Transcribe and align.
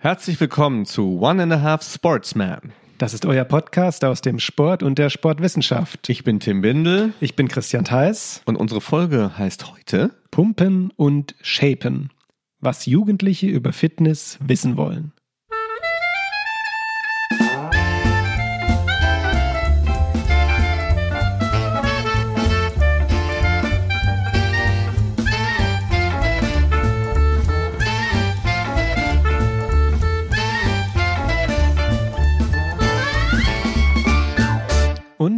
Herzlich 0.00 0.38
willkommen 0.40 0.86
zu 0.86 1.18
One 1.20 1.42
and 1.42 1.52
a 1.52 1.60
Half 1.60 1.82
Sportsman. 1.82 2.72
Das 2.98 3.14
ist 3.14 3.26
euer 3.26 3.44
Podcast 3.44 4.04
aus 4.04 4.20
dem 4.20 4.38
Sport 4.38 4.84
und 4.84 4.96
der 4.96 5.10
Sportwissenschaft. 5.10 6.08
Ich 6.08 6.22
bin 6.22 6.38
Tim 6.38 6.60
Bindel 6.60 7.12
Ich 7.20 7.34
bin 7.34 7.48
Christian 7.48 7.84
Theis. 7.84 8.42
und 8.44 8.54
unsere 8.54 8.80
Folge 8.80 9.36
heißt 9.36 9.72
heute 9.72 10.10
Pumpen 10.30 10.92
und 10.96 11.34
Shapen. 11.40 12.10
Was 12.60 12.86
Jugendliche 12.86 13.48
über 13.48 13.72
Fitness 13.72 14.38
wissen 14.40 14.76
wollen. 14.76 15.12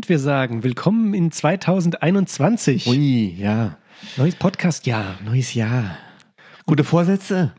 Und 0.01 0.09
wir 0.09 0.19
sagen 0.19 0.63
willkommen 0.63 1.13
in 1.13 1.31
2021. 1.31 2.87
Ui, 2.87 3.35
ja, 3.39 3.77
Neues 4.17 4.35
Podcast-Jahr. 4.35 5.19
neues 5.23 5.53
Jahr. 5.53 5.99
Gute 6.65 6.85
Vorsätze? 6.85 7.53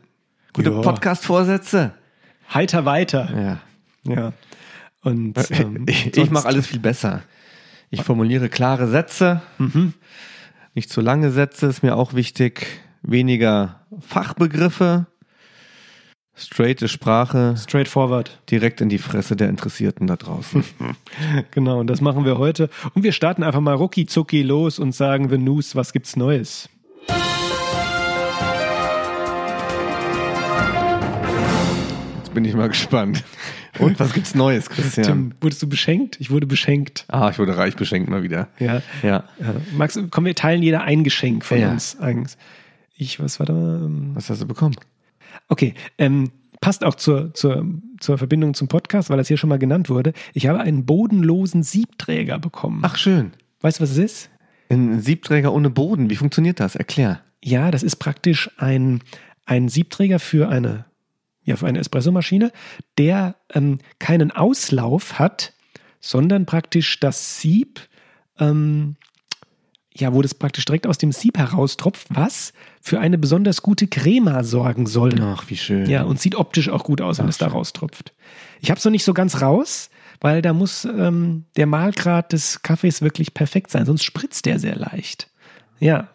Gute. 0.52 0.72
Podcast-Vorsätze? 0.72 1.94
Heiter 2.52 2.84
weiter. 2.84 3.60
Ja. 4.04 4.12
Ja. 4.12 4.32
Und 5.02 5.38
ähm, 5.52 5.86
Ich, 5.88 6.16
ich 6.16 6.30
mache 6.32 6.48
alles 6.48 6.66
viel 6.66 6.80
besser. 6.80 7.22
Ich 7.90 8.02
formuliere 8.02 8.48
klare 8.48 8.88
Sätze, 8.88 9.40
nicht 10.74 10.90
zu 10.90 11.00
lange 11.00 11.30
Sätze, 11.30 11.66
ist 11.68 11.84
mir 11.84 11.94
auch 11.96 12.12
wichtig. 12.14 12.66
Weniger 13.02 13.86
Fachbegriffe, 14.00 15.06
straighte 16.42 16.88
Sprache, 16.88 17.54
straightforward. 17.56 18.38
direkt 18.50 18.80
in 18.80 18.88
die 18.88 18.98
Fresse 18.98 19.36
der 19.36 19.48
Interessierten 19.48 20.06
da 20.06 20.16
draußen. 20.16 20.64
Genau, 21.50 21.80
und 21.80 21.86
das 21.88 22.00
machen 22.00 22.24
wir 22.24 22.38
heute. 22.38 22.68
Und 22.94 23.02
wir 23.04 23.12
starten 23.12 23.42
einfach 23.42 23.60
mal 23.60 23.74
rucki 23.74 24.06
zucki 24.06 24.42
los 24.42 24.78
und 24.78 24.94
sagen 24.94 25.28
The 25.28 25.38
News, 25.38 25.76
was 25.76 25.92
gibt's 25.92 26.16
Neues? 26.16 26.68
Jetzt 32.18 32.34
bin 32.34 32.44
ich 32.44 32.54
mal 32.54 32.68
gespannt. 32.68 33.24
Und 33.78 33.98
was 33.98 34.12
gibt's 34.12 34.34
Neues, 34.34 34.68
Christian? 34.68 35.06
Tim, 35.06 35.34
wurdest 35.40 35.62
du 35.62 35.68
beschenkt? 35.68 36.16
Ich 36.20 36.30
wurde 36.30 36.46
beschenkt. 36.46 37.04
Ah, 37.08 37.30
ich 37.30 37.38
wurde 37.38 37.56
reich 37.56 37.74
beschenkt 37.76 38.08
mal 38.10 38.22
wieder. 38.22 38.48
Ja. 38.58 38.82
Ja. 39.02 39.24
ja. 39.40 39.54
Max, 39.76 39.98
komm, 40.10 40.24
wir 40.26 40.34
teilen 40.34 40.62
jeder 40.62 40.82
ein 40.82 41.04
Geschenk 41.04 41.44
von 41.44 41.58
Ja. 41.58 41.70
uns. 41.70 41.98
Eigens. 42.00 42.36
Ich, 42.96 43.18
was 43.20 43.38
war 43.38 43.46
da? 43.46 43.54
Ähm, 43.54 44.10
Was 44.14 44.28
hast 44.30 44.42
du 44.42 44.46
bekommen? 44.46 44.76
Okay, 45.48 45.74
ähm, 45.98 46.30
passt 46.62 46.84
auch 46.84 46.94
zur, 46.94 47.34
zur, 47.34 47.66
zur 48.00 48.16
Verbindung 48.16 48.54
zum 48.54 48.68
Podcast, 48.68 49.10
weil 49.10 49.18
das 49.18 49.28
hier 49.28 49.36
schon 49.36 49.50
mal 49.50 49.58
genannt 49.58 49.90
wurde. 49.90 50.14
Ich 50.32 50.46
habe 50.46 50.60
einen 50.60 50.86
bodenlosen 50.86 51.62
Siebträger 51.62 52.38
bekommen. 52.38 52.80
Ach, 52.82 52.96
schön. 52.96 53.32
weißt 53.60 53.80
du, 53.80 53.82
was 53.82 53.90
es 53.90 53.98
ist? 53.98 54.30
Ein 54.70 55.00
Siebträger 55.00 55.52
ohne 55.52 55.68
Boden. 55.68 56.08
Wie 56.08 56.16
funktioniert 56.16 56.60
das? 56.60 56.76
Erklär. 56.76 57.20
Ja, 57.44 57.70
das 57.70 57.82
ist 57.82 57.96
praktisch 57.96 58.48
ein, 58.56 59.02
ein 59.44 59.68
Siebträger 59.68 60.20
für 60.20 60.48
eine, 60.48 60.86
ja, 61.42 61.56
für 61.56 61.66
eine 61.66 61.80
Espressomaschine, 61.80 62.52
der 62.96 63.34
ähm, 63.52 63.78
keinen 63.98 64.30
Auslauf 64.30 65.18
hat, 65.18 65.52
sondern 66.00 66.46
praktisch 66.46 67.00
das 67.00 67.40
Sieb, 67.40 67.80
ähm, 68.38 68.96
ja, 69.96 70.12
wo 70.14 70.22
das 70.22 70.34
praktisch 70.34 70.64
direkt 70.64 70.86
aus 70.86 70.98
dem 70.98 71.12
Sieb 71.12 71.36
heraustropft, 71.38 72.06
was 72.10 72.52
für 72.80 72.98
eine 73.00 73.18
besonders 73.18 73.62
gute 73.62 73.86
Crema 73.86 74.42
sorgen 74.44 74.86
soll. 74.86 75.14
Ach, 75.22 75.44
wie 75.48 75.56
schön. 75.56 75.88
Ja, 75.88 76.02
und 76.04 76.20
sieht 76.20 76.34
optisch 76.34 76.68
auch 76.70 76.84
gut 76.84 77.00
aus, 77.00 77.18
wenn 77.18 77.28
es 77.28 77.38
da 77.38 77.48
raustropft. 77.48 78.12
Ich 78.60 78.70
habe 78.70 78.78
es 78.78 78.84
noch 78.84 78.92
nicht 78.92 79.04
so 79.04 79.12
ganz 79.14 79.40
raus, 79.42 79.90
weil 80.20 80.40
da 80.40 80.52
muss 80.52 80.84
ähm, 80.84 81.44
der 81.56 81.66
Mahlgrad 81.66 82.32
des 82.32 82.62
Kaffees 82.62 83.02
wirklich 83.02 83.34
perfekt 83.34 83.70
sein, 83.70 83.84
sonst 83.86 84.04
spritzt 84.04 84.46
der 84.46 84.58
sehr 84.58 84.76
leicht. 84.76 85.28
Ja, 85.80 86.08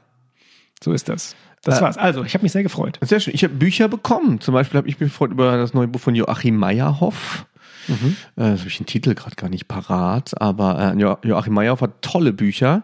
so 0.83 0.91
ist 0.93 1.09
das. 1.09 1.35
Das 1.63 1.79
Äh, 1.79 1.81
war's. 1.81 1.97
Also, 1.97 2.23
ich 2.23 2.33
habe 2.33 2.43
mich 2.43 2.51
sehr 2.53 2.63
gefreut. 2.63 2.97
Sehr 3.01 3.19
schön. 3.19 3.33
Ich 3.33 3.43
habe 3.43 3.53
Bücher 3.53 3.89
bekommen. 3.89 4.39
Zum 4.39 4.53
Beispiel 4.53 4.77
habe 4.77 4.87
ich 4.87 4.99
mich 4.99 5.09
gefreut 5.09 5.31
über 5.31 5.57
das 5.57 5.73
neue 5.73 5.87
Buch 5.87 5.99
von 5.99 6.15
Joachim 6.15 6.55
Meyerhoff. 6.55 7.45
Mhm. 7.87 8.15
Äh, 8.37 8.51
das 8.51 8.59
habe 8.61 8.69
ich 8.69 8.77
den 8.77 8.85
Titel 8.85 9.13
gerade 9.15 9.35
gar 9.35 9.49
nicht 9.49 9.67
parat, 9.67 10.39
aber 10.41 10.93
äh, 10.95 10.99
Jo- 10.99 11.17
Joachim 11.23 11.53
Meyerhoff 11.53 11.81
hat 11.81 12.01
tolle 12.01 12.31
Bücher. 12.33 12.83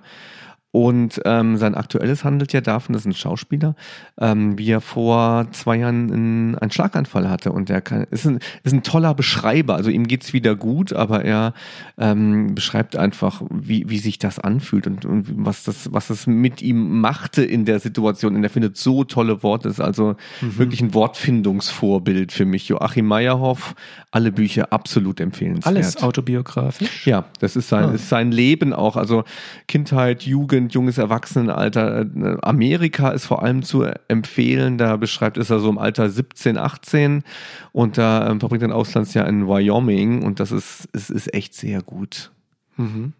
Und 0.75 1.21
ähm, 1.25 1.57
sein 1.57 1.75
aktuelles 1.75 2.23
handelt 2.23 2.51
ja 2.51 2.59
davon, 2.59 2.93
das 2.93 3.03
ist 3.03 3.05
ein 3.05 3.13
Schauspieler, 3.13 3.75
ähm, 4.19 4.57
wie 4.57 4.71
er 4.71 4.81
vor 4.81 5.45
zwei 5.51 5.75
Jahren 5.75 6.11
einen, 6.11 6.55
einen 6.55 6.71
Schlaganfall 6.71 7.29
hatte. 7.29 7.51
Und 7.51 7.69
er 7.69 7.79
kann, 7.81 8.05
ist, 8.09 8.25
ein, 8.25 8.39
ist 8.63 8.73
ein 8.73 8.81
toller 8.81 9.13
Beschreiber. 9.13 9.75
Also 9.75 9.91
ihm 9.91 10.07
geht's 10.07 10.33
wieder 10.33 10.55
gut, 10.55 10.91
aber 10.91 11.23
er 11.23 11.53
ähm, 11.99 12.55
beschreibt 12.55 12.95
einfach, 12.95 13.43
wie, 13.51 13.87
wie 13.87 13.99
sich 13.99 14.17
das 14.17 14.39
anfühlt 14.39 14.87
und, 14.87 15.05
und 15.05 15.45
was 15.45 15.63
das, 15.63 15.93
was 15.93 16.07
das 16.07 16.25
mit 16.25 16.63
ihm 16.63 16.99
machte 17.01 17.43
in 17.43 17.65
der 17.65 17.79
Situation. 17.79 18.35
Und 18.35 18.43
er 18.43 18.49
findet 18.49 18.75
so 18.75 19.03
tolle 19.03 19.43
Worte. 19.43 19.69
Ist 19.69 19.79
also 19.79 20.15
wirklich 20.41 20.81
ein 20.81 20.95
Wortfindungsvorbild 20.95 22.31
für 22.31 22.45
mich. 22.45 22.67
Joachim 22.69 23.05
Meyerhoff, 23.05 23.75
alle 24.09 24.31
Bücher 24.31 24.73
absolut 24.73 25.19
empfehlenswert. 25.19 25.67
Alles 25.67 26.01
autobiografisch. 26.01 27.05
Ja, 27.05 27.25
das 27.39 27.55
ist 27.55 27.69
sein, 27.69 27.89
Ah. 27.89 27.91
ist 27.93 28.09
sein 28.09 28.31
Leben 28.31 28.73
auch. 28.73 28.95
Also 28.97 29.23
Kindheit, 29.67 30.23
Jugend, 30.23 30.62
junges 30.69 30.97
Erwachsenenalter. 30.97 32.01
Äh, 32.01 32.37
Amerika 32.41 33.09
ist 33.09 33.25
vor 33.25 33.43
allem 33.43 33.63
zu 33.63 33.83
empfehlen. 34.07 34.77
Da 34.77 34.97
beschreibt 34.97 35.37
es 35.37 35.49
er 35.49 35.59
so 35.59 35.69
im 35.69 35.77
Alter 35.77 36.09
17, 36.09 36.57
18 36.57 37.23
und 37.71 37.97
da 37.97 38.29
ähm, 38.29 38.39
verbringt 38.39 38.63
er 38.63 38.69
ein 38.69 38.73
Auslandsjahr 38.73 39.27
in 39.27 39.47
Wyoming 39.47 40.23
und 40.23 40.39
das 40.39 40.51
ist, 40.51 40.89
es 40.93 41.09
ist 41.09 41.33
echt 41.33 41.53
sehr 41.53 41.81
gut. 41.81 42.31
Mhm. 42.77 43.13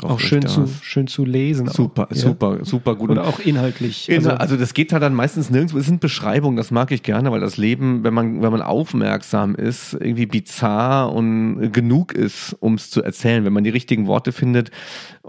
Kauft 0.00 0.14
Auch 0.14 0.20
schön 0.20 0.46
zu, 0.46 0.66
schön 0.80 1.06
zu 1.08 1.26
lesen. 1.26 1.68
Super, 1.68 2.06
auch, 2.06 2.10
ja. 2.10 2.16
super, 2.16 2.64
super 2.64 2.96
gut. 2.96 3.10
Oder 3.10 3.26
auch 3.26 3.38
inhaltlich. 3.38 4.08
Also, 4.10 4.30
also 4.30 4.56
das 4.56 4.72
geht 4.72 4.94
halt 4.94 5.02
dann 5.02 5.12
meistens 5.12 5.50
nirgendwo. 5.50 5.76
Es 5.76 5.84
sind 5.84 6.00
Beschreibungen, 6.00 6.56
das 6.56 6.70
mag 6.70 6.90
ich 6.90 7.02
gerne, 7.02 7.30
weil 7.30 7.40
das 7.40 7.58
Leben, 7.58 8.02
wenn 8.02 8.14
man, 8.14 8.40
wenn 8.40 8.50
man 8.50 8.62
aufmerksam 8.62 9.54
ist, 9.54 9.92
irgendwie 9.92 10.24
bizarr 10.24 11.12
und 11.12 11.70
genug 11.74 12.14
ist, 12.14 12.56
um 12.60 12.74
es 12.76 12.88
zu 12.88 13.02
erzählen. 13.02 13.44
Wenn 13.44 13.52
man 13.52 13.62
die 13.62 13.68
richtigen 13.68 14.06
Worte 14.06 14.32
findet, 14.32 14.70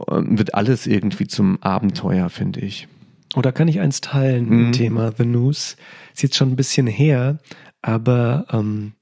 ähm, 0.10 0.38
wird 0.38 0.56
alles 0.56 0.88
irgendwie 0.88 1.28
zum 1.28 1.62
Abenteuer, 1.62 2.30
finde 2.30 2.62
ich. 2.62 2.88
Oder 3.36 3.52
kann 3.52 3.68
ich 3.68 3.82
eins 3.82 4.00
teilen 4.00 4.46
Mhm. 4.48 4.66
im 4.68 4.72
Thema 4.72 5.12
The 5.18 5.26
News? 5.26 5.76
Ist 6.14 6.24
jetzt 6.24 6.38
schon 6.38 6.50
ein 6.52 6.56
bisschen 6.56 6.88
her, 6.88 7.40
aber 7.82 8.46
ähm, 8.54 8.94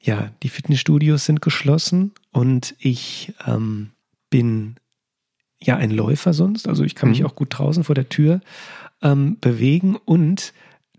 ja, 0.00 0.30
die 0.44 0.48
Fitnessstudios 0.48 1.24
sind 1.24 1.42
geschlossen 1.42 2.12
und 2.30 2.76
ich 2.78 3.32
ähm, 3.48 3.90
bin 4.30 4.76
ja 5.62 5.76
ein 5.76 5.90
Läufer 5.90 6.32
sonst, 6.32 6.68
also 6.68 6.84
ich 6.84 6.94
kann 6.94 7.10
mich 7.10 7.20
Mhm. 7.20 7.26
auch 7.26 7.34
gut 7.34 7.48
draußen 7.58 7.84
vor 7.84 7.94
der 7.94 8.08
Tür 8.08 8.40
ähm, 9.02 9.36
bewegen 9.40 9.96
und 10.04 10.52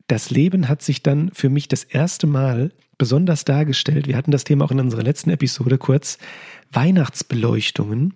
das 0.07 0.29
Leben 0.29 0.67
hat 0.67 0.81
sich 0.81 1.01
dann 1.03 1.31
für 1.33 1.49
mich 1.49 1.67
das 1.67 1.83
erste 1.83 2.27
Mal 2.27 2.71
besonders 2.97 3.45
dargestellt. 3.45 4.07
Wir 4.07 4.17
hatten 4.17 4.31
das 4.31 4.43
Thema 4.43 4.65
auch 4.65 4.71
in 4.71 4.79
unserer 4.79 5.03
letzten 5.03 5.29
Episode 5.29 5.77
kurz. 5.77 6.17
Weihnachtsbeleuchtungen 6.71 8.13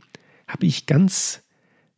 habe 0.47 0.65
ich 0.65 0.85
ganz, 0.85 1.41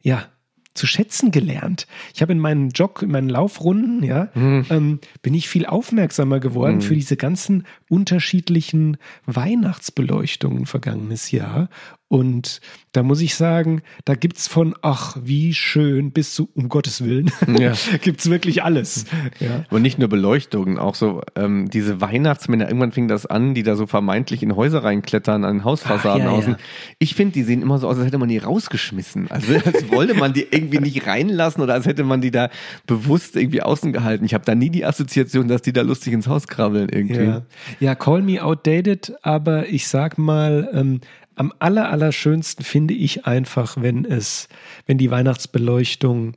ja, 0.02 0.26
zu 0.74 0.88
schätzen 0.88 1.32
gelernt. 1.32 1.88
Ich 2.14 2.22
habe 2.22 2.32
in 2.32 2.40
meinen 2.40 2.70
Jog, 2.70 3.02
in 3.02 3.12
meinen 3.12 3.28
Laufrunden, 3.30 4.04
ja, 4.04 4.30
ähm, 4.36 5.00
bin 5.22 5.34
ich 5.34 5.50
viel 5.50 5.66
aufmerksamer 5.66 6.40
geworden 6.40 6.82
für 6.82 6.94
diese 6.96 7.18
ganzen 7.18 7.66
unterschiedlichen 7.90 8.98
Weihnachtsbeleuchtungen 9.26 10.66
vergangenes 10.66 11.32
Jahr. 11.32 11.70
Und 12.12 12.60
da 12.92 13.04
muss 13.04 13.22
ich 13.22 13.36
sagen, 13.36 13.84
da 14.04 14.16
gibt's 14.16 14.48
von, 14.48 14.74
ach, 14.82 15.16
wie 15.22 15.54
schön, 15.54 16.10
bis 16.12 16.34
zu, 16.34 16.50
um 16.56 16.68
Gottes 16.68 17.04
Willen, 17.06 17.30
Ja. 17.60 17.74
gibt's 18.02 18.32
wirklich 18.32 18.64
alles. 18.64 19.06
Ja. 19.40 19.64
Aber 19.70 19.80
nicht 19.80 20.00
nur 20.00 20.08
Beleuchtungen, 20.08 20.80
auch 20.80 20.96
so 20.96 21.22
ähm, 21.36 21.70
diese 21.70 22.02
Weihnachtsmänner, 22.02 22.66
irgendwann 22.68 22.94
fing 22.94 23.08
das 23.08 23.28
an, 23.28 23.54
die 23.54 23.62
da 23.62 23.76
so 23.76 23.86
vermeintlich 23.86 24.42
in 24.42 24.56
Häuser 24.56 24.84
reinklettern, 24.84 25.46
an 25.46 25.64
Hausfassaden 25.64 26.24
Ach, 26.24 26.32
ja, 26.32 26.38
außen. 26.38 26.56
Ich 26.98 27.14
finde, 27.14 27.34
die 27.34 27.44
sehen 27.44 27.62
immer 27.62 27.78
so 27.78 27.88
aus, 27.88 27.98
als 27.98 28.08
hätte 28.08 28.18
man 28.18 28.30
die 28.30 28.40
rausgeschmissen. 28.40 29.30
Also 29.30 29.54
als 29.54 29.92
wollte 29.92 30.16
man 30.16 30.34
die 30.34 30.48
irgendwie 30.50 30.80
nicht 30.80 31.06
reinlassen 31.06 31.62
oder 31.62 31.76
als 31.76 31.86
hätte 31.86 32.04
man 32.04 32.22
die 32.22 32.32
da 32.32 32.50
bewusst 32.88 33.36
irgendwie 33.36 33.62
außen 33.62 33.94
gehalten. 33.94 34.26
Ich 34.26 34.34
habe 34.34 34.46
da 34.46 34.56
nie 34.56 34.72
die 34.72 34.84
Assoziation, 34.84 35.48
dass 35.48 35.62
die 35.62 35.74
da 35.74 35.84
lustig 35.84 36.14
ins 36.14 36.28
Haus 36.28 36.48
krabbeln 36.48 36.90
irgendwie. 36.90 37.24
Ja. 37.24 37.44
Ja, 37.80 37.96
call 37.96 38.22
me 38.22 38.44
outdated, 38.44 39.14
aber 39.22 39.68
ich 39.68 39.88
sag 39.88 40.18
mal, 40.18 40.70
ähm, 40.74 41.02
am 41.36 41.54
aller, 41.60 41.90
allerschönsten 41.90 42.66
finde 42.66 42.94
ich 42.94 43.26
einfach, 43.26 43.78
wenn 43.80 44.04
es, 44.04 44.50
wenn 44.86 44.98
die 44.98 45.10
Weihnachtsbeleuchtung 45.10 46.34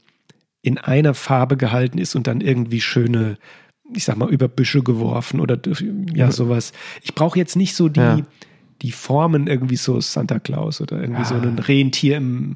in 0.63 0.79
einer 0.79 1.15
Farbe 1.15 1.57
gehalten 1.57 1.99
ist 1.99 2.15
und 2.15 2.29
dann 2.29 2.41
irgendwie 2.41 2.81
schöne, 2.81 3.37
ich 3.95 4.05
sag 4.05 4.17
mal, 4.17 4.31
über 4.31 4.47
Büsche 4.47 4.83
geworfen 4.83 5.41
oder 5.41 5.59
ja, 6.15 6.31
sowas. 6.31 6.73
Ich 7.03 7.15
brauche 7.17 7.37
jetzt 7.39 7.57
nicht 7.57 7.75
so 7.75 7.89
die, 7.89 8.01
Ja. 8.01 8.21
die 8.81 8.93
Formen 8.93 9.49
irgendwie 9.49 9.77
so 9.77 10.01
Santa 10.01 10.39
Claus 10.39 10.81
oder 10.81 11.01
irgendwie 11.01 11.25
so 11.25 11.35
ein 11.35 11.59
Rentier 11.59 12.19
im, 12.19 12.55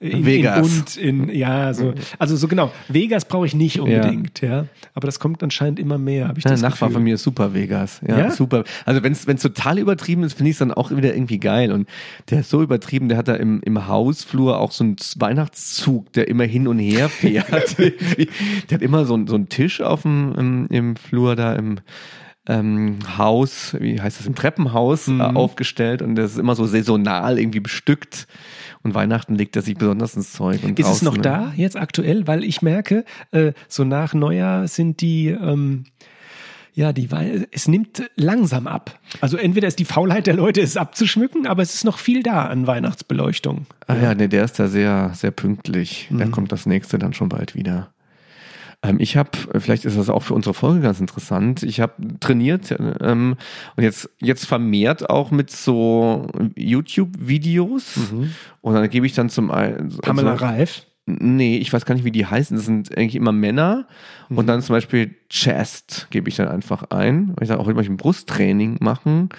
in, 0.00 0.24
Vegas. 0.24 0.56
in 0.56 0.62
Bund, 0.62 0.96
in, 0.96 1.28
ja, 1.36 1.74
so. 1.74 1.92
Also 2.18 2.36
so 2.36 2.46
genau. 2.48 2.70
Vegas 2.88 3.24
brauche 3.24 3.46
ich 3.46 3.54
nicht 3.54 3.80
unbedingt, 3.80 4.40
ja. 4.40 4.66
Aber 4.94 5.06
das 5.06 5.18
kommt 5.18 5.42
anscheinend 5.42 5.78
immer 5.80 5.98
mehr, 5.98 6.28
habe 6.28 6.38
ich 6.38 6.44
Ja, 6.44 6.50
das 6.52 6.60
der 6.60 6.70
Nachbar 6.70 6.88
Gefühl. 6.88 6.94
von 6.98 7.04
mir 7.04 7.14
ist 7.16 7.22
super 7.24 7.52
Vegas. 7.54 8.00
Ja, 8.06 8.18
Ja? 8.18 8.30
super. 8.30 8.62
Also 8.84 9.02
wenn 9.02 9.12
es 9.12 9.24
total 9.42 9.78
übertrieben 9.78 10.22
ist, 10.22 10.34
finde 10.34 10.50
ich 10.50 10.54
es 10.54 10.58
dann 10.60 10.72
auch 10.72 10.90
wieder 10.92 11.12
irgendwie 11.14 11.38
geil. 11.38 11.72
Und 11.72 11.88
der 12.30 12.40
ist 12.40 12.50
so 12.50 12.62
übertrieben, 12.62 13.08
der 13.08 13.18
hat 13.18 13.28
da 13.28 13.34
im, 13.34 13.60
im 13.64 13.88
Hausflur 13.88 14.58
auch 14.60 14.70
so 14.72 14.84
einen 14.84 14.96
Weihnachtszug, 15.16 16.12
der 16.12 16.28
immer 16.28 16.44
hin 16.44 16.68
und 16.68 16.78
her 16.78 17.08
fährt. 17.08 17.76
Der 17.78 18.74
hat 18.74 18.82
immer 18.82 19.04
so, 19.04 19.14
einen- 19.14 19.26
so 19.26 19.34
einen 19.34 19.48
Tisch 19.48 19.80
auf 19.80 20.02
dem 20.02 20.34
im, 20.38 20.66
im 20.70 20.96
Flur 20.96 21.34
da 21.36 21.54
im 21.54 21.80
ähm, 22.50 22.98
Haus, 23.18 23.76
wie 23.78 24.00
heißt 24.00 24.20
das, 24.20 24.26
im 24.26 24.34
Treppenhaus 24.34 25.06
Mhm. 25.08 25.20
äh, 25.20 25.24
aufgestellt 25.24 26.00
und 26.00 26.14
das 26.14 26.32
ist 26.32 26.38
immer 26.38 26.54
so 26.54 26.64
saisonal 26.66 27.38
irgendwie 27.38 27.60
bestückt. 27.60 28.26
Und 28.82 28.94
Weihnachten 28.94 29.34
legt 29.34 29.56
er 29.56 29.62
sich 29.62 29.76
besonders 29.76 30.14
ins 30.16 30.32
Zeug. 30.32 30.62
Und 30.64 30.78
Ist 30.78 30.86
es 30.86 30.90
draußen, 31.00 31.04
noch 31.06 31.16
ne? 31.16 31.22
da 31.22 31.52
jetzt 31.56 31.76
aktuell? 31.76 32.26
Weil 32.26 32.44
ich 32.44 32.62
merke, 32.62 33.04
äh, 33.32 33.52
so 33.68 33.84
nach 33.84 34.14
Neujahr 34.14 34.68
sind 34.68 35.00
die, 35.00 35.28
ähm, 35.28 35.84
ja, 36.74 36.92
die, 36.92 37.10
Wei- 37.10 37.46
es 37.50 37.66
nimmt 37.66 38.08
langsam 38.14 38.68
ab. 38.68 39.00
Also 39.20 39.36
entweder 39.36 39.66
ist 39.66 39.80
die 39.80 39.84
Faulheit 39.84 40.28
der 40.28 40.34
Leute, 40.34 40.60
es 40.60 40.76
abzuschmücken, 40.76 41.46
aber 41.48 41.62
es 41.62 41.74
ist 41.74 41.84
noch 41.84 41.98
viel 41.98 42.22
da 42.22 42.44
an 42.46 42.68
Weihnachtsbeleuchtung. 42.68 43.66
Ah 43.88 43.96
ja, 43.96 44.14
nee, 44.14 44.28
der 44.28 44.44
ist 44.44 44.60
da 44.60 44.68
sehr, 44.68 45.10
sehr 45.14 45.32
pünktlich. 45.32 46.06
Da 46.10 46.26
Mhm. 46.26 46.30
kommt 46.30 46.52
das 46.52 46.66
nächste 46.66 46.98
dann 47.00 47.14
schon 47.14 47.28
bald 47.28 47.54
wieder. 47.56 47.90
Ähm, 48.82 49.00
ich 49.00 49.16
habe, 49.16 49.30
vielleicht 49.58 49.84
ist 49.84 49.98
das 49.98 50.08
auch 50.08 50.22
für 50.22 50.34
unsere 50.34 50.54
Folge 50.54 50.80
ganz 50.80 51.00
interessant, 51.00 51.62
ich 51.62 51.80
habe 51.80 51.94
trainiert 52.20 52.74
ähm, 53.00 53.36
und 53.76 53.82
jetzt, 53.82 54.08
jetzt 54.20 54.46
vermehrt 54.46 55.10
auch 55.10 55.30
mit 55.30 55.50
so 55.50 56.26
YouTube-Videos 56.56 57.96
und 58.60 58.74
dann 58.74 58.88
gebe 58.88 59.06
ich 59.06 59.14
dann 59.14 59.30
zum 59.30 59.50
einen... 59.50 59.86
Mhm. 59.86 59.98
Pamela 59.98 60.32
also, 60.32 60.44
Reif. 60.44 60.86
Nee, 61.10 61.56
ich 61.56 61.72
weiß 61.72 61.86
gar 61.86 61.94
nicht, 61.94 62.04
wie 62.04 62.10
die 62.10 62.26
heißen. 62.26 62.54
Das 62.54 62.66
sind 62.66 62.96
eigentlich 62.96 63.16
immer 63.16 63.32
Männer. 63.32 63.86
Mhm. 64.28 64.38
Und 64.38 64.46
dann 64.46 64.60
zum 64.60 64.74
Beispiel 64.74 65.14
Chest 65.30 66.06
gebe 66.10 66.28
ich 66.28 66.36
dann 66.36 66.48
einfach 66.48 66.84
ein. 66.90 67.34
Ich 67.40 67.48
sage 67.48 67.60
auch, 67.60 67.66
heute 67.66 67.80
ich 67.80 67.88
ein 67.88 67.96
Brusttraining 67.96 68.76
machen. 68.80 69.30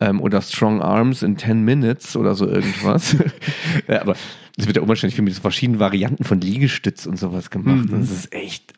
Ähm, 0.00 0.22
oder 0.22 0.40
Strong 0.40 0.80
Arms 0.80 1.22
in 1.22 1.36
10 1.36 1.62
Minutes 1.62 2.16
oder 2.16 2.34
so 2.34 2.48
irgendwas. 2.48 3.16
ja, 3.88 4.00
aber 4.00 4.16
es 4.56 4.66
wird 4.66 4.76
ja 4.76 4.82
unwahrscheinlich 4.82 5.14
viel 5.14 5.24
mit 5.24 5.34
so 5.34 5.42
verschiedenen 5.42 5.78
Varianten 5.78 6.24
von 6.24 6.40
Liegestütz 6.40 7.04
und 7.04 7.18
sowas 7.18 7.50
gemacht. 7.50 7.90
Mhm. 7.90 8.00
Das 8.00 8.10
ist 8.10 8.32
echt, 8.32 8.72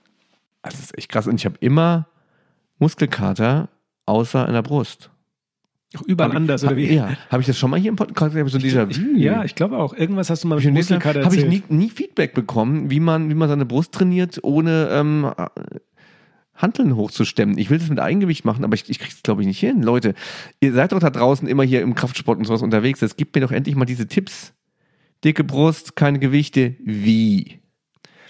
also 0.63 0.77
das 0.77 0.87
ist 0.87 0.99
echt 0.99 1.09
krass. 1.11 1.27
Und 1.27 1.37
ich 1.37 1.45
habe 1.45 1.57
immer 1.61 2.09
Muskelkater 2.79 3.69
außer 4.07 4.47
in 4.47 4.55
der 4.55 4.63
Brust. 4.63 5.11
Auch 5.97 6.03
überall 6.03 6.31
Hab 6.31 6.35
ich- 6.35 6.37
anders, 6.37 6.63
hab, 6.63 6.71
oder 6.71 6.77
wie? 6.79 6.95
Ja, 6.95 7.17
habe 7.31 7.43
ich 7.43 7.47
das 7.47 7.59
schon 7.59 7.71
mal 7.71 7.79
hier 7.79 7.91
im 7.91 7.97
Podcast? 7.97 8.35
Ich 8.35 8.51
so 8.53 8.59
dieser 8.59 8.89
Ich, 8.89 8.99
ja, 9.17 9.45
ich 9.45 9.55
glaube 9.55 9.77
auch. 9.77 9.93
Irgendwas 9.95 10.31
hast 10.31 10.43
du 10.45 10.49
mal 10.49 10.55
mit 10.57 10.65
habe 10.65 10.75
Muskelkater 10.75 11.21
ich 11.21 11.25
erzählt. 11.27 11.49
nie, 11.49 11.63
nie 11.77 11.91
Feedback 11.91 12.33
bekommen, 12.35 12.91
wie 12.91 13.01
man, 13.01 13.29
wie 13.29 13.35
man 13.35 13.49
seine 13.49 13.67
Brust 13.67 13.93
trainiert, 13.93 14.39
ohne 14.43 14.89
ähm, 14.91 15.31
Hanteln 16.55 16.97
hochzustemmen. 16.97 17.59
Ich 17.59 17.69
will 17.71 17.79
das 17.79 17.89
mit 17.91 17.99
Eigengewicht 17.99 18.45
machen, 18.45 18.65
aber 18.65 18.75
ich, 18.75 18.89
ich 18.89 18.99
krieg's 18.99 19.23
glaube 19.23 19.43
ich 19.43 19.47
nicht 19.47 19.61
hin. 19.61 19.83
Leute, 19.83 20.15
ihr 20.61 20.73
seid 20.73 20.93
doch 20.93 20.99
da 20.99 21.11
draußen 21.11 21.47
immer 21.49 21.63
hier 21.63 21.83
im 21.83 21.95
Kraftsport 21.95 22.39
und 22.39 22.45
sowas 22.47 22.63
unterwegs. 22.63 23.01
Jetzt 23.01 23.17
gebt 23.19 23.35
mir 23.35 23.41
doch 23.43 23.53
endlich 23.53 23.77
mal 23.77 23.85
diese 23.85 24.07
Tipps. 24.07 24.55
Dicke 25.25 25.45
Brust, 25.45 25.95
keine 25.97 26.19
Gewichte. 26.19 26.75
Wie? 26.83 27.61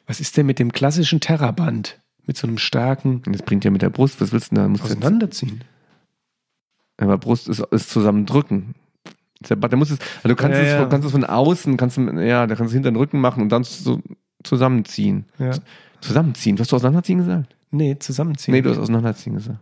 Was 0.06 0.20
ist 0.20 0.37
denn 0.37 0.46
mit 0.46 0.58
dem 0.58 0.73
klassischen 0.73 1.20
Terraband? 1.20 2.00
Mit 2.26 2.36
so 2.36 2.46
einem 2.46 2.58
starken 2.58 3.22
das 3.26 3.42
bringt 3.42 3.64
ja 3.64 3.70
mit 3.70 3.82
der 3.82 3.90
Brust. 3.90 4.20
Was 4.20 4.32
willst 4.32 4.52
du 4.52 4.54
denn 4.56 4.64
da? 4.64 4.69
Musst 4.69 4.84
du 4.84 4.88
jetzt, 4.88 4.98
Auseinanderziehen. 4.98 5.64
aber 6.96 7.19
Brust 7.19 7.48
ist, 7.48 7.60
ist 7.70 7.90
zusammendrücken. 7.90 8.74
Der, 9.48 9.56
muss 9.76 9.90
es, 9.90 9.98
also 9.98 10.28
du 10.28 10.36
kannst 10.36 10.56
Ja, 10.56 10.64
es, 10.64 10.70
ja. 10.72 10.86
kannst 10.86 11.06
es 11.06 11.12
von 11.12 11.24
außen, 11.24 11.76
kannst 11.76 11.96
du, 11.96 12.02
ja, 12.20 12.46
da 12.46 12.54
kannst 12.54 12.72
du 12.72 12.74
hinter 12.74 12.92
den 12.92 12.96
Rücken 12.96 13.20
machen 13.20 13.42
und 13.42 13.48
dann 13.50 13.64
so 13.64 14.00
zusammenziehen. 14.44 15.24
Ja. 15.38 15.50
Zusammenziehen. 16.00 16.58
Hast 16.58 16.70
du 16.70 16.76
auseinanderziehen 16.76 17.19
gesagt? 17.19 17.54
Nee, 17.72 17.98
zusammenziehen. 17.98 18.54
Nee, 18.54 18.62
du 18.62 18.70
hast 18.70 18.78
auseinanderziehen 18.78 19.34
gesagt. 19.36 19.58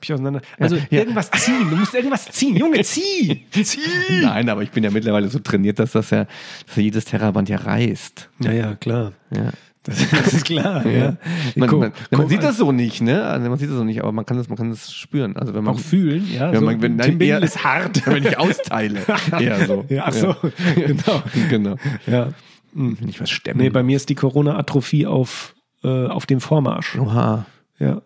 Ich 0.00 0.12
auseinander. 0.12 0.42
Also 0.58 0.76
irgendwas 0.90 1.30
ziehen. 1.30 1.70
Du 1.70 1.76
musst 1.76 1.94
irgendwas 1.94 2.26
ziehen. 2.30 2.56
Junge, 2.56 2.82
zieh! 2.84 3.44
Zieh! 3.50 3.80
Nein, 4.22 4.48
aber 4.48 4.62
ich 4.62 4.70
bin 4.70 4.84
ja 4.84 4.90
mittlerweile 4.90 5.28
so 5.28 5.38
trainiert, 5.40 5.78
dass 5.78 5.92
das 5.92 6.10
ja, 6.10 6.26
dass 6.66 6.76
jedes 6.76 7.04
Terraband 7.06 7.48
ja 7.48 7.58
reißt. 7.58 8.28
Ja, 8.40 8.52
ja, 8.52 8.74
klar. 8.76 9.12
Ja. 9.34 9.50
Das, 9.84 10.10
das 10.10 10.32
ist 10.34 10.44
klar. 10.44 10.84
ja. 10.86 11.16
Man, 11.56 11.68
Guck- 11.68 11.80
man, 11.80 11.92
man 12.10 12.20
guck, 12.22 12.30
sieht 12.30 12.42
das 12.42 12.58
so 12.58 12.72
nicht, 12.72 13.00
ne? 13.00 13.24
Also 13.24 13.48
man 13.48 13.58
sieht 13.58 13.70
das 13.70 13.76
so 13.76 13.84
nicht, 13.84 14.00
aber 14.02 14.12
man 14.12 14.26
kann 14.26 14.36
das, 14.36 14.48
man 14.48 14.58
kann 14.58 14.70
das 14.70 14.92
spüren. 14.92 15.36
Also 15.36 15.54
wenn 15.54 15.64
man 15.64 15.74
auch 15.76 15.80
fühlen, 15.80 16.28
ja. 16.32 16.52
Ja, 16.52 16.58
so, 16.58 16.64
man- 16.66 16.82
wenn- 16.82 16.98
Tim 16.98 17.16
nein, 17.18 17.20
eher- 17.28 17.42
ist 17.42 17.64
hart. 17.64 18.06
wenn 18.06 18.24
ich 18.24 18.38
austeile. 18.38 19.00
Eher 19.40 19.66
so. 19.66 19.84
Ja, 19.88 20.04
ach 20.06 20.12
so, 20.12 20.34
genau. 20.76 21.22
genau. 21.48 21.76
Ja. 22.06 22.28
Wenn 22.72 23.08
ich 23.08 23.20
was 23.20 23.30
stemme. 23.30 23.62
Nee, 23.62 23.70
bei 23.70 23.82
mir 23.82 23.96
ist 23.96 24.08
die 24.10 24.14
Corona-Atrophie 24.14 25.06
auf, 25.06 25.54
äh, 25.82 26.06
auf 26.06 26.26
dem 26.26 26.40
Vormarsch. 26.40 26.96
Oha. 26.98 27.46
Ja. 27.78 28.02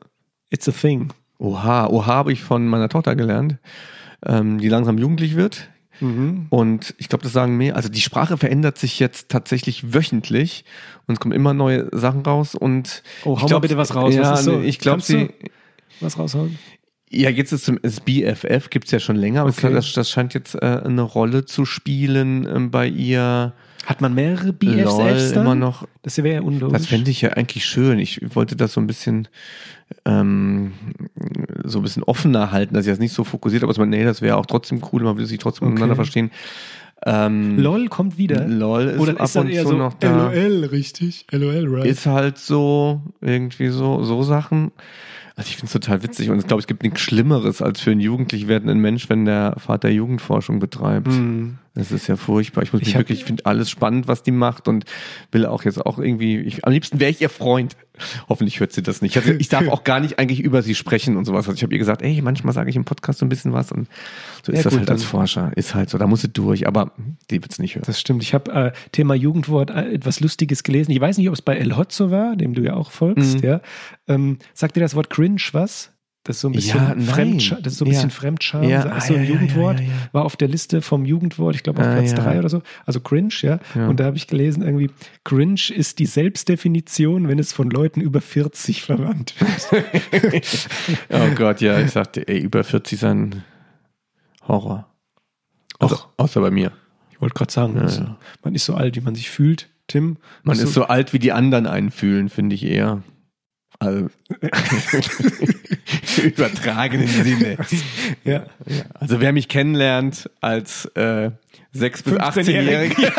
It's 0.50 0.68
a 0.68 0.72
thing. 0.72 1.08
Oha. 1.38 1.88
Oha 1.88 2.06
habe 2.06 2.32
ich 2.32 2.42
von 2.42 2.68
meiner 2.68 2.88
Tochter 2.88 3.16
gelernt, 3.16 3.56
ähm, 4.24 4.58
die 4.58 4.68
langsam 4.68 4.98
jugendlich 4.98 5.34
wird. 5.34 5.68
Mhm. 6.02 6.46
Und 6.50 6.94
ich 6.98 7.08
glaube, 7.08 7.22
das 7.24 7.32
sagen 7.32 7.56
mehr. 7.56 7.76
Also 7.76 7.88
die 7.88 8.00
Sprache 8.00 8.36
verändert 8.36 8.76
sich 8.76 8.98
jetzt 8.98 9.28
tatsächlich 9.30 9.94
wöchentlich 9.94 10.64
und 11.06 11.14
es 11.14 11.20
kommen 11.20 11.32
immer 11.32 11.54
neue 11.54 11.88
Sachen 11.92 12.20
raus. 12.22 12.54
Und 12.54 13.02
Oh, 13.24 13.34
ich 13.36 13.42
hau 13.44 13.48
mal 13.48 13.58
bitte 13.60 13.76
was 13.76 13.94
raus. 13.94 14.14
Ja, 14.14 14.32
Was 14.32 14.44
so? 14.44 14.60
ich 14.60 14.78
glaube, 14.78 15.00
sie. 15.02 15.30
Was 16.00 16.18
raushauen? 16.18 16.58
Ja, 17.14 17.28
jetzt 17.30 17.52
ist 17.52 17.64
zum 17.66 17.78
das 17.82 18.00
BFF 18.00 18.70
gibt's 18.70 18.90
ja 18.90 18.98
schon 18.98 19.16
länger, 19.16 19.42
aber 19.42 19.50
es- 19.50 19.58
Okay. 19.62 19.72
das, 19.72 19.92
das 19.92 20.10
scheint 20.10 20.34
jetzt 20.34 20.54
äh, 20.54 20.80
eine 20.84 21.02
Rolle 21.02 21.44
zu 21.44 21.64
spielen 21.66 22.46
ähm, 22.52 22.70
bei 22.70 22.86
ihr. 22.88 23.52
Hat 23.86 24.00
man 24.00 24.14
mehrere 24.14 24.46
LOL 24.46 24.52
BFFs 24.54 25.32
dann? 25.32 25.42
immer 25.42 25.54
noch. 25.54 25.86
Das 26.02 26.16
wäre 26.18 26.34
ja 26.36 26.40
unlogisch. 26.40 26.78
Das 26.78 26.86
fände 26.86 27.10
ich 27.10 27.20
ja 27.20 27.30
eigentlich 27.30 27.64
schön. 27.66 27.98
Ich 27.98 28.20
wollte 28.34 28.56
das 28.56 28.72
so 28.72 28.80
ein 28.80 28.86
bisschen 28.86 29.28
ähm, 30.06 30.72
so 31.64 31.78
ein 31.78 31.82
bisschen 31.82 32.02
offener 32.02 32.52
halten, 32.52 32.74
dass 32.74 32.86
ich 32.86 32.92
das 32.92 32.98
nicht 32.98 33.12
so 33.12 33.24
fokussiert, 33.24 33.62
aber 33.62 33.72
dass 33.72 33.78
man, 33.78 33.88
nee, 33.90 34.04
das 34.04 34.22
wäre 34.22 34.36
auch 34.36 34.46
trotzdem 34.46 34.80
cool, 34.92 35.02
man 35.02 35.16
würde 35.16 35.26
sich 35.26 35.38
trotzdem 35.38 35.66
Okay. 35.66 35.72
miteinander 35.74 35.96
verstehen. 35.96 36.30
Ähm, 37.04 37.58
LOL 37.58 37.88
kommt 37.88 38.16
wieder. 38.16 38.46
LOL 38.46 38.84
ist 38.84 39.00
Oder 39.00 39.12
ab 39.20 39.24
ist 39.24 39.36
und 39.36 39.48
eher 39.48 39.62
zu 39.62 39.70
so 39.70 39.76
noch 39.76 39.94
da. 39.94 40.30
LOL, 40.32 40.64
richtig? 40.66 41.26
LOL, 41.32 41.66
right? 41.68 41.86
Ist 41.86 42.06
halt 42.06 42.38
so, 42.38 43.00
irgendwie 43.20 43.68
so, 43.68 44.04
so 44.04 44.22
Sachen. 44.22 44.70
Also 45.36 45.48
ich 45.48 45.56
finde 45.56 45.66
es 45.66 45.72
total 45.72 46.02
witzig 46.02 46.30
und 46.30 46.38
ich 46.38 46.46
glaube, 46.46 46.60
es 46.60 46.66
gibt 46.66 46.82
nichts 46.82 47.00
Schlimmeres 47.00 47.62
als 47.62 47.80
für 47.80 47.90
einen 47.90 48.00
jugendlich 48.00 48.48
werdenden 48.48 48.78
Mensch, 48.78 49.08
wenn 49.08 49.24
der 49.24 49.56
Vater 49.58 49.88
Jugendforschung 49.88 50.58
betreibt. 50.58 51.08
Hm. 51.08 51.58
Das 51.74 51.90
ist 51.90 52.06
ja 52.06 52.16
furchtbar. 52.16 52.62
Ich 52.62 52.72
muss 52.72 52.82
Ich 52.82 52.88
mich 52.88 52.96
wirklich, 52.96 53.20
ich 53.20 53.24
finde 53.24 53.46
alles 53.46 53.70
spannend, 53.70 54.06
was 54.06 54.22
die 54.22 54.30
macht 54.30 54.68
und 54.68 54.84
will 55.30 55.46
auch 55.46 55.64
jetzt 55.64 55.84
auch 55.84 55.98
irgendwie, 55.98 56.36
ich, 56.38 56.66
am 56.66 56.72
liebsten 56.72 57.00
wäre 57.00 57.10
ich 57.10 57.22
ihr 57.22 57.30
Freund. 57.30 57.76
Hoffentlich 58.28 58.60
hört 58.60 58.72
sie 58.72 58.82
das 58.82 59.00
nicht. 59.00 59.16
Also 59.16 59.32
ich 59.32 59.48
darf 59.48 59.68
auch 59.70 59.82
gar 59.82 60.00
nicht 60.00 60.18
eigentlich 60.18 60.40
über 60.40 60.60
sie 60.60 60.74
sprechen 60.74 61.16
und 61.16 61.24
sowas. 61.24 61.48
Also 61.48 61.56
ich 61.56 61.62
habe 61.62 61.72
ihr 61.72 61.78
gesagt, 61.78 62.02
ey, 62.02 62.20
manchmal 62.20 62.52
sage 62.52 62.68
ich 62.68 62.76
im 62.76 62.84
Podcast 62.84 63.20
so 63.20 63.26
ein 63.26 63.30
bisschen 63.30 63.54
was 63.54 63.72
und 63.72 63.88
so 64.42 64.52
ist 64.52 64.58
Ja, 64.58 64.64
das 64.64 64.72
gut, 64.72 64.80
halt 64.80 64.90
als 64.90 65.04
Forscher. 65.04 65.50
Ist 65.56 65.74
halt 65.74 65.88
so, 65.88 65.96
da 65.96 66.06
muss 66.06 66.20
sie 66.20 66.28
durch, 66.28 66.66
aber 66.66 66.92
die 67.30 67.42
wird's 67.42 67.58
nicht 67.58 67.76
hören. 67.76 67.84
Das 67.86 67.98
stimmt. 67.98 68.22
Ich 68.22 68.34
habe 68.34 68.52
äh, 68.52 68.72
Thema 68.92 69.14
Jugendwort 69.14 69.70
äh, 69.70 69.94
etwas 69.94 70.20
Lustiges 70.20 70.64
gelesen. 70.64 70.90
Ich 70.90 71.00
weiß 71.00 71.16
nicht, 71.16 71.28
ob 71.28 71.34
es 71.34 71.42
bei 71.42 71.56
El 71.56 71.76
Hotzo 71.76 72.10
war, 72.10 72.36
dem 72.36 72.52
du 72.52 72.62
ja 72.62 72.74
auch 72.74 72.90
folgst. 72.90 73.42
Mhm. 73.42 73.48
Ja. 73.48 73.60
Ähm, 74.08 74.38
sagt 74.52 74.76
dir 74.76 74.80
das 74.80 74.94
Wort 74.94 75.08
cringe 75.22 75.42
was? 75.52 75.90
Das 76.24 76.36
ist 76.36 76.42
so 76.42 76.48
ein 76.48 76.52
bisschen 76.52 76.78
Ja, 76.78 76.88
nein. 76.94 77.00
Fremdscham. 77.04 77.62
Das 77.64 77.72
ist 77.72 77.78
so 77.80 77.84
ein 77.84 77.88
bisschen 77.88 78.10
Ja. 78.10 78.14
Fremdscham. 78.14 78.62
Ja, 78.62 78.86
ah, 78.86 79.00
so 79.00 79.14
ein 79.14 79.24
Jugendwort. 79.26 79.82
War 80.12 80.24
auf 80.24 80.36
der 80.36 80.46
Liste 80.46 80.80
vom 80.80 81.04
Jugendwort, 81.04 81.56
ich 81.56 81.64
glaube 81.64 81.80
auf 81.80 81.86
Ah, 81.88 81.94
Platz 81.96 82.12
ja. 82.12 82.16
drei 82.18 82.38
oder 82.38 82.48
so. 82.48 82.62
Also 82.86 83.00
cringe, 83.00 83.34
ja. 83.40 83.58
Und 83.74 83.98
da 83.98 84.04
habe 84.04 84.16
ich 84.16 84.28
gelesen, 84.28 84.62
irgendwie, 84.62 84.90
cringe 85.24 85.60
ist 85.74 85.98
die 85.98 86.06
Selbstdefinition, 86.06 87.26
wenn 87.26 87.40
es 87.40 87.52
von 87.52 87.70
Leuten 87.70 88.00
über 88.00 88.20
40 88.20 88.82
verwandt 88.82 89.34
wird. 89.40 90.68
Oh 91.10 91.34
Gott, 91.34 91.60
ja, 91.60 91.80
ich 91.80 91.90
sagte, 91.90 92.26
ey, 92.28 92.38
über 92.38 92.62
40 92.62 92.92
ist 92.98 93.04
ein 93.04 93.42
Horror. 94.46 94.86
Also, 95.80 95.98
außer 96.18 96.40
bei 96.40 96.52
mir. 96.52 96.70
Ich 97.10 97.20
wollte 97.20 97.34
gerade 97.34 97.52
sagen, 97.52 97.78
also, 97.78 98.06
man 98.44 98.54
ist 98.54 98.64
so 98.64 98.74
alt, 98.74 98.94
wie 98.94 99.00
man 99.00 99.14
sich 99.16 99.28
fühlt. 99.30 99.68
Tim, 99.88 100.18
Man 100.44 100.56
ist 100.56 100.72
so 100.72 100.84
alt, 100.84 101.12
wie 101.12 101.18
die 101.18 101.32
anderen 101.32 101.66
einen 101.66 101.90
fühlen, 101.90 102.28
finde 102.28 102.54
ich 102.54 102.64
eher. 102.64 103.02
Also, 103.86 104.08
übertragenen 106.22 107.08
Sinne. 107.08 107.56
ja. 108.24 108.44
Also 108.94 109.20
wer 109.20 109.32
mich 109.32 109.48
kennenlernt 109.48 110.28
als 110.40 110.86
äh, 110.94 111.30
6- 111.74 112.04
bis 112.04 112.12
15-Jährigen. 112.14 112.96
18-Jähriger, 112.96 113.12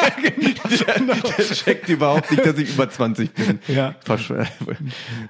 der, 0.86 1.34
der 1.38 1.46
checkt 1.55 1.89
überhaupt 1.89 2.29
nicht, 2.29 2.46
dass 2.46 2.55
ich 2.60 2.70
über 2.70 2.88
20 2.88 3.32
bin. 3.34 3.60
Ja. 3.67 3.96
Versch- 4.05 4.46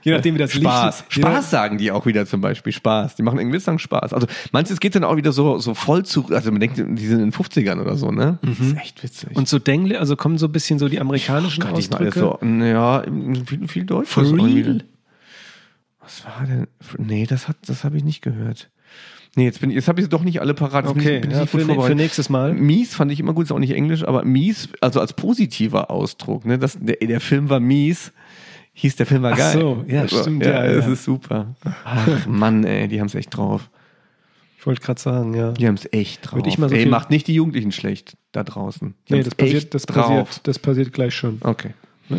Je 0.01 0.11
nachdem, 0.11 0.35
wie 0.35 0.39
das 0.39 0.51
Spaß. 0.51 0.99
Licht. 1.09 1.13
Spaß 1.13 1.49
sagen 1.49 1.77
die 1.77 1.91
auch 1.91 2.05
wieder 2.05 2.25
zum 2.25 2.41
Beispiel. 2.41 2.73
Spaß. 2.73 3.15
Die 3.15 3.23
machen 3.23 3.39
irgendwie 3.39 3.59
sagen 3.59 3.79
Spaß. 3.79 4.11
Also 4.13 4.27
manches 4.51 4.79
geht 4.81 4.95
dann 4.95 5.05
auch 5.05 5.15
wieder 5.15 5.31
so, 5.31 5.57
so 5.59 5.73
voll 5.73 6.03
zu, 6.03 6.27
also 6.31 6.51
man 6.51 6.59
denkt, 6.59 6.77
die 6.77 7.05
sind 7.07 7.19
in 7.21 7.31
den 7.31 7.33
50ern 7.33 7.79
oder 7.81 7.95
so, 7.95 8.11
ne? 8.11 8.39
Das 8.41 8.59
ist 8.59 8.75
echt 8.77 9.01
witzig. 9.03 9.29
Und 9.35 9.47
so 9.47 9.57
Dengle, 9.57 9.97
also 9.99 10.17
kommen 10.17 10.37
so 10.37 10.47
ein 10.47 10.51
bisschen 10.51 10.77
so 10.79 10.89
die 10.89 10.99
amerikanischen 10.99 11.63
alles 11.63 11.89
Ausdrücke. 11.91 12.19
so, 12.19 12.39
ja, 12.45 13.03
viel, 13.47 13.67
viel 13.69 13.85
Deutsch. 13.85 14.09
For 14.09 14.23
real? 14.23 14.83
Was 16.03 16.25
war 16.25 16.45
denn? 16.45 16.67
Nee, 16.97 17.25
das 17.25 17.47
hat, 17.47 17.57
das 17.67 17.83
habe 17.83 17.97
ich 17.97 18.03
nicht 18.03 18.21
gehört. 18.21 18.69
Nee, 19.35 19.45
jetzt, 19.45 19.61
bin 19.61 19.69
ich- 19.71 19.75
jetzt 19.75 19.87
habe 19.87 19.99
ich 19.99 20.05
sie 20.05 20.09
doch 20.09 20.23
nicht 20.23 20.41
alle 20.41 20.53
parat. 20.53 20.85
Jetzt 20.85 20.93
bin 20.93 21.01
Okay, 21.01 21.15
ich, 21.15 21.21
bin 21.21 21.31
ja, 21.31 21.45
für, 21.45 21.57
ne- 21.57 21.81
für 21.81 21.95
nächstes 21.95 22.29
Mal. 22.29 22.53
Mies 22.53 22.93
fand 22.93 23.11
ich 23.11 23.19
immer 23.19 23.33
gut, 23.33 23.45
ist 23.45 23.51
auch 23.51 23.57
nicht 23.59 23.71
Englisch, 23.73 24.03
aber 24.03 24.23
mies, 24.23 24.69
also 24.81 24.99
als 24.99 25.13
positiver 25.13 25.89
Ausdruck. 25.89 26.45
Ne? 26.45 26.59
Das, 26.59 26.77
der, 26.79 26.97
der 26.97 27.19
Film 27.19 27.49
war 27.49 27.59
mies, 27.59 28.11
hieß 28.73 28.95
der 28.97 29.05
Film 29.07 29.23
war 29.23 29.33
Ach 29.33 29.37
geil. 29.37 29.53
so, 29.53 29.85
ja, 29.87 30.07
stimmt, 30.07 30.45
ja, 30.45 30.67
das 30.67 30.85
ja. 30.85 30.91
ist 30.93 31.03
super. 31.05 31.55
Ach 31.83 32.27
Mann, 32.27 32.63
ey, 32.63 32.87
die 32.87 32.99
haben 32.99 33.07
es 33.07 33.15
echt 33.15 33.35
drauf. 33.35 33.69
Ich 34.59 34.67
wollte 34.67 34.81
gerade 34.81 35.01
sagen, 35.01 35.33
ja. 35.33 35.51
Die 35.51 35.67
haben 35.67 35.75
es 35.75 35.91
echt 35.91 36.21
drauf. 36.29 36.35
Würde 36.35 36.49
ich 36.49 36.57
mal 36.57 36.69
so 36.69 36.75
ey, 36.75 36.85
macht 36.85 37.09
nicht 37.09 37.27
die 37.27 37.33
Jugendlichen 37.33 37.71
schlecht 37.71 38.15
da 38.33 38.43
draußen. 38.43 38.93
Die 39.09 39.13
Nee, 39.15 39.23
das 39.23 39.35
passiert, 39.35 39.73
das, 39.73 39.85
passiert, 39.87 40.41
das 40.43 40.59
passiert 40.59 40.93
gleich 40.93 41.15
schon. 41.15 41.39
Okay. 41.41 41.73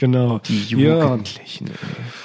Genau. 0.00 0.38
Die 0.38 0.62
Ja. 0.76 1.02
Jugendlichen. 1.04 1.66
ey. 1.68 1.74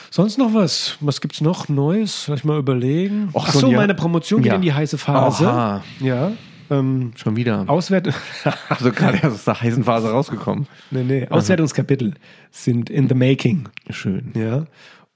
Sonst 0.09 0.37
noch 0.37 0.53
was? 0.53 0.97
Was 1.01 1.19
gibt's 1.19 1.41
noch 1.41 1.67
Neues? 1.67 2.27
Lass 2.29 2.39
ich 2.39 2.45
mal 2.45 2.57
überlegen. 2.57 3.27
Och, 3.33 3.45
Ach 3.49 3.53
so 3.53 3.69
meine 3.69 3.93
Promotion 3.93 4.41
geht 4.41 4.51
Ja. 4.51 4.55
in 4.55 4.61
die 4.61 4.71
heiße 4.73 4.97
Phase. 4.97 5.45
Aha. 5.49 5.83
Ja. 5.99 6.31
Ähm, 6.71 7.11
Schon 7.17 7.35
wieder. 7.35 7.65
Auswert 7.67 8.07
Also 8.69 8.91
gerade 8.93 9.17
erst 9.21 9.35
aus 9.35 9.43
der 9.43 9.61
heißen 9.61 9.83
Phase 9.83 10.09
rausgekommen. 10.09 10.67
nee, 10.89 11.03
nee. 11.03 11.27
Auswertungskapitel 11.29 12.13
sind 12.49 12.89
in 12.89 13.09
the 13.09 13.13
making. 13.13 13.67
Schön. 13.89 14.31
Ja. 14.37 14.63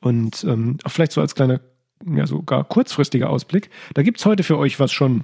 Und 0.01 0.43
ähm, 0.43 0.77
vielleicht 0.85 1.13
so 1.13 1.21
als 1.21 1.35
kleiner, 1.35 1.61
ja, 2.05 2.27
sogar 2.27 2.65
kurzfristiger 2.65 3.29
Ausblick. 3.29 3.69
Da 3.93 4.03
gibt's 4.03 4.25
heute 4.25 4.43
für 4.43 4.57
euch 4.57 4.81
was 4.81 4.91
schon. 4.91 5.23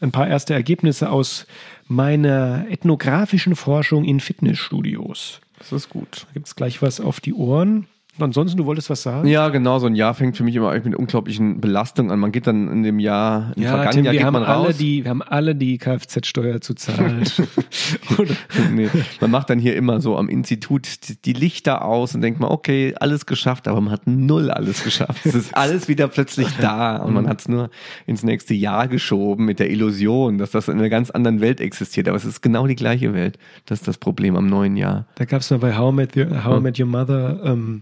Ein 0.00 0.12
paar 0.12 0.28
erste 0.28 0.52
Ergebnisse 0.54 1.10
aus 1.10 1.46
meiner 1.88 2.66
ethnografischen 2.70 3.56
Forschung 3.56 4.04
in 4.04 4.20
Fitnessstudios. 4.20 5.40
Das 5.58 5.72
ist 5.72 5.88
gut. 5.88 6.26
Da 6.26 6.32
gibt's 6.34 6.56
gleich 6.56 6.82
was 6.82 7.00
auf 7.00 7.20
die 7.20 7.34
Ohren. 7.34 7.88
Ansonsten, 8.18 8.56
du 8.58 8.66
wolltest 8.66 8.88
was 8.90 9.02
sagen? 9.02 9.28
Ja, 9.28 9.48
genau, 9.48 9.78
so 9.78 9.86
ein 9.86 9.94
Jahr 9.94 10.14
fängt 10.14 10.36
für 10.36 10.44
mich 10.44 10.54
immer 10.56 10.72
mit 10.72 10.94
unglaublichen 10.94 11.60
Belastungen 11.60 12.10
an. 12.12 12.18
Man 12.18 12.32
geht 12.32 12.46
dann 12.46 12.68
in 12.70 12.82
dem 12.82 12.98
Jahr, 12.98 13.52
im 13.56 13.62
Ja, 13.62 13.68
vergangenen 13.70 13.92
Tim, 13.94 14.04
Jahr 14.04 14.12
wir 14.12 14.18
geht 14.18 14.26
haben, 14.26 14.32
man 14.34 14.44
alle 14.44 14.66
raus. 14.68 14.76
die, 14.78 15.04
wir 15.04 15.10
haben 15.10 15.22
alle 15.22 15.54
die 15.54 15.78
Kfz-Steuer 15.78 16.60
zu 16.60 16.74
zahlen. 16.74 17.24
Nee, 18.72 18.88
man 19.20 19.30
macht 19.30 19.50
dann 19.50 19.58
hier 19.58 19.76
immer 19.76 20.00
so 20.00 20.16
am 20.16 20.28
Institut 20.28 20.88
die, 21.24 21.32
Lichter 21.32 21.84
aus 21.84 22.14
und 22.14 22.20
denkt 22.20 22.40
mal, 22.40 22.48
okay, 22.48 22.94
alles 22.98 23.26
geschafft, 23.26 23.68
aber 23.68 23.80
man 23.80 23.92
hat 23.92 24.06
null 24.06 24.50
alles 24.50 24.82
geschafft. 24.84 25.24
Es 25.26 25.34
ist 25.34 25.56
alles 25.56 25.88
wieder 25.88 26.08
plötzlich 26.08 26.48
da 26.60 26.96
und 26.96 27.08
Mhm. 27.10 27.14
man 27.14 27.28
hat 27.28 27.40
es 27.40 27.48
nur 27.48 27.70
ins 28.06 28.22
nächste 28.22 28.54
Jahr 28.54 28.88
geschoben 28.88 29.44
mit 29.44 29.58
der 29.58 29.70
Illusion, 29.70 30.38
dass 30.38 30.50
das 30.50 30.68
in 30.68 30.78
einer 30.78 30.88
ganz 30.88 31.10
anderen 31.10 31.40
Welt 31.40 31.60
existiert. 31.60 32.08
Aber 32.08 32.16
es 32.16 32.24
ist 32.24 32.40
genau 32.42 32.66
die 32.66 32.74
gleiche 32.74 33.14
Welt. 33.14 33.38
Das 33.66 33.80
ist 33.80 33.88
das 33.88 33.98
Problem 33.98 34.36
am 34.36 34.46
neuen 34.46 34.76
Jahr. 34.76 35.06
Da 35.16 35.24
gab 35.24 35.40
es 35.40 35.50
mal 35.50 35.58
bei 35.58 35.76
How 35.76 35.92
I 35.92 35.96
Met 35.96 36.16
Your, 36.16 36.44
How 36.44 36.58
I 36.58 36.62
Met 36.62 36.78
Your 36.80 36.86
Mother, 36.86 37.40
ähm, 37.44 37.80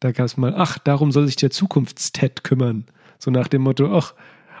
da 0.00 0.12
gab 0.12 0.26
es 0.26 0.36
mal, 0.36 0.54
ach, 0.56 0.78
darum 0.78 1.12
soll 1.12 1.26
sich 1.26 1.36
der 1.36 1.50
Zukunftsted 1.50 2.44
kümmern. 2.44 2.84
So 3.18 3.30
nach 3.30 3.48
dem 3.48 3.62
Motto, 3.62 3.96
ach, 3.96 4.14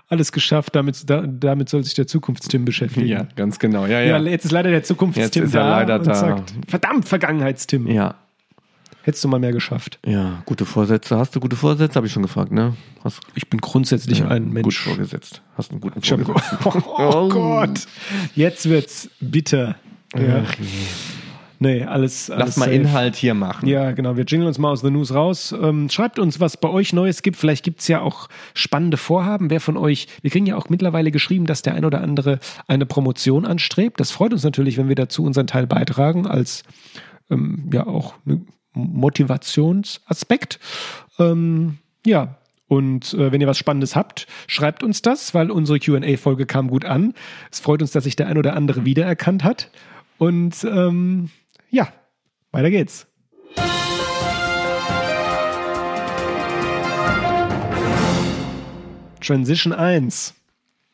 alles 0.08 0.30
geschafft, 0.32 0.74
damit, 0.76 1.10
da, 1.10 1.26
damit 1.26 1.68
soll 1.68 1.82
sich 1.84 1.94
der 1.94 2.06
Zukunftstim 2.06 2.64
beschäftigen. 2.64 3.06
Ja, 3.08 3.26
ganz 3.36 3.58
genau. 3.58 3.86
Ja, 3.86 4.00
Ja, 4.00 4.18
ja. 4.18 4.22
jetzt 4.22 4.44
ist 4.44 4.52
leider 4.52 4.70
der 4.70 4.82
Zukunftstim 4.84 5.24
Jetzt 5.24 5.36
ist 5.36 5.54
er 5.54 5.62
da 5.64 5.70
leider 5.70 5.98
und 5.98 6.06
da. 6.06 6.14
sagt, 6.14 6.54
verdammt, 6.68 7.08
Vergangenheitstim. 7.08 7.86
Ja, 7.88 8.14
Hättest 9.02 9.22
du 9.22 9.28
mal 9.28 9.38
mehr 9.38 9.52
geschafft. 9.52 10.00
ja, 10.04 10.42
gute 10.46 10.64
Vorsätze. 10.64 11.16
Hast 11.16 11.36
du 11.36 11.38
gute 11.40 11.54
Vorsätze? 11.54 11.94
Habe 11.94 12.08
ich 12.08 12.12
schon 12.12 12.22
gefragt, 12.24 12.50
ne? 12.50 12.74
Hast 13.04 13.20
Ich 13.36 13.48
bin 13.48 13.60
grundsätzlich 13.60 14.24
ein 14.24 14.46
Gut 14.46 14.52
Mensch. 14.54 14.80
vorgesetzt. 14.80 15.42
Hast 15.56 15.70
einen 15.70 15.80
guten 15.80 16.02
Vorgesetzten. 16.02 16.82
Oh, 16.86 17.28
Gott. 17.28 17.86
Jetzt 18.34 18.68
wird's 18.68 19.08
bitter. 19.20 19.76
Ja. 20.16 20.42
Ach 20.44 20.54
je. 20.58 20.64
Nee, 20.64 20.86
alles, 21.60 22.30
alles 22.30 22.46
Lass 22.46 22.56
mal 22.56 22.66
safe. 22.66 22.76
Inhalt 22.76 23.16
hier 23.16 23.34
machen. 23.34 23.68
Ja, 23.68 23.92
genau. 23.92 24.16
Wir 24.16 24.24
jingeln 24.24 24.48
uns 24.48 24.58
mal 24.58 24.70
aus 24.70 24.82
The 24.82 24.90
News 24.90 25.14
raus. 25.14 25.52
Ähm, 25.52 25.88
schreibt 25.88 26.18
uns, 26.18 26.40
was 26.40 26.56
bei 26.56 26.68
euch 26.68 26.92
Neues 26.92 27.22
gibt. 27.22 27.36
Vielleicht 27.36 27.64
gibt's 27.64 27.88
ja 27.88 28.00
auch 28.00 28.28
spannende 28.54 28.96
Vorhaben. 28.96 29.50
Wer 29.50 29.60
von 29.60 29.76
euch, 29.76 30.08
wir 30.22 30.30
kriegen 30.30 30.46
ja 30.46 30.56
auch 30.56 30.68
mittlerweile 30.68 31.10
geschrieben, 31.10 31.46
dass 31.46 31.62
der 31.62 31.74
ein 31.74 31.84
oder 31.84 32.02
andere 32.02 32.38
eine 32.68 32.86
Promotion 32.86 33.46
anstrebt. 33.46 34.00
Das 34.00 34.10
freut 34.10 34.32
uns 34.32 34.44
natürlich, 34.44 34.76
wenn 34.76 34.88
wir 34.88 34.96
dazu 34.96 35.24
unseren 35.24 35.46
Teil 35.46 35.66
beitragen, 35.66 36.26
als 36.26 36.62
ähm, 37.30 37.70
ja 37.72 37.86
auch 37.86 38.14
eine 38.26 38.42
Motivationsaspekt. 38.74 40.60
Ähm, 41.18 41.78
ja. 42.04 42.36
Und 42.68 43.14
äh, 43.14 43.30
wenn 43.30 43.40
ihr 43.40 43.46
was 43.46 43.58
Spannendes 43.58 43.94
habt, 43.94 44.26
schreibt 44.48 44.82
uns 44.82 45.00
das, 45.00 45.34
weil 45.34 45.52
unsere 45.52 45.78
QA-Folge 45.78 46.46
kam 46.46 46.68
gut 46.68 46.84
an. 46.84 47.14
Es 47.52 47.60
freut 47.60 47.80
uns, 47.80 47.92
dass 47.92 48.04
sich 48.04 48.16
der 48.16 48.26
ein 48.26 48.38
oder 48.38 48.56
andere 48.56 48.84
wiedererkannt 48.84 49.44
hat. 49.44 49.70
Und 50.18 50.64
ähm, 50.64 51.30
ja, 51.76 51.92
weiter 52.52 52.70
geht's. 52.70 53.06
Transition 59.20 59.72
1. 59.72 60.34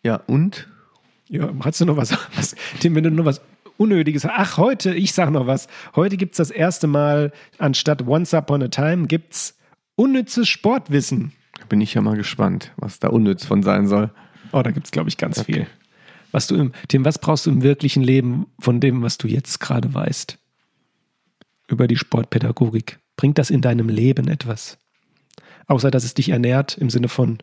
Ja, 0.02 0.16
und? 0.26 0.66
Ja, 1.28 1.50
hast 1.60 1.80
du 1.80 1.84
noch 1.84 1.96
was? 1.96 2.12
was 2.36 2.56
Tim, 2.80 2.96
wenn 2.96 3.04
du 3.04 3.10
noch 3.10 3.24
was 3.24 3.40
Unnötiges 3.78 4.26
Ach, 4.26 4.58
heute, 4.58 4.94
ich 4.94 5.12
sag 5.12 5.30
noch 5.30 5.46
was. 5.46 5.66
Heute 5.96 6.16
gibt's 6.16 6.36
das 6.36 6.50
erste 6.50 6.86
Mal, 6.86 7.32
anstatt 7.58 8.06
Once 8.06 8.34
Upon 8.34 8.62
a 8.62 8.68
Time, 8.68 9.06
gibt's 9.06 9.56
unnützes 9.96 10.48
Sportwissen. 10.48 11.32
Da 11.58 11.64
bin 11.66 11.80
ich 11.80 11.94
ja 11.94 12.00
mal 12.00 12.16
gespannt, 12.16 12.72
was 12.76 12.98
da 13.00 13.08
unnütz 13.08 13.44
von 13.44 13.62
sein 13.62 13.88
soll. 13.88 14.10
Oh, 14.52 14.62
da 14.62 14.72
gibt's 14.72 14.90
glaube 14.90 15.08
ich, 15.08 15.16
ganz 15.16 15.42
viel. 15.42 15.66
Was 16.32 16.46
du 16.46 16.56
im, 16.56 16.72
Tim, 16.88 17.04
was 17.04 17.18
brauchst 17.18 17.46
du 17.46 17.50
im 17.50 17.62
wirklichen 17.62 18.02
Leben 18.02 18.46
von 18.58 18.78
dem, 18.78 19.02
was 19.02 19.18
du 19.18 19.26
jetzt 19.26 19.58
gerade 19.58 19.92
weißt? 19.92 20.38
Über 21.72 21.86
die 21.88 21.96
Sportpädagogik. 21.96 22.98
Bringt 23.16 23.38
das 23.38 23.48
in 23.48 23.62
deinem 23.62 23.88
Leben 23.88 24.28
etwas? 24.28 24.76
Außer, 25.68 25.90
dass 25.90 26.04
es 26.04 26.12
dich 26.12 26.28
ernährt 26.28 26.76
im 26.76 26.90
Sinne 26.90 27.08
von 27.08 27.38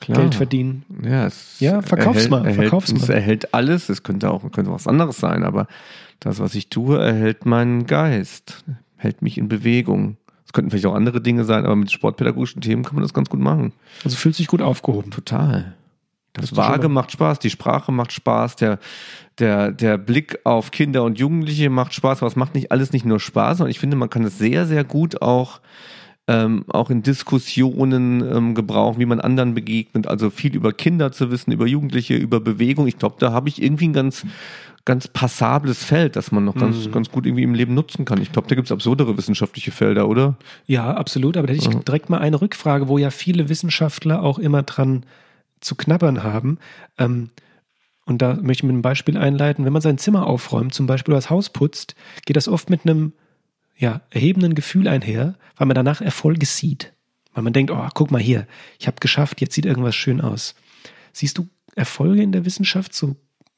Klar. 0.00 0.18
Geld 0.18 0.34
verdienen. 0.34 0.84
Ja, 1.04 1.26
es 1.26 1.60
Ja, 1.60 1.80
verkauf's 1.80 2.16
erhält, 2.16 2.30
mal, 2.32 2.40
Erhält, 2.46 2.56
verkauf's 2.56 2.90
Es 2.90 3.06
mal. 3.06 3.14
erhält 3.14 3.54
alles. 3.54 3.88
Es 3.88 4.02
könnte 4.02 4.30
auch 4.32 4.42
könnte 4.50 4.72
was 4.72 4.88
anderes 4.88 5.18
sein, 5.18 5.44
aber 5.44 5.68
das, 6.18 6.40
was 6.40 6.56
ich 6.56 6.70
tue, 6.70 6.98
erhält 6.98 7.46
meinen 7.46 7.86
Geist, 7.86 8.64
hält 8.96 9.22
mich 9.22 9.38
in 9.38 9.48
Bewegung. 9.48 10.16
Es 10.44 10.52
könnten 10.52 10.70
vielleicht 10.70 10.86
auch 10.86 10.94
andere 10.94 11.20
Dinge 11.20 11.44
sein, 11.44 11.64
aber 11.64 11.76
mit 11.76 11.92
sportpädagogischen 11.92 12.62
Themen 12.62 12.82
kann 12.82 12.96
man 12.96 13.02
das 13.02 13.14
ganz 13.14 13.30
gut 13.30 13.38
machen. 13.38 13.72
Also 14.02 14.16
fühlt 14.16 14.34
sich 14.34 14.48
gut 14.48 14.60
aufgehoben. 14.62 15.12
Total. 15.12 15.76
Das 16.32 16.56
Vage 16.56 16.88
macht 16.88 17.10
Spaß, 17.12 17.40
die 17.40 17.50
Sprache 17.50 17.90
macht 17.92 18.12
Spaß, 18.12 18.56
der, 18.56 18.78
der, 19.38 19.72
der 19.72 19.98
Blick 19.98 20.38
auf 20.44 20.70
Kinder 20.70 21.02
und 21.02 21.18
Jugendliche 21.18 21.70
macht 21.70 21.92
Spaß, 21.92 22.18
aber 22.18 22.28
es 22.28 22.36
macht 22.36 22.54
nicht 22.54 22.70
alles 22.70 22.92
nicht 22.92 23.04
nur 23.04 23.18
Spaß, 23.18 23.58
sondern 23.58 23.70
ich 23.70 23.80
finde, 23.80 23.96
man 23.96 24.10
kann 24.10 24.24
es 24.24 24.38
sehr, 24.38 24.66
sehr 24.66 24.84
gut 24.84 25.22
auch, 25.22 25.60
ähm, 26.28 26.64
auch 26.68 26.90
in 26.90 27.02
Diskussionen 27.02 28.20
ähm, 28.22 28.54
gebrauchen, 28.54 29.00
wie 29.00 29.06
man 29.06 29.20
anderen 29.20 29.54
begegnet. 29.54 30.06
Also 30.06 30.30
viel 30.30 30.54
über 30.54 30.72
Kinder 30.72 31.10
zu 31.12 31.30
wissen, 31.30 31.50
über 31.52 31.66
Jugendliche, 31.66 32.14
über 32.14 32.40
Bewegung. 32.40 32.86
Ich 32.86 32.98
glaube, 32.98 33.16
da 33.18 33.32
habe 33.32 33.48
ich 33.48 33.60
irgendwie 33.60 33.88
ein 33.88 33.92
ganz, 33.92 34.24
ganz 34.84 35.08
passables 35.08 35.82
Feld, 35.82 36.16
das 36.16 36.30
man 36.30 36.44
noch 36.44 36.54
ganz, 36.54 36.86
Mhm. 36.86 36.92
ganz 36.92 37.10
gut 37.10 37.26
irgendwie 37.26 37.42
im 37.42 37.54
Leben 37.54 37.74
nutzen 37.74 38.04
kann. 38.04 38.20
Ich 38.22 38.32
glaube, 38.32 38.48
da 38.48 38.54
gibt 38.54 38.68
es 38.68 38.72
absurdere 38.72 39.16
wissenschaftliche 39.16 39.72
Felder, 39.72 40.08
oder? 40.08 40.36
Ja, 40.66 40.94
absolut. 40.94 41.36
Aber 41.36 41.48
da 41.48 41.54
hätte 41.54 41.68
ich 41.68 41.84
direkt 41.84 42.08
mal 42.08 42.18
eine 42.18 42.40
Rückfrage, 42.40 42.86
wo 42.88 42.98
ja 42.98 43.10
viele 43.10 43.48
Wissenschaftler 43.48 44.22
auch 44.22 44.38
immer 44.38 44.62
dran 44.62 45.04
zu 45.60 45.74
knabbern 45.74 46.22
haben. 46.22 46.58
Ähm, 46.98 47.30
und 48.06 48.22
da 48.22 48.34
möchte 48.34 48.60
ich 48.60 48.62
mit 48.64 48.72
einem 48.72 48.82
Beispiel 48.82 49.16
einleiten. 49.16 49.64
Wenn 49.64 49.72
man 49.72 49.82
sein 49.82 49.98
Zimmer 49.98 50.26
aufräumt, 50.26 50.74
zum 50.74 50.86
Beispiel 50.86 51.14
das 51.14 51.30
Haus 51.30 51.50
putzt, 51.50 51.94
geht 52.26 52.36
das 52.36 52.48
oft 52.48 52.70
mit 52.70 52.84
einem 52.84 53.12
ja, 53.76 54.02
erhebenden 54.10 54.54
Gefühl 54.54 54.88
einher, 54.88 55.36
weil 55.56 55.66
man 55.66 55.74
danach 55.74 56.00
Erfolge 56.00 56.46
sieht. 56.46 56.92
Weil 57.32 57.44
man 57.44 57.52
denkt, 57.52 57.70
oh, 57.70 57.88
guck 57.94 58.10
mal 58.10 58.20
hier, 58.20 58.46
ich 58.78 58.86
habe 58.86 58.98
geschafft, 59.00 59.40
jetzt 59.40 59.54
sieht 59.54 59.66
irgendwas 59.66 59.94
schön 59.94 60.20
aus. 60.20 60.54
Siehst 61.12 61.38
du 61.38 61.48
Erfolge 61.76 62.22
in 62.22 62.32
der 62.32 62.44
Wissenschaft 62.44 62.94
so 62.94 63.16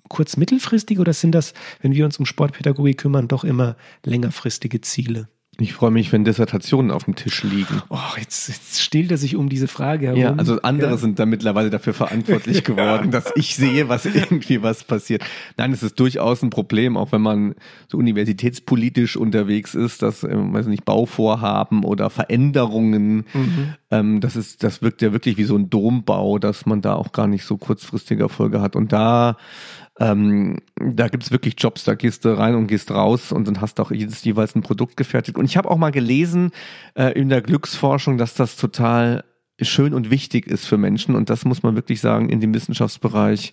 kurz 0.09 0.37
mittelfristig 0.37 0.99
oder 0.99 1.13
sind 1.13 1.33
das, 1.33 1.55
wenn 1.81 1.95
wir 1.95 2.05
uns 2.05 2.19
um 2.19 2.27
Sportpädagogik 2.27 2.99
kümmern, 2.99 3.29
doch 3.29 3.45
immer 3.45 3.77
längerfristige 4.05 4.81
Ziele? 4.83 5.29
Ich 5.59 5.75
freue 5.75 5.91
mich, 5.91 6.11
wenn 6.13 6.25
Dissertationen 6.25 6.91
auf 6.91 7.05
dem 7.05 7.15
Tisch 7.15 7.43
liegen. 7.45 7.83
Oh, 7.91 7.99
jetzt, 8.19 8.49
jetzt 8.49 8.81
stiehlt 8.81 9.11
er 9.11 9.19
sich 9.19 9.37
um 9.37 9.51
diese 9.51 9.69
Frage 9.69 10.07
herum. 10.07 10.21
Ja, 10.21 10.35
also 10.35 10.63
andere 10.63 10.93
Ja. 10.93 10.97
sind 10.97 11.19
da 11.19 11.27
mittlerweile 11.27 11.69
dafür 11.69 11.93
verantwortlich 11.93 12.65
geworden, 12.65 13.11
dass 13.11 13.31
ich 13.37 13.55
sehe, 13.55 13.91
was 13.91 14.07
irgendwie 14.07 14.63
was 14.63 14.83
passiert. 14.83 15.23
Nein, 15.59 15.73
es 15.73 15.83
ist 15.83 16.01
durchaus 16.01 16.43
ein 16.43 16.49
Problem, 16.49 16.97
auch 16.97 17.13
wenn 17.13 17.21
man 17.21 17.55
so 17.87 17.99
universitätspolitisch 17.99 19.17
unterwegs 19.19 19.75
ist, 19.75 20.01
dass, 20.01 20.25
ähm, 20.25 20.55
weiß 20.55 20.69
nicht, 20.69 20.87
Bauvorhaben 20.87 21.85
oder 21.85 22.09
Veränderungen, 22.09 23.27
ähm, 23.91 24.21
das 24.23 24.37
ist, 24.37 24.65
das 24.65 24.81
wirkt 24.81 25.03
ja 25.03 25.13
wirklich 25.13 25.37
wie 25.37 25.45
so 25.45 25.57
ein 25.57 25.69
Dombau, 25.69 26.39
dass 26.39 26.65
man 26.65 26.81
da 26.81 26.95
auch 26.95 27.13
gar 27.13 27.27
nicht 27.27 27.45
so 27.45 27.59
kurzfristige 27.59 28.23
Erfolge 28.23 28.63
hat. 28.63 28.75
Und 28.75 28.91
da 28.93 29.37
ähm, 30.01 30.59
da 30.77 31.09
gibt's 31.09 31.31
wirklich 31.31 31.55
Jobs, 31.59 31.85
da 31.85 31.95
gehst 31.95 32.25
du 32.25 32.37
rein 32.37 32.55
und 32.55 32.67
gehst 32.67 32.91
raus 32.91 33.31
und 33.33 33.47
dann 33.47 33.61
hast 33.61 33.79
du 33.79 33.83
auch 33.83 33.91
jedes 33.91 34.25
jeweils 34.25 34.55
ein 34.55 34.63
Produkt 34.63 34.97
gefertigt. 34.97 35.37
Und 35.37 35.45
ich 35.45 35.57
habe 35.57 35.71
auch 35.71 35.77
mal 35.77 35.91
gelesen 35.91 36.51
äh, 36.95 37.13
in 37.19 37.29
der 37.29 37.43
Glücksforschung, 37.43 38.19
dass 38.19 38.35
das 38.35 38.57
total 38.57 39.25
schön 39.61 39.95
und 39.95 40.11
wichtig 40.11 40.47
ist 40.47 40.67
für 40.67 40.79
Menschen. 40.79 41.15
Und 41.15 41.31
das 41.31 41.45
muss 41.45 41.63
man 41.63 41.75
wirklich 41.75 42.01
sagen, 42.01 42.31
in 42.31 42.41
dem 42.41 42.55
Wissenschaftsbereich 42.55 43.53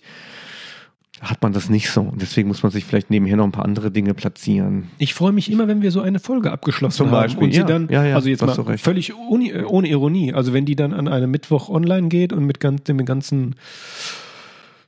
hat 1.20 1.42
man 1.42 1.52
das 1.52 1.68
nicht 1.68 1.90
so. 1.90 2.00
Und 2.00 2.22
deswegen 2.22 2.48
muss 2.48 2.62
man 2.62 2.72
sich 2.72 2.84
vielleicht 2.86 3.10
nebenher 3.10 3.36
noch 3.36 3.44
ein 3.44 3.52
paar 3.52 3.66
andere 3.66 3.90
Dinge 3.90 4.14
platzieren. 4.14 4.88
Ich 4.98 5.12
freue 5.12 5.32
mich 5.32 5.50
immer, 5.50 5.68
wenn 5.68 5.82
wir 5.82 5.90
so 5.90 6.00
eine 6.00 6.18
Folge 6.18 6.50
abgeschlossen 6.50 6.96
Zum 6.96 7.10
haben 7.10 7.22
Beispiel, 7.24 7.44
und 7.44 7.52
sie 7.52 7.58
ja. 7.60 7.66
dann, 7.66 7.88
Ja, 7.90 8.04
ja, 8.06 8.14
also 8.14 8.30
jetzt 8.30 8.40
hast 8.40 8.56
mal 8.56 8.64
du 8.64 8.70
recht. 8.70 8.82
völlig 8.82 9.10
äh, 9.10 9.12
ohne 9.12 9.88
Ironie, 9.88 10.32
also 10.32 10.54
wenn 10.54 10.64
die 10.64 10.76
dann 10.76 10.94
an 10.94 11.08
einem 11.08 11.30
Mittwoch 11.30 11.68
online 11.68 12.08
geht 12.08 12.32
und 12.32 12.46
mit 12.46 12.58
ganz, 12.58 12.84
dem 12.84 13.04
ganzen 13.04 13.56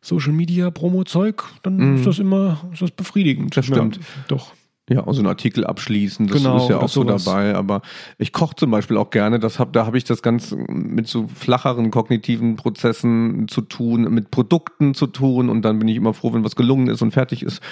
Social 0.03 0.33
Media 0.33 0.71
Promo 0.71 1.05
Zeug, 1.05 1.45
dann 1.63 1.97
ist 1.97 2.07
das 2.07 2.19
immer 2.19 2.69
ist 2.73 2.83
das 2.83 2.91
befriedigend. 2.91 3.47
Mhm. 3.47 3.51
Das 3.55 3.67
stimmt. 3.67 3.97
Ja, 3.97 4.03
doch. 4.29 4.53
Ja, 4.91 5.07
also 5.07 5.21
einen 5.21 5.29
Artikel 5.29 5.65
abschließen, 5.65 6.27
das 6.27 6.39
Genau, 6.39 6.57
ist 6.57 6.69
ja 6.69 6.79
auch 6.81 6.89
so 6.89 7.05
dabei. 7.05 7.55
Aber 7.55 7.83
ich 8.19 8.33
koche 8.33 8.57
zum 8.57 8.73
Beispiel 8.73 8.97
auch 8.97 9.11
gerne. 9.11 9.39
Das 9.39 9.61
hab, 9.61 9.73
da 9.73 9.87
habe 9.87 9.97
ich 9.97 10.03
das 10.03 10.23
ganz 10.23 10.55
mit 10.69 11.07
so 11.07 11.29
flacheren 11.29 11.93
kognitiven 11.93 12.57
Prozessen 12.57 13.47
zu 13.47 13.61
tun, 13.61 14.13
mit 14.13 14.33
Produkten 14.33 14.95
zu 14.95 15.07
tun. 15.07 15.49
Und 15.49 15.63
dann 15.63 15.79
bin 15.79 15.87
ich 15.87 15.97
immer 15.97 16.15
froh, 16.15 16.35
wenn 16.35 16.43
was 16.43 16.57
gelungen 16.57 16.89
ist 16.89 17.01
und 17.01 17.13
fertig 17.13 17.45
ist. 17.45 17.63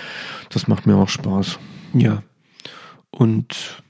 Das 0.51 0.69
macht 0.69 0.87
mir 0.87 0.97
auch 0.97 1.09
Spaß. 1.09 1.59
Ja. 1.95 2.23
Und 3.11 3.83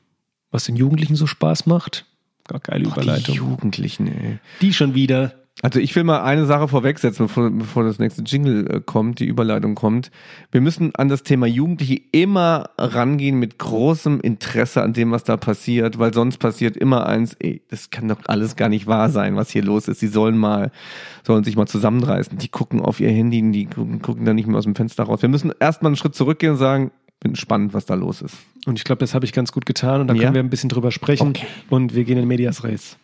was 0.50 0.64
den 0.64 0.76
Jugendlichen 0.76 1.14
so 1.14 1.26
Spaß 1.26 1.66
macht, 1.66 2.06
gar 2.48 2.58
geile 2.60 2.84
Die 2.84 2.90
Überleitung. 2.90 3.34
Jugendlichen, 3.34 4.06
ey. 4.08 4.38
Die 4.62 4.72
schon 4.72 4.94
wieder. 4.94 5.34
Also 5.62 5.78
ich 5.78 5.94
will 5.94 6.04
mal 6.04 6.22
eine 6.22 6.46
Sache 6.46 6.68
vorwegsetzen, 6.68 7.26
bevor, 7.26 7.50
bevor 7.50 7.84
das 7.84 7.98
nächste 7.98 8.22
Jingle 8.22 8.66
äh, 8.70 8.80
kommt, 8.80 9.18
die 9.20 9.26
Überleitung 9.26 9.74
kommt. 9.74 10.10
Wir 10.50 10.62
müssen 10.62 10.94
an 10.94 11.08
das 11.10 11.22
Thema 11.22 11.46
Jugendliche 11.46 12.00
immer 12.12 12.70
rangehen 12.78 13.38
mit 13.38 13.58
großem 13.58 14.20
Interesse 14.20 14.82
an 14.82 14.94
dem, 14.94 15.10
was 15.10 15.24
da 15.24 15.36
passiert, 15.36 15.98
weil 15.98 16.14
sonst 16.14 16.38
passiert 16.38 16.76
immer 16.78 17.06
eins, 17.06 17.34
ey, 17.40 17.60
das 17.68 17.90
kann 17.90 18.08
doch 18.08 18.16
alles 18.26 18.56
gar 18.56 18.70
nicht 18.70 18.86
wahr 18.86 19.10
sein, 19.10 19.36
was 19.36 19.50
hier 19.50 19.62
los 19.62 19.86
ist. 19.88 20.00
Sie 20.00 20.06
sollen 20.08 20.38
mal, 20.38 20.70
sollen 21.26 21.44
sich 21.44 21.56
mal 21.56 21.66
zusammenreißen. 21.66 22.38
Die 22.38 22.48
gucken 22.48 22.80
auf 22.80 22.98
ihr 23.00 23.10
Handy, 23.10 23.42
die 23.52 23.66
gucken, 23.66 24.00
gucken 24.00 24.24
da 24.24 24.32
nicht 24.32 24.48
mehr 24.48 24.56
aus 24.56 24.64
dem 24.64 24.74
Fenster 24.74 25.04
raus. 25.04 25.20
Wir 25.20 25.28
müssen 25.28 25.52
erstmal 25.60 25.90
einen 25.90 25.96
Schritt 25.96 26.14
zurückgehen 26.14 26.52
und 26.52 26.58
sagen, 26.58 26.90
bin 27.20 27.36
spannend, 27.36 27.74
was 27.74 27.84
da 27.84 27.94
los 27.94 28.22
ist. 28.22 28.34
Und 28.64 28.78
ich 28.78 28.84
glaube, 28.84 29.00
das 29.00 29.14
habe 29.14 29.26
ich 29.26 29.34
ganz 29.34 29.52
gut 29.52 29.66
getan 29.66 30.00
und 30.00 30.06
da 30.08 30.14
Ja? 30.14 30.22
können 30.22 30.34
wir 30.34 30.42
ein 30.42 30.48
bisschen 30.48 30.70
drüber 30.70 30.90
sprechen. 30.90 31.28
Okay. 31.28 31.46
Und 31.68 31.94
wir 31.94 32.04
gehen 32.04 32.16
in 32.16 32.26
Medias 32.26 32.64
Res. 32.64 32.96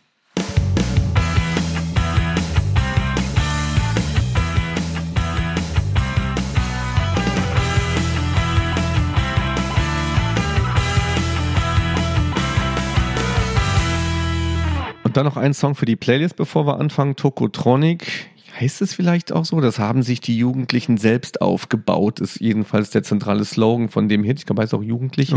Dann 15.17 15.25
noch 15.25 15.37
ein 15.37 15.55
Song 15.55 15.73
für 15.73 15.87
die 15.87 15.95
Playlist, 15.95 16.35
bevor 16.35 16.67
wir 16.67 16.79
anfangen. 16.79 17.15
Tokotronic. 17.15 18.29
Heißt 18.59 18.83
es 18.83 18.93
vielleicht 18.93 19.31
auch 19.31 19.45
so? 19.45 19.59
Das 19.61 19.79
haben 19.79 20.03
sich 20.03 20.21
die 20.21 20.37
Jugendlichen 20.37 20.97
selbst 20.97 21.41
aufgebaut, 21.41 22.19
ist 22.19 22.39
jedenfalls 22.39 22.91
der 22.91 23.01
zentrale 23.01 23.43
Slogan 23.43 23.89
von 23.89 24.09
dem 24.09 24.23
Hit. 24.23 24.37
Ich 24.37 24.45
glaube, 24.45 24.61
es 24.61 24.75
auch 24.75 24.83
Jugendliche. 24.83 25.35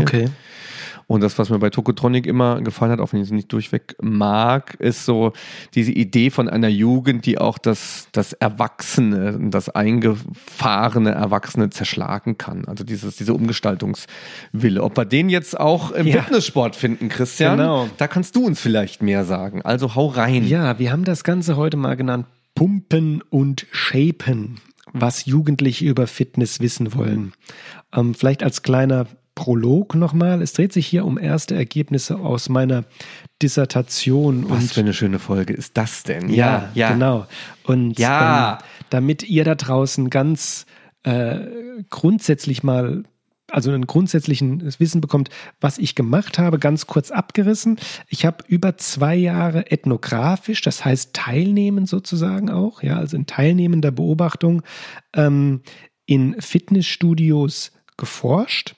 Und 1.11 1.19
das, 1.19 1.37
was 1.37 1.49
mir 1.49 1.59
bei 1.59 1.69
Tokotronic 1.69 2.25
immer 2.25 2.61
gefallen 2.61 2.93
hat, 2.93 3.01
auch 3.01 3.11
wenn 3.11 3.19
ich 3.19 3.25
es 3.27 3.31
nicht 3.33 3.51
durchweg 3.51 3.97
mag, 4.01 4.75
ist 4.75 5.03
so 5.03 5.33
diese 5.75 5.91
Idee 5.91 6.29
von 6.29 6.47
einer 6.47 6.69
Jugend, 6.69 7.25
die 7.25 7.37
auch 7.37 7.57
das, 7.57 8.07
das 8.13 8.31
Erwachsene, 8.31 9.37
das 9.49 9.67
eingefahrene 9.67 11.11
Erwachsene 11.11 11.69
zerschlagen 11.69 12.37
kann. 12.37 12.63
Also 12.63 12.85
dieses, 12.85 13.17
diese 13.17 13.33
Umgestaltungswille. 13.33 14.81
Ob 14.81 14.95
wir 14.97 15.03
den 15.03 15.29
jetzt 15.29 15.59
auch 15.59 15.91
im 15.91 16.07
Ja. 16.07 16.21
Fitnesssport 16.23 16.77
finden, 16.77 17.09
Christian, 17.09 17.57
Genau. 17.57 17.89
da 17.97 18.07
kannst 18.07 18.37
du 18.37 18.45
uns 18.45 18.61
vielleicht 18.61 19.01
mehr 19.01 19.25
sagen. 19.25 19.61
Also 19.63 19.95
hau 19.95 20.07
rein. 20.07 20.47
Ja, 20.47 20.79
wir 20.79 20.93
haben 20.93 21.03
das 21.03 21.25
Ganze 21.25 21.57
heute 21.57 21.75
mal 21.75 21.95
genannt 21.95 22.25
Pumpen 22.55 23.21
und 23.29 23.65
Shapen, 23.71 24.61
was 24.93 25.25
Jugendliche 25.25 25.83
über 25.83 26.07
Fitness 26.07 26.61
wissen 26.61 26.93
wollen. 26.95 27.33
Ähm, 27.93 28.13
vielleicht 28.13 28.43
als 28.43 28.61
kleiner 28.61 29.07
Prolog 29.35 29.95
nochmal. 29.95 30.41
Es 30.41 30.53
dreht 30.53 30.73
sich 30.73 30.85
hier 30.87 31.05
um 31.05 31.17
erste 31.17 31.55
Ergebnisse 31.55 32.19
aus 32.19 32.49
meiner 32.49 32.83
Dissertation. 33.41 34.49
Was 34.49 34.63
und 34.63 34.71
für 34.71 34.79
eine 34.81 34.93
schöne 34.93 35.19
Folge 35.19 35.53
ist 35.53 35.77
das 35.77 36.03
denn? 36.03 36.29
Ja, 36.29 36.69
genau. 36.73 37.25
Und 37.63 37.97
Ja. 37.97 38.59
ähm, 38.59 38.65
damit 38.89 39.23
ihr 39.23 39.43
da 39.43 39.55
draußen 39.55 40.09
ganz 40.09 40.65
äh, 41.03 41.39
grundsätzlich 41.89 42.61
mal, 42.61 43.03
also 43.49 43.71
einen 43.71 43.87
grundsätzlichen 43.87 44.61
Wissen 44.79 45.01
bekommt, 45.01 45.29
was 45.59 45.77
ich 45.77 45.95
gemacht 45.95 46.37
habe, 46.37 46.59
ganz 46.59 46.85
kurz 46.85 47.09
abgerissen. 47.09 47.79
Ich 48.07 48.25
habe 48.25 48.43
über 48.47 48.77
zwei 48.77 49.15
Jahre 49.15 49.71
ethnografisch, 49.71 50.61
das 50.61 50.85
heißt 50.85 51.13
teilnehmend 51.13 51.89
sozusagen 51.89 52.49
auch, 52.51 52.83
ja, 52.83 52.97
also 52.97 53.17
in 53.17 53.25
teilnehmender 53.25 53.91
Beobachtung 53.91 54.61
ähm, 55.15 55.61
in 56.05 56.39
Fitnessstudios 56.39 57.71
geforscht 57.97 58.75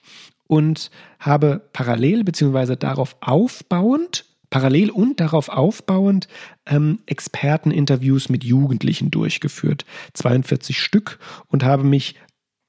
und 0.54 0.92
habe 1.18 1.68
parallel 1.74 2.24
beziehungsweise 2.24 2.78
darauf 2.78 3.18
aufbauend, 3.22 4.26
parallel 4.52 4.92
und 4.92 5.20
darauf 5.20 5.50
aufbauend 5.50 6.28
ähm, 6.68 7.00
Experteninterviews 7.08 8.30
mit 8.30 8.44
Jugendlichen 8.44 9.10
durchgeführt. 9.10 9.84
42 10.14 10.80
Stück 10.80 11.18
und 11.48 11.64
habe 11.64 11.84
mich 11.84 12.14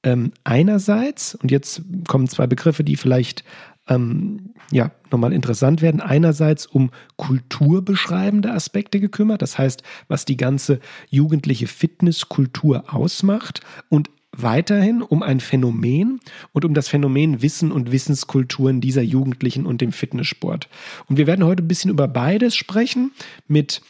ähm, 0.01 0.31
einerseits, 0.43 1.35
und 1.35 1.51
jetzt 1.51 1.83
kommen 2.07 2.27
zwei 2.27 2.47
Begriffe, 2.47 2.83
die 2.83 2.95
vielleicht 2.95 3.43
ähm, 3.87 4.55
ja, 4.71 4.89
nochmal 5.11 5.31
interessant 5.31 5.83
werden. 5.83 6.01
Einerseits 6.01 6.65
um 6.65 6.89
kulturbeschreibende 7.17 8.51
Aspekte 8.51 8.99
gekümmert, 8.99 9.43
das 9.43 9.59
heißt, 9.59 9.83
was 10.07 10.25
die 10.25 10.37
ganze 10.37 10.79
jugendliche 11.11 11.67
Fitnesskultur 11.67 12.95
ausmacht 12.95 13.61
und 13.89 14.09
weiterhin 14.41 15.01
um 15.01 15.23
ein 15.23 15.39
Phänomen 15.39 16.19
und 16.51 16.65
um 16.65 16.73
das 16.73 16.87
Phänomen 16.87 17.41
Wissen 17.41 17.71
und 17.71 17.91
Wissenskulturen 17.91 18.81
dieser 18.81 19.01
Jugendlichen 19.01 19.65
und 19.65 19.81
dem 19.81 19.91
Fitnesssport. 19.91 20.69
Und 21.07 21.17
wir 21.17 21.27
werden 21.27 21.45
heute 21.45 21.63
ein 21.63 21.67
bisschen 21.67 21.91
über 21.91 22.07
beides 22.07 22.55
sprechen 22.55 23.11
mit 23.47 23.81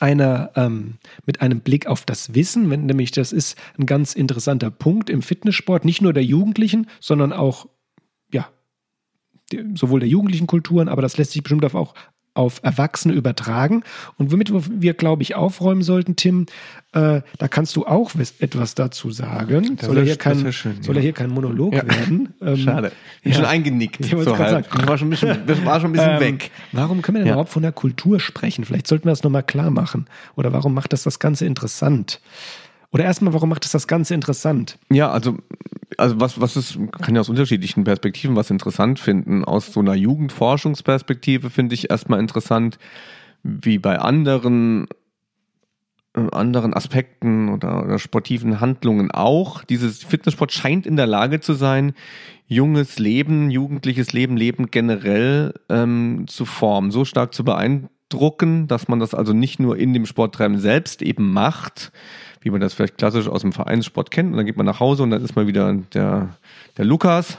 einer, 0.00 0.50
ähm, 0.56 0.94
mit 1.26 1.40
einem 1.40 1.60
Blick 1.60 1.86
auf 1.86 2.04
das 2.04 2.34
Wissen, 2.34 2.70
wenn 2.70 2.86
nämlich 2.86 3.10
das 3.10 3.32
ist 3.32 3.56
ein 3.78 3.86
ganz 3.86 4.14
interessanter 4.14 4.70
Punkt 4.70 5.10
im 5.10 5.22
Fitnesssport, 5.22 5.84
nicht 5.84 6.02
nur 6.02 6.12
der 6.12 6.24
Jugendlichen, 6.24 6.88
sondern 7.00 7.32
auch, 7.32 7.68
ja, 8.32 8.48
sowohl 9.74 10.00
der 10.00 10.08
jugendlichen 10.08 10.46
Kulturen, 10.46 10.88
aber 10.88 11.02
das 11.02 11.18
lässt 11.18 11.32
sich 11.32 11.42
bestimmt 11.42 11.64
auch 11.74 11.94
auf 12.34 12.60
Erwachsene 12.62 13.14
übertragen. 13.14 13.82
Und 14.16 14.32
womit 14.32 14.52
wir, 14.80 14.94
glaube 14.94 15.22
ich, 15.22 15.34
aufräumen 15.34 15.82
sollten, 15.82 16.16
Tim, 16.16 16.46
äh, 16.92 17.20
da 17.38 17.48
kannst 17.48 17.76
du 17.76 17.86
auch 17.86 18.12
etwas 18.38 18.74
dazu 18.74 19.10
sagen. 19.10 19.76
Das 19.76 19.86
soll 19.86 19.98
er 19.98 20.04
hier 20.04 20.16
kein, 20.16 20.42
das 20.44 20.54
schön, 20.54 20.82
soll 20.82 20.94
ja. 20.94 21.00
er 21.00 21.02
hier 21.04 21.12
kein 21.12 21.30
Monolog 21.30 21.74
Ja. 21.74 21.86
werden? 21.86 22.34
Ähm, 22.42 22.56
Schade. 22.56 22.92
Bin 23.22 23.32
ja. 23.32 23.38
schon 23.38 23.46
eingenickt. 23.46 24.04
Ich 24.04 24.12
wollte 24.16 24.30
so 24.30 24.38
halb. 24.38 24.50
sagen. 24.66 24.66
Ich 24.80 24.88
war 24.88 24.98
schon 24.98 25.08
ein 25.08 25.10
bisschen, 25.10 25.64
war 25.64 25.80
schon 25.80 25.90
ein 25.90 25.92
bisschen 25.92 26.10
Ähm, 26.14 26.20
weg. 26.20 26.50
Warum 26.72 27.02
können 27.02 27.16
wir 27.16 27.20
denn 27.20 27.28
Ja. 27.28 27.34
überhaupt 27.34 27.50
von 27.52 27.62
der 27.62 27.70
Kultur 27.70 28.18
sprechen? 28.18 28.64
Vielleicht 28.64 28.88
sollten 28.88 29.04
wir 29.04 29.10
das 29.12 29.22
nochmal 29.22 29.44
klar 29.44 29.70
machen. 29.70 30.06
Oder 30.34 30.52
warum 30.52 30.74
macht 30.74 30.92
das 30.92 31.04
das 31.04 31.20
Ganze 31.20 31.46
interessant? 31.46 32.20
Oder 32.90 33.04
erstmal, 33.04 33.32
warum 33.32 33.48
macht 33.48 33.64
es 33.64 33.70
das 33.70 33.86
Ganze 33.86 34.14
interessant? 34.14 34.76
Ja, 34.90 35.10
also, 35.10 35.38
also 35.98 36.20
was, 36.20 36.40
was 36.40 36.56
ist, 36.56 36.78
kann 37.00 37.14
ja 37.14 37.20
aus 37.20 37.28
unterschiedlichen 37.28 37.84
Perspektiven 37.84 38.36
was 38.36 38.50
interessant 38.50 38.98
finden. 38.98 39.44
Aus 39.44 39.72
so 39.72 39.80
einer 39.80 39.94
Jugendforschungsperspektive 39.94 41.50
finde 41.50 41.74
ich 41.74 41.90
erstmal 41.90 42.20
interessant, 42.20 42.78
wie 43.42 43.78
bei 43.78 43.98
anderen, 43.98 44.86
äh, 46.14 46.26
anderen 46.32 46.74
Aspekten 46.74 47.48
oder, 47.48 47.84
oder 47.84 47.98
sportiven 47.98 48.60
Handlungen 48.60 49.10
auch. 49.10 49.64
Dieses 49.64 50.04
Fitnesssport 50.04 50.52
scheint 50.52 50.86
in 50.86 50.96
der 50.96 51.06
Lage 51.06 51.40
zu 51.40 51.54
sein, 51.54 51.94
junges 52.46 52.98
Leben, 52.98 53.50
jugendliches 53.50 54.12
Leben, 54.12 54.36
Leben 54.36 54.70
generell 54.70 55.54
ähm, 55.68 56.26
zu 56.28 56.44
formen, 56.44 56.90
so 56.90 57.04
stark 57.04 57.34
zu 57.34 57.44
beeindrucken, 57.44 58.68
dass 58.68 58.88
man 58.88 59.00
das 59.00 59.14
also 59.14 59.32
nicht 59.32 59.58
nur 59.58 59.76
in 59.78 59.94
dem 59.94 60.06
Sporttreiben 60.06 60.58
selbst 60.58 61.02
eben 61.02 61.32
macht, 61.32 61.92
wie 62.42 62.50
man 62.50 62.60
das 62.60 62.74
vielleicht 62.74 62.98
klassisch 62.98 63.28
aus 63.28 63.42
dem 63.42 63.52
Vereinssport 63.52 64.10
kennt, 64.10 64.30
und 64.32 64.36
dann 64.36 64.46
geht 64.46 64.56
man 64.56 64.66
nach 64.66 64.80
Hause 64.80 65.02
und 65.02 65.10
dann 65.10 65.24
ist 65.24 65.36
mal 65.36 65.46
wieder 65.46 65.74
der, 65.94 66.30
der 66.76 66.84
Lukas, 66.84 67.38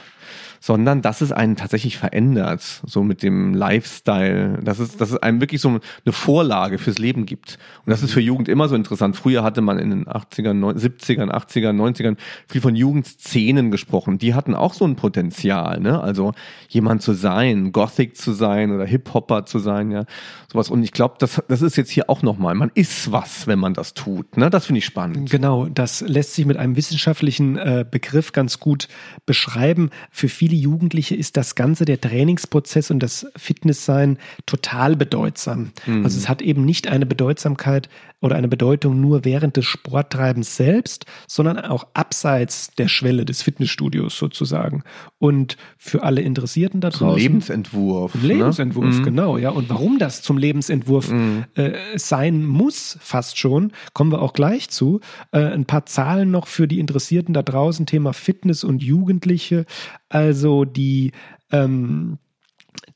sondern 0.64 1.02
dass 1.02 1.20
es 1.20 1.34
einen 1.34 1.58
tatsächlich 1.58 1.98
verändert, 1.98 2.62
so 2.86 3.04
mit 3.04 3.22
dem 3.22 3.54
Lifestyle, 3.54 4.60
dass 4.64 4.80
es, 4.80 4.96
dass 4.96 5.12
es 5.12 5.18
einem 5.18 5.42
wirklich 5.42 5.60
so 5.60 5.68
eine 5.68 6.14
Vorlage 6.14 6.78
fürs 6.78 7.00
Leben 7.00 7.26
gibt. 7.26 7.60
Und 7.86 7.90
das 7.90 8.02
ist 8.02 8.14
für 8.14 8.22
Jugend 8.22 8.48
immer 8.48 8.70
so 8.70 8.76
interessant. 8.76 9.18
Früher 9.18 9.44
hatte 9.44 9.60
man 9.60 9.78
in 9.78 9.90
den 9.90 10.06
80ern, 10.06 10.62
70ern, 10.78 11.32
80ern, 11.32 11.76
90ern 11.76 12.16
viel 12.48 12.62
von 12.62 12.78
Jugendszenen 12.78 13.72
gesprochen. 13.72 14.20
Die 14.20 14.36
hatten 14.36 14.56
auch 14.56 14.74
so 14.74 14.86
ein 14.86 14.96
Potenzial, 14.96 15.82
ne? 15.82 16.02
Also 16.02 16.32
jemand 16.70 17.02
zu 17.02 17.12
sein, 17.12 17.74
Gothic 17.74 18.16
zu 18.16 18.32
sein 18.32 18.72
oder 18.72 18.86
Hip-Hopper 18.86 19.46
zu 19.46 19.60
sein, 19.60 19.92
ja, 19.92 20.06
sowas. 20.50 20.70
Und 20.70 20.82
ich 20.82 20.94
glaube, 20.94 21.16
das, 21.20 21.44
das 21.50 21.62
ist 21.62 21.76
jetzt 21.76 21.92
hier 21.92 22.10
auch 22.10 22.22
nochmal. 22.22 22.56
Man 22.56 22.72
ist 22.74 23.12
was, 23.12 23.48
wenn 23.48 23.60
man 23.60 23.74
das 23.74 23.96
tut, 23.96 24.38
ne? 24.38 24.50
Das 24.50 24.68
finde 24.68 24.80
ich 24.80 24.86
spannend. 24.86 25.30
Genau, 25.30 25.66
das 25.66 26.00
lässt 26.00 26.36
sich 26.36 26.46
mit 26.46 26.56
einem 26.56 26.78
wissenschaftlichen 26.78 27.58
äh, 27.58 27.84
Begriff 27.90 28.32
ganz 28.32 28.62
gut 28.62 28.88
beschreiben. 29.26 29.90
Für 30.10 30.30
viele 30.30 30.53
viele 30.54 30.62
Jugendliche 30.62 31.16
ist 31.16 31.38
das 31.38 31.56
Ganze, 31.56 31.86
der 31.86 32.00
Trainingsprozess 32.00 32.92
und 32.92 33.00
das 33.00 33.26
Fitnesssein 33.36 34.18
total 34.46 34.96
bedeutsam. 34.96 35.72
Mhm. 35.86 36.04
Also 36.04 36.18
es 36.18 36.30
hat 36.30 36.42
eben 36.42 36.66
nicht 36.66 36.88
eine 36.88 37.06
Bedeutsamkeit 37.06 37.90
oder 38.22 38.38
eine 38.38 38.48
Bedeutung 38.48 39.02
nur 39.02 39.26
während 39.26 39.58
des 39.58 39.66
Sporttreibens 39.66 40.56
selbst, 40.56 41.06
sondern 41.28 41.60
auch 41.60 41.88
abseits 41.94 42.72
der 42.78 42.88
Schwelle 42.88 43.26
des 43.26 43.42
Fitnessstudios 43.42 44.18
sozusagen. 44.18 44.84
Und 45.20 45.58
für 45.78 46.04
alle 46.04 46.22
Interessierten 46.22 46.80
da 46.80 46.90
draußen. 46.90 47.10
Zum 47.10 47.18
Lebensentwurf. 47.18 48.16
Lebensentwurf, 48.22 48.98
ne? 48.98 49.02
genau, 49.02 49.38
ja. 49.38 49.50
Und 49.50 49.70
warum 49.70 50.00
das 50.00 50.22
zum 50.22 50.38
Lebensentwurf 50.38 51.12
mhm. 51.12 51.46
äh, 51.56 51.74
sein 51.98 52.46
muss, 52.46 52.98
fast 53.02 53.38
schon, 53.38 53.74
kommen 53.94 54.12
wir 54.12 54.22
auch 54.22 54.34
gleich 54.34 54.70
zu. 54.70 55.02
Äh, 55.32 55.40
ein 55.40 55.66
paar 55.66 55.86
Zahlen 55.86 56.32
noch 56.32 56.48
für 56.48 56.68
die 56.68 56.80
Interessierten 56.80 57.34
da 57.34 57.42
draußen, 57.42 57.86
Thema 57.86 58.14
Fitness 58.14 58.64
und 58.64 58.82
Jugendliche. 58.82 59.66
Also 60.14 60.64
die 60.64 61.12
ähm, 61.52 62.20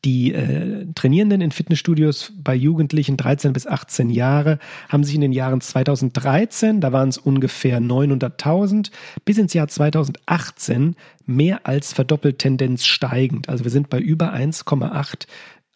die 0.05 0.33
äh, 0.33 0.85
Trainierenden 0.93 1.41
in 1.41 1.51
Fitnessstudios 1.51 2.31
bei 2.37 2.53
Jugendlichen 2.53 3.17
13 3.17 3.53
bis 3.53 3.65
18 3.65 4.09
Jahre 4.09 4.59
haben 4.89 5.03
sich 5.03 5.15
in 5.15 5.21
den 5.21 5.31
Jahren 5.31 5.59
2013, 5.59 6.81
da 6.81 6.91
waren 6.91 7.09
es 7.09 7.17
ungefähr 7.17 7.81
900.000, 7.81 8.91
bis 9.25 9.37
ins 9.37 9.53
Jahr 9.53 9.67
2018 9.67 10.95
mehr 11.25 11.65
als 11.65 11.93
verdoppelt 11.93 12.39
Tendenz 12.39 12.85
steigend. 12.85 13.49
Also 13.49 13.63
wir 13.63 13.71
sind 13.71 13.89
bei 13.89 13.99
über 13.99 14.33
1,8 14.33 15.25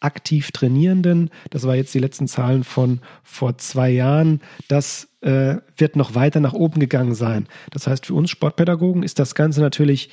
aktiv 0.00 0.50
Trainierenden. 0.52 1.30
Das 1.50 1.66
war 1.66 1.76
jetzt 1.76 1.94
die 1.94 1.98
letzten 1.98 2.26
Zahlen 2.26 2.64
von 2.64 3.00
vor 3.22 3.58
zwei 3.58 3.90
Jahren. 3.90 4.40
Das 4.68 5.08
äh, 5.20 5.56
wird 5.76 5.96
noch 5.96 6.14
weiter 6.14 6.40
nach 6.40 6.54
oben 6.54 6.80
gegangen 6.80 7.14
sein. 7.14 7.46
Das 7.70 7.86
heißt, 7.86 8.06
für 8.06 8.14
uns 8.14 8.30
Sportpädagogen 8.30 9.02
ist 9.02 9.18
das 9.18 9.34
Ganze 9.34 9.60
natürlich 9.60 10.10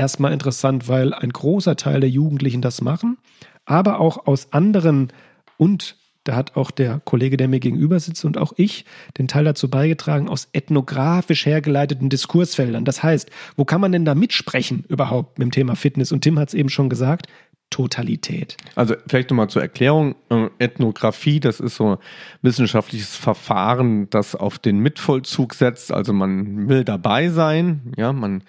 erstmal 0.00 0.32
interessant, 0.32 0.88
weil 0.88 1.12
ein 1.12 1.30
großer 1.30 1.76
Teil 1.76 2.00
der 2.00 2.10
Jugendlichen 2.10 2.62
das 2.62 2.80
machen, 2.80 3.18
aber 3.66 4.00
auch 4.00 4.26
aus 4.26 4.52
anderen 4.52 5.12
und 5.58 5.96
da 6.24 6.36
hat 6.36 6.56
auch 6.56 6.70
der 6.70 7.00
Kollege, 7.00 7.36
der 7.36 7.48
mir 7.48 7.60
gegenüber 7.60 7.98
sitzt 7.98 8.24
und 8.24 8.36
auch 8.36 8.52
ich 8.56 8.84
den 9.16 9.26
Teil 9.26 9.44
dazu 9.44 9.70
beigetragen, 9.70 10.28
aus 10.28 10.48
ethnografisch 10.52 11.46
hergeleiteten 11.46 12.10
Diskursfeldern. 12.10 12.84
Das 12.84 13.02
heißt, 13.02 13.30
wo 13.56 13.64
kann 13.64 13.80
man 13.80 13.92
denn 13.92 14.04
da 14.04 14.14
mitsprechen 14.14 14.84
überhaupt 14.88 15.38
mit 15.38 15.46
dem 15.46 15.52
Thema 15.52 15.76
Fitness? 15.76 16.12
Und 16.12 16.20
Tim 16.20 16.38
hat 16.38 16.48
es 16.48 16.54
eben 16.54 16.68
schon 16.68 16.90
gesagt, 16.90 17.26
Totalität. 17.70 18.56
Also 18.74 18.96
vielleicht 19.06 19.30
nochmal 19.30 19.48
zur 19.48 19.62
Erklärung. 19.62 20.16
Äh, 20.28 20.48
Ethnographie, 20.58 21.40
das 21.40 21.60
ist 21.60 21.76
so 21.76 21.92
ein 21.92 21.98
wissenschaftliches 22.42 23.16
Verfahren, 23.16 24.10
das 24.10 24.34
auf 24.34 24.58
den 24.58 24.80
Mitvollzug 24.80 25.54
setzt. 25.54 25.92
Also 25.92 26.12
man 26.12 26.68
will 26.68 26.84
dabei 26.84 27.28
sein, 27.28 27.92
ja, 27.96 28.12
man 28.12 28.42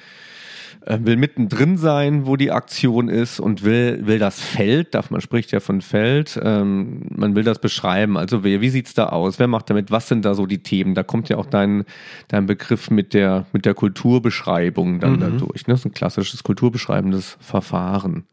äh, 0.86 0.98
will 1.02 1.16
mittendrin 1.16 1.78
sein, 1.78 2.26
wo 2.26 2.36
die 2.36 2.52
Aktion 2.52 3.10
ist 3.10 3.40
und 3.40 3.64
will, 3.64 4.06
will 4.06 4.20
das 4.20 4.40
Feld, 4.40 4.94
darf 4.96 5.12
man 5.12 5.22
spricht 5.22 5.52
ja 5.52 5.60
von 5.60 5.82
Feld, 5.82 6.40
ähm, 6.44 7.08
man 7.10 7.36
will 7.36 7.44
das 7.44 7.60
beschreiben. 7.60 8.18
Also 8.18 8.44
wer, 8.44 8.62
wie 8.62 8.70
sieht's 8.70 8.94
da 8.94 9.08
aus? 9.08 9.40
Wer 9.40 9.48
macht 9.48 9.70
damit? 9.70 9.92
Was 9.92 10.08
sind 10.08 10.26
da 10.26 10.34
so 10.34 10.46
die 10.46 10.64
Themen? 10.64 10.96
Da 10.96 11.04
kommt 11.04 11.30
ja 11.30 11.38
auch 11.38 11.46
dein, 11.46 11.86
dein 12.28 12.46
Begriff 12.46 12.90
mit 12.90 13.14
der, 13.14 13.46
mit 13.54 13.66
der 13.66 13.74
Kulturbeschreibung 13.74 15.00
dann 15.00 15.14
mhm. 15.14 15.20
dadurch. 15.20 15.68
Ne? 15.68 15.74
Das 15.74 15.82
ist 15.82 15.86
ein 15.86 15.94
klassisches 15.94 16.44
kulturbeschreibendes 16.44 17.38
Verfahren. 17.40 18.26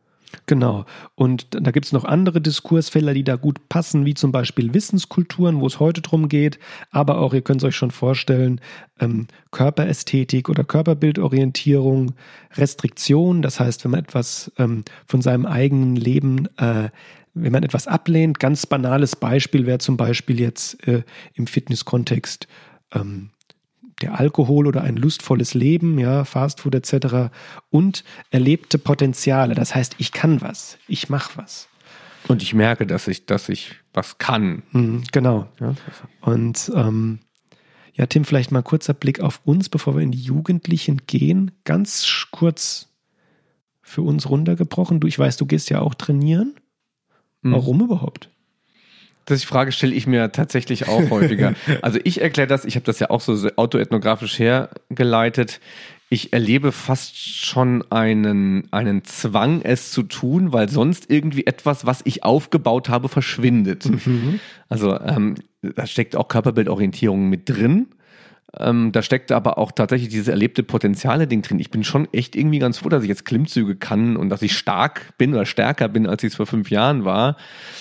Genau. 0.46 0.84
Und 1.14 1.46
da 1.50 1.70
gibt 1.70 1.86
es 1.86 1.92
noch 1.92 2.04
andere 2.04 2.40
Diskursfelder, 2.40 3.14
die 3.14 3.24
da 3.24 3.36
gut 3.36 3.68
passen, 3.68 4.04
wie 4.04 4.14
zum 4.14 4.32
Beispiel 4.32 4.74
Wissenskulturen, 4.74 5.60
wo 5.60 5.66
es 5.66 5.80
heute 5.80 6.02
drum 6.02 6.28
geht, 6.28 6.58
aber 6.90 7.18
auch, 7.18 7.32
ihr 7.34 7.42
könnt 7.42 7.62
es 7.62 7.68
euch 7.68 7.76
schon 7.76 7.90
vorstellen, 7.90 8.60
ähm, 9.00 9.26
Körperästhetik 9.50 10.48
oder 10.48 10.64
Körperbildorientierung, 10.64 12.12
Restriktion, 12.54 13.42
das 13.42 13.60
heißt, 13.60 13.84
wenn 13.84 13.92
man 13.92 14.00
etwas 14.00 14.52
ähm, 14.58 14.84
von 15.06 15.22
seinem 15.22 15.46
eigenen 15.46 15.96
Leben 15.96 16.48
äh, 16.58 16.90
wenn 17.34 17.52
man 17.52 17.62
etwas 17.62 17.86
ablehnt, 17.86 18.40
ganz 18.40 18.66
banales 18.66 19.14
Beispiel 19.14 19.66
wäre 19.66 19.78
zum 19.78 19.96
Beispiel 19.96 20.40
jetzt 20.40 20.86
äh, 20.88 21.02
im 21.34 21.46
Fitnesskontext 21.46 22.48
ähm, 22.92 23.30
der 24.02 24.18
Alkohol 24.18 24.66
oder 24.66 24.82
ein 24.82 24.96
lustvolles 24.96 25.54
Leben, 25.54 25.98
ja, 25.98 26.24
Fastfood 26.24 26.74
etc. 26.74 27.30
und 27.70 28.04
erlebte 28.30 28.78
Potenziale. 28.78 29.54
Das 29.54 29.74
heißt, 29.74 29.96
ich 29.98 30.12
kann 30.12 30.40
was, 30.40 30.78
ich 30.86 31.08
mache 31.08 31.36
was. 31.36 31.68
Und 32.28 32.42
ich 32.42 32.54
merke, 32.54 32.86
dass 32.86 33.08
ich, 33.08 33.26
dass 33.26 33.48
ich 33.48 33.76
was 33.92 34.18
kann. 34.18 34.62
Mhm, 34.72 35.04
genau. 35.12 35.48
Ja. 35.60 35.74
Und 36.20 36.70
ähm, 36.74 37.20
ja, 37.94 38.06
Tim, 38.06 38.24
vielleicht 38.24 38.52
mal 38.52 38.62
kurzer 38.62 38.94
Blick 38.94 39.20
auf 39.20 39.40
uns, 39.44 39.68
bevor 39.68 39.96
wir 39.96 40.02
in 40.02 40.12
die 40.12 40.20
Jugendlichen 40.20 41.02
gehen. 41.06 41.50
Ganz 41.64 42.26
kurz 42.30 42.88
für 43.82 44.02
uns 44.02 44.28
runtergebrochen. 44.28 45.00
Du, 45.00 45.06
ich 45.06 45.18
weiß, 45.18 45.36
du 45.36 45.46
gehst 45.46 45.70
ja 45.70 45.80
auch 45.80 45.94
trainieren. 45.94 46.54
Mhm. 47.42 47.52
Warum 47.52 47.80
überhaupt? 47.80 48.30
Das 49.28 49.40
die 49.40 49.46
Frage 49.46 49.72
stelle 49.72 49.94
ich 49.94 50.06
mir 50.06 50.32
tatsächlich 50.32 50.88
auch 50.88 51.10
häufiger. 51.10 51.54
Also 51.82 51.98
ich 52.02 52.22
erkläre 52.22 52.48
das, 52.48 52.64
ich 52.64 52.76
habe 52.76 52.86
das 52.86 52.98
ja 52.98 53.10
auch 53.10 53.20
so 53.20 53.48
autoethnografisch 53.56 54.38
hergeleitet. 54.38 55.60
Ich 56.08 56.32
erlebe 56.32 56.72
fast 56.72 57.18
schon 57.18 57.84
einen, 57.90 58.72
einen 58.72 59.04
Zwang, 59.04 59.60
es 59.60 59.90
zu 59.90 60.02
tun, 60.02 60.54
weil 60.54 60.70
sonst 60.70 61.10
irgendwie 61.10 61.46
etwas, 61.46 61.84
was 61.84 62.00
ich 62.04 62.24
aufgebaut 62.24 62.88
habe, 62.88 63.10
verschwindet. 63.10 63.84
Mhm. 63.84 64.40
Also 64.70 64.98
ähm, 64.98 65.34
da 65.60 65.86
steckt 65.86 66.16
auch 66.16 66.28
Körperbildorientierung 66.28 67.28
mit 67.28 67.50
drin. 67.50 67.88
Ähm, 68.58 68.92
da 68.92 69.02
steckt 69.02 69.32
aber 69.32 69.58
auch 69.58 69.72
tatsächlich 69.72 70.08
dieses 70.08 70.28
erlebte 70.28 70.62
Potenziale-Ding 70.62 71.42
drin. 71.42 71.60
Ich 71.60 71.70
bin 71.70 71.84
schon 71.84 72.08
echt 72.12 72.34
irgendwie 72.34 72.58
ganz 72.58 72.78
froh, 72.78 72.88
dass 72.88 73.02
ich 73.02 73.08
jetzt 73.08 73.24
Klimmzüge 73.24 73.76
kann 73.76 74.16
und 74.16 74.28
dass 74.28 74.42
ich 74.42 74.56
stark 74.56 75.16
bin 75.18 75.34
oder 75.34 75.46
stärker 75.46 75.88
bin, 75.88 76.06
als 76.06 76.22
ich 76.24 76.32
es 76.32 76.36
vor 76.36 76.46
fünf 76.46 76.70
Jahren 76.70 77.04
war. 77.04 77.36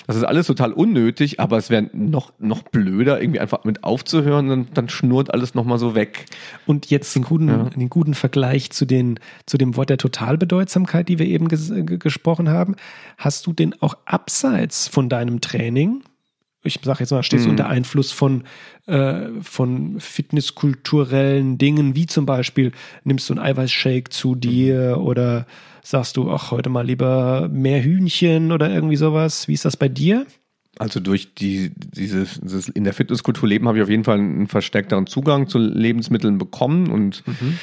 Das 0.05 0.15
ist 0.15 0.23
alles 0.23 0.47
total 0.47 0.71
unnötig, 0.73 1.39
aber 1.39 1.57
es 1.57 1.69
wäre 1.69 1.89
noch, 1.93 2.33
noch 2.39 2.61
blöder, 2.63 3.19
irgendwie 3.19 3.39
einfach 3.39 3.63
mit 3.63 3.83
aufzuhören, 3.83 4.49
dann, 4.49 4.67
dann 4.73 4.89
schnurrt 4.89 5.33
alles 5.33 5.55
nochmal 5.55 5.79
so 5.79 5.95
weg. 5.95 6.25
Und 6.65 6.89
jetzt 6.89 7.15
den 7.15 7.23
guten, 7.23 7.47
ja. 7.47 7.63
den 7.63 7.89
guten 7.89 8.13
Vergleich 8.13 8.71
zu, 8.71 8.85
den, 8.85 9.19
zu 9.45 9.57
dem 9.57 9.75
Wort 9.75 9.89
der 9.89 9.97
Totalbedeutsamkeit, 9.97 11.09
die 11.09 11.19
wir 11.19 11.25
eben 11.25 11.47
ges 11.47 11.71
gesprochen 11.85 12.49
haben. 12.49 12.75
Hast 13.17 13.47
du 13.47 13.53
den 13.53 13.81
auch 13.81 13.97
abseits 14.05 14.87
von 14.87 15.09
deinem 15.09 15.41
Training 15.41 16.03
ich 16.63 16.79
sage 16.83 16.99
jetzt 16.99 17.11
mal, 17.11 17.23
stehst 17.23 17.45
du 17.45 17.49
mhm. 17.49 17.53
unter 17.53 17.67
Einfluss 17.67 18.11
von, 18.11 18.43
äh, 18.87 19.27
von 19.41 19.99
fitnesskulturellen 19.99 21.57
Dingen, 21.57 21.95
wie 21.95 22.05
zum 22.05 22.25
Beispiel, 22.25 22.71
nimmst 23.03 23.29
du 23.29 23.33
einen 23.33 23.43
Eiweißshake 23.43 24.09
zu 24.09 24.35
dir 24.35 24.97
mhm. 24.97 25.03
oder 25.03 25.47
sagst 25.83 26.17
du, 26.17 26.29
ach, 26.31 26.51
heute 26.51 26.69
mal 26.69 26.85
lieber 26.85 27.49
mehr 27.51 27.83
Hühnchen 27.83 28.51
oder 28.51 28.69
irgendwie 28.69 28.97
sowas. 28.97 29.47
Wie 29.47 29.53
ist 29.53 29.65
das 29.65 29.77
bei 29.77 29.87
dir? 29.87 30.25
Also 30.79 30.99
durch 30.99 31.33
die, 31.33 31.71
dieses, 31.75 32.39
dieses 32.39 32.69
in 32.69 32.83
der 32.83 32.93
Fitnesskultur 32.93 33.49
leben 33.49 33.67
habe 33.67 33.77
ich 33.77 33.83
auf 33.83 33.89
jeden 33.89 34.03
Fall 34.03 34.19
einen 34.19 34.47
verstärkteren 34.47 35.07
Zugang 35.07 35.47
zu 35.47 35.57
Lebensmitteln 35.57 36.37
bekommen 36.37 36.91
und 36.91 37.23
mhm 37.25 37.57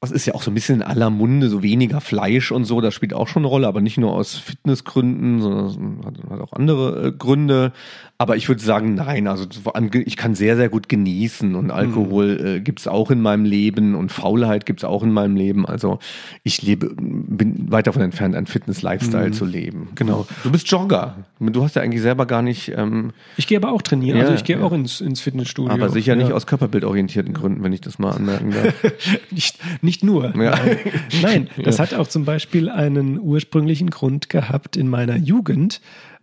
das 0.00 0.12
ist 0.12 0.24
ja 0.24 0.34
auch 0.34 0.42
so 0.42 0.50
ein 0.50 0.54
bisschen 0.54 0.76
in 0.76 0.82
aller 0.82 1.10
Munde, 1.10 1.50
so 1.50 1.62
weniger 1.62 2.00
Fleisch 2.00 2.52
und 2.52 2.64
so, 2.64 2.80
das 2.80 2.94
spielt 2.94 3.12
auch 3.12 3.28
schon 3.28 3.42
eine 3.42 3.48
Rolle, 3.48 3.68
aber 3.68 3.82
nicht 3.82 3.98
nur 3.98 4.14
aus 4.14 4.34
Fitnessgründen, 4.34 5.42
sondern 5.42 6.00
hat, 6.06 6.40
auch 6.40 6.54
andere 6.54 7.08
äh, 7.08 7.12
Gründe. 7.12 7.72
Aber 8.16 8.36
ich 8.36 8.48
würde 8.48 8.62
sagen, 8.62 8.94
nein, 8.94 9.26
also 9.26 9.46
ich 9.92 10.16
kann 10.16 10.34
sehr, 10.34 10.56
sehr 10.56 10.68
gut 10.68 10.88
genießen 10.88 11.54
und 11.54 11.70
Alkohol 11.70 12.38
mhm. 12.38 12.46
äh, 12.46 12.60
gibt 12.60 12.80
es 12.80 12.86
auch 12.86 13.10
in 13.10 13.20
meinem 13.20 13.44
Leben 13.44 13.94
und 13.94 14.10
Faulheit 14.10 14.64
gibt 14.64 14.80
es 14.80 14.84
auch 14.84 15.02
in 15.02 15.10
meinem 15.10 15.36
Leben. 15.36 15.66
Also 15.66 15.98
ich 16.44 16.62
lebe, 16.62 16.94
bin 16.96 17.70
weit 17.70 17.86
davon 17.86 18.02
entfernt, 18.02 18.34
einen 18.36 18.46
Fitness-Lifestyle 18.46 19.28
mhm. 19.28 19.32
zu 19.32 19.44
leben. 19.44 19.88
Genau. 19.94 20.26
Du 20.42 20.50
bist 20.50 20.70
Jogger. 20.70 21.16
Du 21.38 21.62
hast 21.62 21.76
ja 21.76 21.82
eigentlich 21.82 22.02
selber 22.02 22.26
gar 22.26 22.42
nicht. 22.42 22.72
Ähm, 22.76 23.12
ich 23.38 23.46
gehe 23.46 23.56
aber 23.56 23.72
auch 23.72 23.80
trainieren, 23.80 24.18
ja, 24.18 24.24
also 24.24 24.34
ich 24.34 24.44
gehe 24.44 24.58
ja. 24.58 24.62
auch 24.62 24.72
ins, 24.72 25.00
ins 25.00 25.20
Fitnessstudio. 25.20 25.72
Aber 25.72 25.88
sicher 25.88 26.14
ja. 26.14 26.22
nicht 26.22 26.32
aus 26.32 26.46
körperbildorientierten 26.46 27.32
Gründen, 27.32 27.62
wenn 27.62 27.72
ich 27.72 27.80
das 27.80 27.98
mal 27.98 28.12
anmerken 28.12 28.50
darf. 28.50 28.74
nicht, 29.30 29.58
nicht 29.82 29.89
nur. 30.02 30.36
Ja. 30.36 30.58
Nein, 30.60 30.78
Nein 31.22 31.48
das 31.64 31.78
hat 31.78 31.94
auch 31.94 32.08
zum 32.08 32.24
Beispiel 32.24 32.68
einen 32.68 33.20
ursprünglichen 33.20 33.90
Grund 33.90 34.28
gehabt 34.28 34.76
in 34.76 34.88
meiner 34.88 35.16
Jugend 35.16 35.80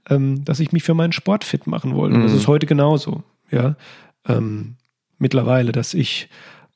ähm, 0.10 0.43
dass 0.45 0.60
ich 0.60 0.71
mich 0.71 0.84
für 0.84 0.93
meinen 0.93 1.12
Sport 1.12 1.43
fit 1.43 1.67
machen 1.67 1.95
wollte. 1.95 2.17
Mhm. 2.17 2.23
Das 2.23 2.34
ist 2.34 2.47
heute 2.47 2.65
genauso. 2.65 3.23
Ja, 3.51 3.75
ähm, 4.27 4.75
mittlerweile, 5.17 5.71
dass 5.71 5.93
ich 5.93 6.30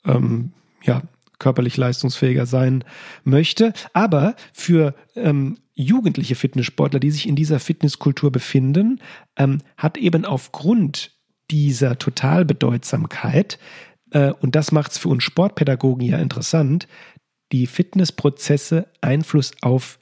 ähm, 0.06 0.52
ja 0.84 1.02
körperlich 1.40 1.78
leistungsfähiger 1.78 2.46
sein 2.46 2.84
möchte. 3.24 3.74
Aber 3.94 4.36
für 4.54 4.94
ähm, 5.16 5.58
jugendliche 5.74 6.36
Fitnesssportler, 6.36 7.00
die 7.00 7.12
sich 7.12 7.28
in 7.28 7.36
dieser 7.36 7.60
Fitnesskultur 7.60 8.32
befinden, 8.32 9.02
ähm, 9.38 9.60
hat 9.78 9.98
eben 9.98 10.26
aufgrund 10.26 11.12
dieser 11.50 11.98
Totalbedeutsamkeit, 11.98 13.60
und 14.14 14.56
das 14.56 14.72
macht 14.72 14.92
es 14.92 14.98
für 14.98 15.10
uns 15.10 15.24
Sportpädagogen 15.24 16.06
ja 16.06 16.18
interessant, 16.18 16.88
die 17.52 17.68
Fitnessprozesse 17.68 18.88
Einfluss 19.02 19.52
auf 19.62 20.00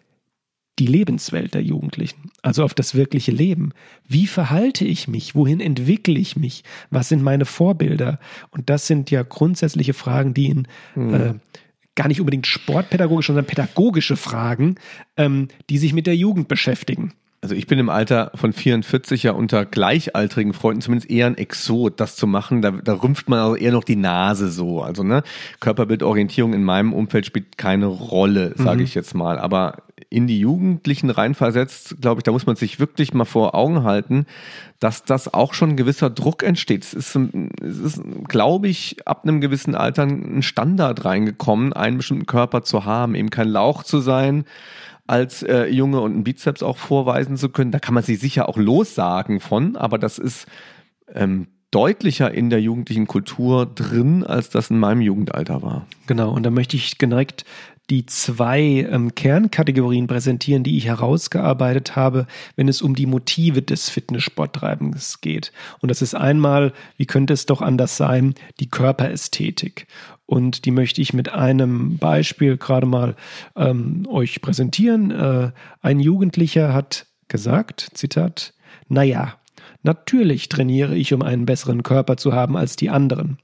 die 0.79 0.85
Lebenswelt 0.85 1.53
der 1.53 1.61
Jugendlichen, 1.61 2.31
also 2.41 2.63
auf 2.63 2.73
das 2.73 2.95
wirkliche 2.95 3.31
Leben. 3.31 3.73
Wie 4.07 4.27
verhalte 4.27 4.85
ich 4.85 5.07
mich? 5.07 5.35
Wohin 5.35 5.59
entwickle 5.59 6.17
ich 6.17 6.37
mich? 6.37 6.63
Was 6.89 7.09
sind 7.09 7.21
meine 7.21 7.45
Vorbilder? 7.45 8.19
Und 8.51 8.69
das 8.69 8.87
sind 8.87 9.11
ja 9.11 9.23
grundsätzliche 9.23 9.93
Fragen, 9.93 10.33
die 10.33 10.47
in 10.47 10.67
mhm. 10.95 11.13
äh, 11.13 11.33
gar 11.95 12.07
nicht 12.07 12.21
unbedingt 12.21 12.47
sportpädagogische, 12.47 13.33
sondern 13.33 13.45
pädagogische 13.45 14.15
Fragen, 14.15 14.75
ähm, 15.17 15.49
die 15.69 15.77
sich 15.77 15.91
mit 15.91 16.07
der 16.07 16.15
Jugend 16.15 16.47
beschäftigen. 16.47 17.13
Also 17.41 17.55
ich 17.55 17.67
bin 17.67 17.79
im 17.79 17.89
Alter 17.89 18.31
von 18.35 18.51
44 18.51 19.23
ja 19.23 19.31
unter 19.31 19.65
gleichaltrigen 19.65 20.51
Freunden 20.51 20.81
zumindest 20.81 21.09
eher 21.09 21.25
ein 21.25 21.37
Exot, 21.37 21.99
das 21.99 22.17
zu 22.17 22.27
machen. 22.27 22.61
Da, 22.61 22.71
da 22.71 22.93
rümpft 22.93 23.29
man 23.29 23.39
also 23.39 23.55
eher 23.55 23.71
noch 23.71 23.85
die 23.85 23.95
Nase 23.95 24.49
so. 24.49 24.81
Also 24.81 25.03
ne, 25.03 25.23
Körperbildorientierung 25.61 26.53
in 26.53 26.63
meinem 26.63 26.91
Umfeld 26.91 27.25
spielt 27.25 27.57
keine 27.57 27.85
Rolle, 27.85 28.53
sage 28.57 28.79
mhm. 28.79 28.83
ich 28.83 28.93
jetzt 28.93 29.15
mal. 29.15 29.39
Aber 29.39 29.83
in 30.09 30.27
die 30.27 30.39
Jugendlichen 30.39 31.09
reinversetzt, 31.09 32.01
glaube 32.01 32.19
ich, 32.19 32.23
da 32.23 32.31
muss 32.31 32.45
man 32.45 32.57
sich 32.57 32.79
wirklich 32.79 33.13
mal 33.13 33.25
vor 33.25 33.55
Augen 33.55 33.83
halten, 33.83 34.25
dass 34.79 35.05
das 35.05 35.33
auch 35.33 35.53
schon 35.53 35.71
ein 35.71 35.77
gewisser 35.77 36.09
Druck 36.09 36.43
entsteht. 36.43 36.83
Es 36.83 36.93
ist, 36.93 37.15
es 37.61 37.77
ist 37.77 38.01
glaube 38.27 38.67
ich, 38.67 38.97
ab 39.07 39.23
einem 39.23 39.39
gewissen 39.39 39.75
Alter 39.75 40.03
ein 40.03 40.41
Standard 40.41 41.05
reingekommen, 41.05 41.71
einen 41.71 41.97
bestimmten 41.97 42.25
Körper 42.25 42.63
zu 42.63 42.83
haben, 42.85 43.15
eben 43.15 43.29
kein 43.29 43.47
Lauch 43.47 43.83
zu 43.83 43.99
sein 43.99 44.45
als 45.09 45.43
äh, 45.43 45.65
Junge 45.65 46.01
und 46.01 46.13
einen 46.13 46.23
Bizeps 46.23 46.63
auch 46.63 46.77
vorweisen 46.77 47.35
zu 47.35 47.49
können. 47.49 47.71
Da 47.71 47.79
kann 47.79 47.93
man 47.93 48.03
sich 48.03 48.19
sicher 48.19 48.47
auch 48.47 48.57
lossagen 48.57 49.39
von, 49.39 49.75
aber 49.75 49.97
das 49.97 50.19
ist 50.19 50.47
ähm, 51.13 51.47
deutlicher 51.71 52.31
in 52.31 52.49
der 52.49 52.61
jugendlichen 52.61 53.07
Kultur 53.07 53.65
drin, 53.65 54.23
als 54.23 54.49
das 54.49 54.69
in 54.69 54.79
meinem 54.79 55.01
Jugendalter 55.01 55.61
war. 55.61 55.87
Genau, 56.07 56.31
und 56.31 56.43
da 56.43 56.51
möchte 56.51 56.77
ich 56.77 56.97
geneigt 56.97 57.45
die 57.89 58.05
zwei 58.05 58.87
ähm, 58.91 59.15
Kernkategorien 59.15 60.05
präsentieren, 60.05 60.63
die 60.63 60.77
ich 60.77 60.85
herausgearbeitet 60.85 61.95
habe, 61.95 62.27
wenn 62.55 62.67
es 62.67 62.81
um 62.81 62.95
die 62.95 63.07
Motive 63.07 63.61
des 63.63 63.89
Fitnesssporttreibens 63.89 65.21
geht. 65.21 65.51
Und 65.79 65.89
das 65.89 66.01
ist 66.03 66.13
einmal, 66.13 66.73
wie 66.97 67.07
könnte 67.07 67.33
es 67.33 67.47
doch 67.47 67.61
anders 67.61 67.97
sein, 67.97 68.35
die 68.59 68.69
Körperästhetik. 68.69 69.87
Und 70.29 70.65
die 70.65 70.71
möchte 70.71 71.01
ich 71.01 71.11
mit 71.11 71.29
einem 71.29 71.97
Beispiel 71.97 72.57
gerade 72.57 72.85
mal 72.85 73.15
ähm, 73.55 74.05
euch 74.07 74.41
präsentieren. 74.41 75.09
Äh, 75.09 75.51
ein 75.81 75.99
Jugendlicher 75.99 76.71
hat 76.71 77.07
gesagt, 77.29 77.89
Zitat, 77.95 78.53
naja, 78.87 79.39
natürlich 79.81 80.47
trainiere 80.47 80.95
ich, 80.95 81.15
um 81.15 81.23
einen 81.23 81.47
besseren 81.47 81.81
Körper 81.81 82.15
zu 82.15 82.31
haben 82.31 82.57
als 82.57 82.75
die 82.75 82.91
anderen, 82.91 83.39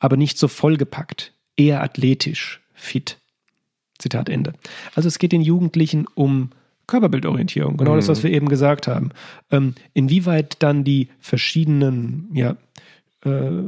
aber 0.00 0.16
nicht 0.16 0.36
so 0.36 0.48
vollgepackt, 0.48 1.32
eher 1.56 1.80
athletisch, 1.80 2.60
fit. 2.74 3.18
Zitat 3.96 4.28
Ende. 4.28 4.54
Also 4.96 5.06
es 5.06 5.20
geht 5.20 5.30
den 5.30 5.42
Jugendlichen 5.42 6.06
um 6.16 6.50
Körperbildorientierung, 6.88 7.76
genau 7.76 7.92
mhm. 7.92 7.98
das, 7.98 8.08
was 8.08 8.24
wir 8.24 8.32
eben 8.32 8.48
gesagt 8.48 8.88
haben. 8.88 9.10
Ähm, 9.52 9.76
inwieweit 9.94 10.56
dann 10.58 10.82
die 10.82 11.08
verschiedenen, 11.20 12.30
ja, 12.32 12.56
äh, 13.24 13.62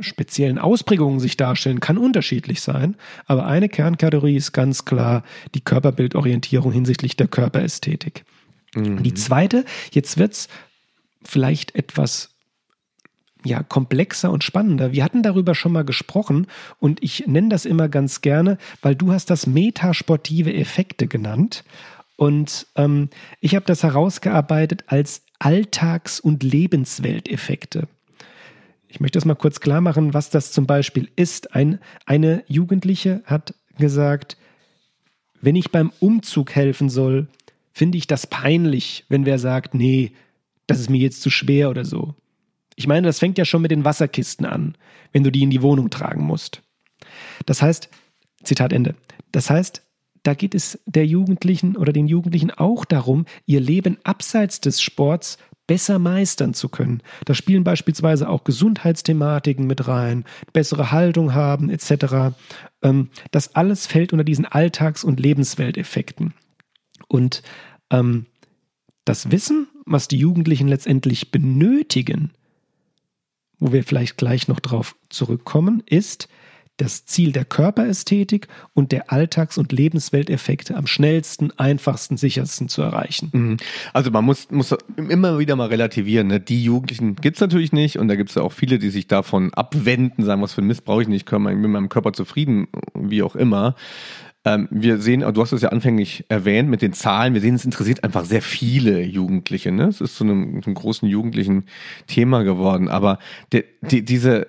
speziellen 0.00 0.58
Ausprägungen 0.58 1.20
sich 1.20 1.36
darstellen, 1.36 1.80
kann 1.80 1.98
unterschiedlich 1.98 2.60
sein. 2.60 2.96
Aber 3.26 3.46
eine 3.46 3.68
Kernkategorie 3.68 4.36
ist 4.36 4.52
ganz 4.52 4.84
klar 4.84 5.22
die 5.54 5.60
Körperbildorientierung 5.60 6.72
hinsichtlich 6.72 7.16
der 7.16 7.28
Körperästhetik. 7.28 8.24
Mhm. 8.74 9.02
Die 9.02 9.14
zweite, 9.14 9.64
jetzt 9.92 10.18
wird 10.18 10.32
es 10.32 10.48
vielleicht 11.22 11.74
etwas 11.74 12.30
ja, 13.44 13.62
komplexer 13.62 14.30
und 14.30 14.42
spannender. 14.42 14.92
Wir 14.92 15.04
hatten 15.04 15.22
darüber 15.22 15.54
schon 15.54 15.72
mal 15.72 15.84
gesprochen 15.84 16.46
und 16.80 17.02
ich 17.02 17.26
nenne 17.26 17.50
das 17.50 17.66
immer 17.66 17.88
ganz 17.88 18.20
gerne, 18.20 18.58
weil 18.82 18.96
du 18.96 19.12
hast 19.12 19.30
das 19.30 19.46
metasportive 19.46 20.52
Effekte 20.52 21.06
genannt. 21.06 21.64
Und 22.16 22.66
ähm, 22.76 23.10
ich 23.40 23.54
habe 23.54 23.66
das 23.66 23.82
herausgearbeitet 23.82 24.84
als 24.86 25.22
Alltags- 25.38 26.20
und 26.20 26.42
Lebenswelteffekte. 26.42 27.88
Ich 28.94 29.00
möchte 29.00 29.16
das 29.16 29.24
mal 29.24 29.34
kurz 29.34 29.58
klar 29.58 29.80
machen, 29.80 30.14
was 30.14 30.30
das 30.30 30.52
zum 30.52 30.68
Beispiel 30.68 31.10
ist. 31.16 31.52
Ein, 31.52 31.80
eine 32.06 32.44
Jugendliche 32.46 33.24
hat 33.24 33.52
gesagt, 33.76 34.36
wenn 35.40 35.56
ich 35.56 35.72
beim 35.72 35.90
Umzug 35.98 36.54
helfen 36.54 36.88
soll, 36.88 37.26
finde 37.72 37.98
ich 37.98 38.06
das 38.06 38.28
peinlich, 38.28 39.04
wenn 39.08 39.26
wer 39.26 39.40
sagt, 39.40 39.74
nee, 39.74 40.12
das 40.68 40.78
ist 40.78 40.90
mir 40.90 41.00
jetzt 41.00 41.22
zu 41.22 41.28
schwer 41.28 41.70
oder 41.70 41.84
so. 41.84 42.14
Ich 42.76 42.86
meine, 42.86 43.08
das 43.08 43.18
fängt 43.18 43.36
ja 43.36 43.44
schon 43.44 43.62
mit 43.62 43.72
den 43.72 43.84
Wasserkisten 43.84 44.46
an, 44.46 44.76
wenn 45.10 45.24
du 45.24 45.32
die 45.32 45.42
in 45.42 45.50
die 45.50 45.62
Wohnung 45.62 45.90
tragen 45.90 46.22
musst. 46.22 46.62
Das 47.46 47.62
heißt, 47.62 47.88
Zitat 48.44 48.72
Ende. 48.72 48.94
Das 49.32 49.50
heißt, 49.50 49.82
da 50.22 50.34
geht 50.34 50.54
es 50.54 50.78
der 50.86 51.04
Jugendlichen 51.04 51.76
oder 51.76 51.92
den 51.92 52.06
Jugendlichen 52.06 52.52
auch 52.52 52.84
darum, 52.84 53.26
ihr 53.44 53.58
Leben 53.58 53.98
abseits 54.04 54.60
des 54.60 54.80
Sports 54.80 55.36
besser 55.66 55.98
meistern 55.98 56.54
zu 56.54 56.68
können. 56.68 57.02
Da 57.24 57.34
spielen 57.34 57.64
beispielsweise 57.64 58.28
auch 58.28 58.44
Gesundheitsthematiken 58.44 59.66
mit 59.66 59.88
rein, 59.88 60.24
bessere 60.52 60.90
Haltung 60.90 61.34
haben 61.34 61.70
etc. 61.70 62.36
Ähm, 62.82 63.10
das 63.30 63.54
alles 63.54 63.86
fällt 63.86 64.12
unter 64.12 64.24
diesen 64.24 64.46
Alltags- 64.46 65.04
und 65.04 65.20
Lebenswelteffekten. 65.20 66.34
Und 67.08 67.42
ähm, 67.90 68.26
das 69.04 69.30
Wissen, 69.30 69.68
was 69.84 70.08
die 70.08 70.18
Jugendlichen 70.18 70.68
letztendlich 70.68 71.30
benötigen, 71.30 72.32
wo 73.58 73.72
wir 73.72 73.84
vielleicht 73.84 74.16
gleich 74.16 74.48
noch 74.48 74.60
drauf 74.60 74.96
zurückkommen, 75.08 75.82
ist, 75.86 76.28
das 76.76 77.06
Ziel 77.06 77.32
der 77.32 77.44
Körperästhetik 77.44 78.48
und 78.72 78.90
der 78.90 79.12
Alltags- 79.12 79.58
und 79.58 79.70
Lebenswelteffekte 79.70 80.76
am 80.76 80.86
schnellsten, 80.86 81.52
einfachsten, 81.56 82.16
sichersten 82.16 82.68
zu 82.68 82.82
erreichen. 82.82 83.30
Mhm. 83.32 83.56
Also 83.92 84.10
man 84.10 84.24
muss, 84.24 84.50
muss 84.50 84.74
immer 84.96 85.38
wieder 85.38 85.54
mal 85.54 85.68
relativieren. 85.68 86.26
Ne? 86.26 86.40
Die 86.40 86.64
Jugendlichen 86.64 87.14
gibt's 87.16 87.40
natürlich 87.40 87.72
nicht 87.72 87.98
und 87.98 88.08
da 88.08 88.16
gibt's 88.16 88.34
ja 88.34 88.42
auch 88.42 88.52
viele, 88.52 88.78
die 88.78 88.90
sich 88.90 89.06
davon 89.06 89.54
abwenden, 89.54 90.24
sagen, 90.24 90.42
was 90.42 90.52
für 90.52 90.62
ein 90.62 90.66
Mist 90.66 90.84
brauche 90.84 91.02
ich 91.02 91.08
nicht, 91.08 91.26
können 91.26 91.60
mit 91.60 91.70
meinem 91.70 91.88
Körper 91.88 92.12
zufrieden, 92.12 92.66
wie 92.94 93.22
auch 93.22 93.36
immer. 93.36 93.76
Ähm, 94.44 94.68
wir 94.70 94.98
sehen, 94.98 95.20
du 95.20 95.40
hast 95.40 95.52
es 95.52 95.62
ja 95.62 95.70
anfänglich 95.70 96.24
erwähnt 96.28 96.68
mit 96.68 96.82
den 96.82 96.92
Zahlen, 96.92 97.34
wir 97.34 97.40
sehen, 97.40 97.54
es 97.54 97.64
interessiert 97.64 98.04
einfach 98.04 98.24
sehr 98.24 98.42
viele 98.42 99.02
Jugendliche. 99.02 99.72
Ne? 99.72 99.84
Es 99.84 100.00
ist 100.00 100.16
zu 100.16 100.24
einem, 100.24 100.60
einem 100.64 100.74
großen 100.74 101.08
jugendlichen 101.08 101.64
Thema 102.08 102.42
geworden. 102.42 102.88
Aber 102.88 103.18
die, 103.52 103.64
die, 103.80 104.04
diese 104.04 104.48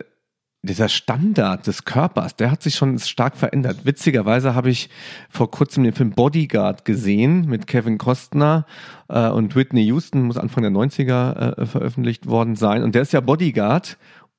dieser 0.65 0.89
Standard 0.89 1.67
des 1.67 1.85
Körpers, 1.85 2.35
der 2.35 2.51
hat 2.51 2.61
sich 2.61 2.75
schon 2.75 2.99
stark 2.99 3.37
verändert. 3.37 3.85
Witzigerweise 3.85 4.55
habe 4.55 4.69
ich 4.69 4.89
vor 5.29 5.49
kurzem 5.51 5.83
den 5.83 5.93
Film 5.93 6.11
Bodyguard 6.11 6.85
gesehen 6.85 7.45
mit 7.47 7.67
Kevin 7.67 7.97
Costner 7.97 8.65
äh, 9.07 9.29
und 9.29 9.55
Whitney 9.55 9.85
Houston, 9.85 10.23
muss 10.23 10.37
Anfang 10.37 10.63
der 10.63 10.71
90er 10.71 11.61
äh, 11.61 11.65
veröffentlicht 11.65 12.27
worden 12.27 12.55
sein. 12.55 12.83
Und 12.83 12.95
der 12.95 13.03
ist 13.03 13.13
ja 13.13 13.21
Bodyguard 13.21 13.97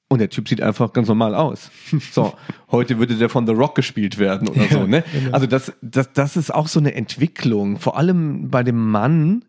und 0.08 0.20
der 0.20 0.30
Typ 0.30 0.48
sieht 0.48 0.62
einfach 0.62 0.92
ganz 0.92 1.08
normal 1.08 1.34
aus. 1.34 1.70
So, 2.12 2.34
heute 2.70 2.98
würde 2.98 3.16
der 3.16 3.28
von 3.28 3.46
The 3.46 3.52
Rock 3.52 3.74
gespielt 3.74 4.18
werden 4.18 4.48
oder 4.48 4.66
so, 4.70 4.86
ne? 4.86 5.04
Genau. 5.12 5.32
Also 5.32 5.46
das, 5.46 5.72
das, 5.82 6.12
das 6.12 6.36
ist 6.36 6.54
auch 6.54 6.68
so 6.68 6.78
eine 6.78 6.94
Entwicklung, 6.94 7.78
vor 7.78 7.96
allem 7.96 8.50
bei 8.50 8.62
dem 8.62 8.90
Mann, 8.90 9.44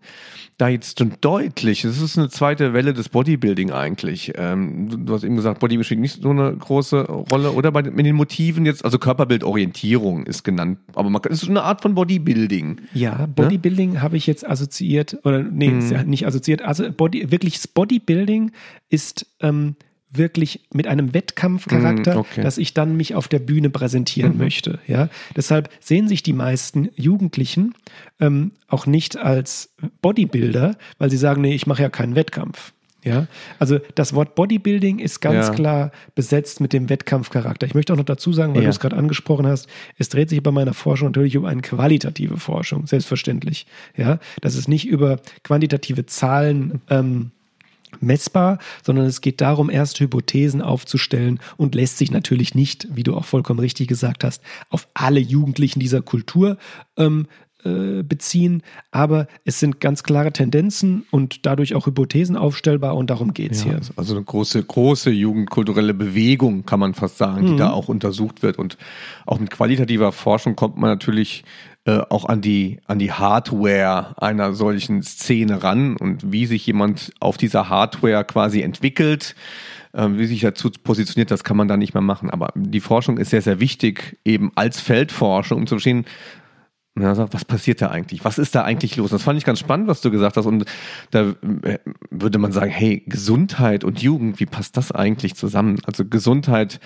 da 0.57 0.69
jetzt 0.69 0.97
schon 0.97 1.13
deutlich, 1.21 1.83
es 1.85 2.01
ist 2.01 2.17
eine 2.17 2.29
zweite 2.29 2.73
Welle 2.73 2.93
des 2.93 3.09
Bodybuilding 3.09 3.71
eigentlich. 3.71 4.33
Ähm, 4.35 5.05
du 5.05 5.13
hast 5.13 5.23
eben 5.23 5.35
gesagt, 5.35 5.59
Bodybuilding 5.59 5.83
spielt 5.83 5.99
nicht 5.99 6.21
so 6.21 6.31
eine 6.31 6.55
große 6.55 7.03
Rolle. 7.31 7.51
Oder 7.51 7.71
bei 7.71 7.83
mit 7.83 8.05
den 8.07 8.15
Motiven 8.15 8.65
jetzt, 8.65 8.83
also 8.83 8.97
Körperbildorientierung 8.97 10.25
ist 10.25 10.43
genannt. 10.43 10.79
Aber 10.95 11.11
man, 11.11 11.21
es 11.29 11.43
ist 11.43 11.49
eine 11.49 11.61
Art 11.61 11.81
von 11.81 11.93
Bodybuilding. 11.93 12.81
Ja, 12.93 13.19
ne? 13.19 13.27
Bodybuilding 13.27 13.93
ne? 13.93 14.01
habe 14.01 14.17
ich 14.17 14.25
jetzt 14.25 14.47
assoziiert, 14.47 15.19
oder 15.23 15.43
nee, 15.43 15.69
hm. 15.69 16.09
nicht 16.09 16.25
assoziiert. 16.25 16.63
Also 16.63 16.91
Body, 16.91 17.31
wirkliches 17.31 17.67
Bodybuilding 17.67 18.51
ist 18.89 19.27
ähm, 19.41 19.75
wirklich 20.09 20.61
mit 20.73 20.87
einem 20.87 21.13
Wettkampfcharakter, 21.13 22.15
mm, 22.15 22.19
okay. 22.19 22.41
dass 22.41 22.57
ich 22.57 22.73
dann 22.73 22.95
mich 22.95 23.15
auf 23.15 23.27
der 23.27 23.39
Bühne 23.39 23.69
präsentieren 23.69 24.33
mhm. 24.33 24.39
möchte. 24.39 24.79
Ja, 24.87 25.09
deshalb 25.35 25.69
sehen 25.79 26.07
sich 26.07 26.23
die 26.23 26.33
meisten 26.33 26.89
Jugendlichen 26.95 27.73
ähm, 28.19 28.51
auch 28.67 28.85
nicht 28.85 29.17
als 29.17 29.73
Bodybuilder, 30.01 30.77
weil 30.97 31.09
sie 31.09 31.17
sagen, 31.17 31.41
nee, 31.41 31.53
ich 31.53 31.67
mache 31.67 31.81
ja 31.81 31.89
keinen 31.89 32.15
Wettkampf. 32.15 32.73
Ja, 33.03 33.27
also 33.57 33.79
das 33.95 34.13
Wort 34.13 34.35
Bodybuilding 34.35 34.99
ist 34.99 35.21
ganz 35.21 35.47
ja. 35.47 35.53
klar 35.53 35.91
besetzt 36.13 36.59
mit 36.59 36.73
dem 36.73 36.89
Wettkampfcharakter. 36.89 37.65
Ich 37.65 37.73
möchte 37.73 37.93
auch 37.93 37.97
noch 37.97 38.03
dazu 38.03 38.33
sagen, 38.33 38.53
weil 38.53 38.63
ja. 38.63 38.67
du 38.67 38.71
es 38.71 38.79
gerade 38.81 38.97
angesprochen 38.97 39.47
hast, 39.47 39.69
es 39.97 40.09
dreht 40.09 40.29
sich 40.29 40.43
bei 40.43 40.51
meiner 40.51 40.73
Forschung 40.73 41.09
natürlich 41.09 41.37
um 41.37 41.45
eine 41.45 41.61
qualitative 41.61 42.37
Forschung, 42.37 42.85
selbstverständlich. 42.85 43.65
Ja, 43.95 44.19
das 44.41 44.55
ist 44.55 44.67
nicht 44.67 44.87
über 44.87 45.21
quantitative 45.43 46.05
Zahlen 46.05 46.81
ähm, 46.89 47.31
messbar, 47.99 48.59
sondern 48.83 49.05
es 49.05 49.21
geht 49.21 49.41
darum, 49.41 49.69
erst 49.69 49.99
Hypothesen 49.99 50.61
aufzustellen 50.61 51.39
und 51.57 51.75
lässt 51.75 51.97
sich 51.97 52.11
natürlich 52.11 52.55
nicht, 52.55 52.87
wie 52.91 53.03
du 53.03 53.15
auch 53.15 53.25
vollkommen 53.25 53.59
richtig 53.59 53.87
gesagt 53.87 54.23
hast, 54.23 54.41
auf 54.69 54.87
alle 54.93 55.19
Jugendlichen 55.19 55.79
dieser 55.79 56.01
Kultur 56.01 56.57
ähm, 56.97 57.27
äh, 57.63 58.03
beziehen, 58.03 58.61
aber 58.91 59.27
es 59.43 59.59
sind 59.59 59.79
ganz 59.79 60.03
klare 60.03 60.31
Tendenzen 60.31 61.05
und 61.09 61.45
dadurch 61.45 61.73
auch 61.73 61.87
Hypothesen 61.87 62.35
aufstellbar 62.35 62.95
und 62.95 63.09
darum 63.09 63.33
geht 63.33 63.53
es 63.53 63.63
ja, 63.63 63.71
hier. 63.71 63.81
Also 63.95 64.15
eine 64.15 64.23
große, 64.23 64.61
große 64.63 65.09
jugendkulturelle 65.09 65.95
Bewegung, 65.95 66.65
kann 66.67 66.79
man 66.79 66.93
fast 66.93 67.17
sagen, 67.17 67.45
die 67.47 67.51
Mhm. 67.53 67.57
da 67.57 67.71
auch 67.71 67.87
untersucht 67.87 68.43
wird. 68.43 68.59
Und 68.59 68.77
auch 69.25 69.39
mit 69.39 69.49
qualitativer 69.49 70.11
Forschung 70.11 70.55
kommt 70.55 70.77
man 70.77 70.91
natürlich 70.91 71.43
äh, 71.87 72.01
auch 72.09 72.25
an 72.25 72.41
die, 72.41 72.81
an 72.85 72.99
die 72.99 73.13
Hardware 73.13 74.13
einer 74.21 74.51
solchen 74.51 75.03
Szene 75.03 75.63
ran 75.63 75.95
und 75.95 76.33
wie 76.33 76.45
sich 76.45 76.67
jemand 76.67 77.13
auf 77.21 77.37
dieser 77.37 77.69
Hardware 77.69 78.25
quasi 78.25 78.61
entwickelt, 78.61 79.35
äh, 79.93 80.05
wie 80.11 80.25
sich 80.25 80.41
dazu 80.41 80.69
positioniert, 80.69 81.31
das 81.31 81.45
kann 81.45 81.55
man 81.55 81.69
da 81.69 81.77
nicht 81.77 81.93
mehr 81.93 82.01
machen. 82.01 82.29
Aber 82.29 82.51
die 82.55 82.81
Forschung 82.81 83.17
ist 83.17 83.29
sehr, 83.29 83.41
sehr 83.41 83.61
wichtig, 83.61 84.19
eben 84.25 84.51
als 84.55 84.81
Feldforschung, 84.81 85.59
um 85.59 85.65
zu 85.65 85.75
verstehen, 85.75 86.03
was 86.93 87.45
passiert 87.45 87.81
da 87.81 87.89
eigentlich? 87.89 88.25
Was 88.25 88.37
ist 88.37 88.55
da 88.55 88.63
eigentlich 88.63 88.97
los? 88.97 89.11
Das 89.11 89.23
fand 89.23 89.37
ich 89.37 89.45
ganz 89.45 89.59
spannend, 89.59 89.87
was 89.87 90.01
du 90.01 90.11
gesagt 90.11 90.35
hast. 90.35 90.45
Und 90.45 90.65
da 91.11 91.35
äh, 91.61 91.77
würde 92.09 92.37
man 92.37 92.51
sagen, 92.51 92.71
hey, 92.71 93.03
Gesundheit 93.05 93.85
und 93.85 94.01
Jugend, 94.01 94.41
wie 94.41 94.45
passt 94.45 94.75
das 94.75 94.91
eigentlich 94.91 95.35
zusammen? 95.35 95.79
Also 95.85 96.03
Gesundheit, 96.03 96.81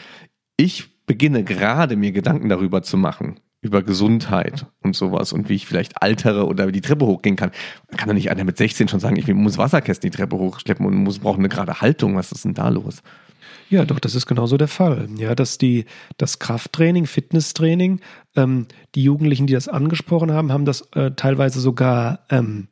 ich 0.57 1.05
beginne 1.07 1.43
gerade 1.43 1.95
mir 1.95 2.11
Gedanken 2.11 2.49
darüber 2.49 2.83
zu 2.83 2.97
machen, 2.97 3.39
über 3.61 3.83
Gesundheit 3.83 4.65
und 4.81 4.95
sowas 4.95 5.33
und 5.33 5.47
wie 5.47 5.53
ich 5.55 5.67
vielleicht 5.67 6.01
altere 6.01 6.47
oder 6.47 6.71
die 6.71 6.81
Treppe 6.81 7.05
hochgehen 7.05 7.35
kann. 7.35 7.51
Kann 7.95 8.07
doch 8.07 8.15
nicht 8.15 8.31
einer 8.31 8.43
mit 8.43 8.57
16 8.57 8.87
schon 8.87 8.99
sagen, 8.99 9.17
ich 9.17 9.27
muss 9.27 9.57
Wasserkästen 9.57 10.09
die 10.09 10.17
Treppe 10.17 10.37
hochschleppen 10.37 10.85
und 10.85 10.95
muss 10.95 11.19
brauchen 11.19 11.39
eine 11.39 11.49
gerade 11.49 11.79
Haltung. 11.79 12.15
Was 12.15 12.31
ist 12.31 12.43
denn 12.43 12.55
da 12.55 12.69
los? 12.69 13.03
Ja, 13.69 13.85
doch, 13.85 13.99
das 13.99 14.15
ist 14.15 14.25
genauso 14.25 14.57
der 14.57 14.67
Fall. 14.67 15.07
Ja, 15.17 15.33
dass 15.35 15.57
die, 15.57 15.85
das 16.17 16.39
Krafttraining, 16.39 17.05
Fitnesstraining, 17.05 18.01
ähm, 18.35 18.65
die 18.95 19.03
Jugendlichen, 19.03 19.47
die 19.47 19.53
das 19.53 19.69
angesprochen 19.69 20.31
haben, 20.31 20.51
haben 20.51 20.65
das 20.65 20.81
äh, 20.93 21.11
teilweise 21.11 21.61
sogar 21.61 22.19
ähm, 22.29 22.67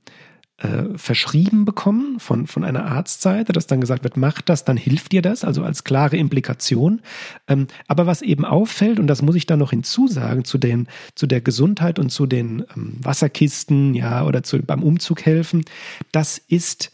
äh, 0.60 0.98
verschrieben 0.98 1.66
bekommen 1.66 2.20
von, 2.20 2.48
von 2.48 2.64
einer 2.64 2.86
Arztseite, 2.86 3.54
dass 3.54 3.68
dann 3.68 3.82
gesagt 3.82 4.04
wird, 4.04 4.18
mach 4.18 4.42
das, 4.42 4.66
dann 4.66 4.78
hilft 4.78 5.12
dir 5.12 5.22
das, 5.22 5.44
also 5.44 5.64
als 5.64 5.84
klare 5.84 6.18
Implikation. 6.18 7.02
Ähm, 7.48 7.68
aber 7.88 8.08
was 8.08 8.22
eben 8.22 8.46
auffällt, 8.46 9.00
und 9.00 9.08
das 9.08 9.22
muss 9.22 9.36
ich 9.36 9.46
da 9.46 9.58
noch 9.58 9.72
hinzusagen, 9.72 10.44
zu, 10.44 10.58
den, 10.58 10.88
zu 11.16 11.28
der 11.28 11.42
Gesundheit 11.42 12.00
und 12.00 12.10
zu 12.10 12.26
den 12.26 12.66
ähm, 12.76 12.98
Wasserkisten, 13.02 13.96
ja, 13.96 14.26
oder 14.26 14.44
zu, 14.44 14.62
beim 14.62 14.84
Umzug 14.84 15.26
helfen, 15.26 15.64
das 16.12 16.38
ist 16.38 16.92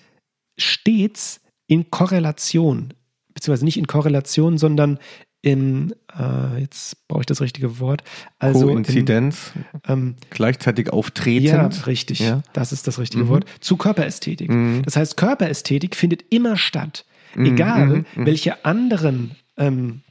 stets 0.58 1.42
in 1.68 1.90
Korrelation, 1.90 2.94
beziehungsweise 3.34 3.66
nicht 3.66 3.78
in 3.78 3.88
Korrelation, 3.88 4.58
sondern 4.58 5.00
in, 5.46 5.94
äh, 6.18 6.60
jetzt 6.60 7.08
brauche 7.08 7.22
ich 7.22 7.26
das 7.28 7.40
richtige 7.40 7.80
Wort, 7.80 8.04
also 8.40 8.68
in, 8.68 8.78
Koinzidenz, 8.78 9.52
ähm, 9.88 10.16
gleichzeitig 10.32 10.88
ja, 10.88 10.94
auftretend. 10.94 11.86
richtig. 11.86 12.20
Ja. 12.20 12.42
Das 12.54 12.72
ist 12.72 12.88
das 12.88 12.98
richtige 12.98 13.26
Mhm. 13.26 13.30
Wort. 13.30 13.46
Zu 13.60 13.78
Körperästhetik. 13.78 14.50
Mhm. 14.50 14.82
Das 14.84 14.96
heißt, 14.96 15.18
Körperästhetik 15.18 15.96
findet 15.96 16.24
immer 16.32 16.58
statt. 16.58 17.06
Mhm, 17.36 17.46
Egal, 17.46 17.86
mhm, 17.88 18.06
mhm. 18.16 18.26
welche 18.26 18.66
anderen, 18.66 19.36
ähm, 19.58 20.02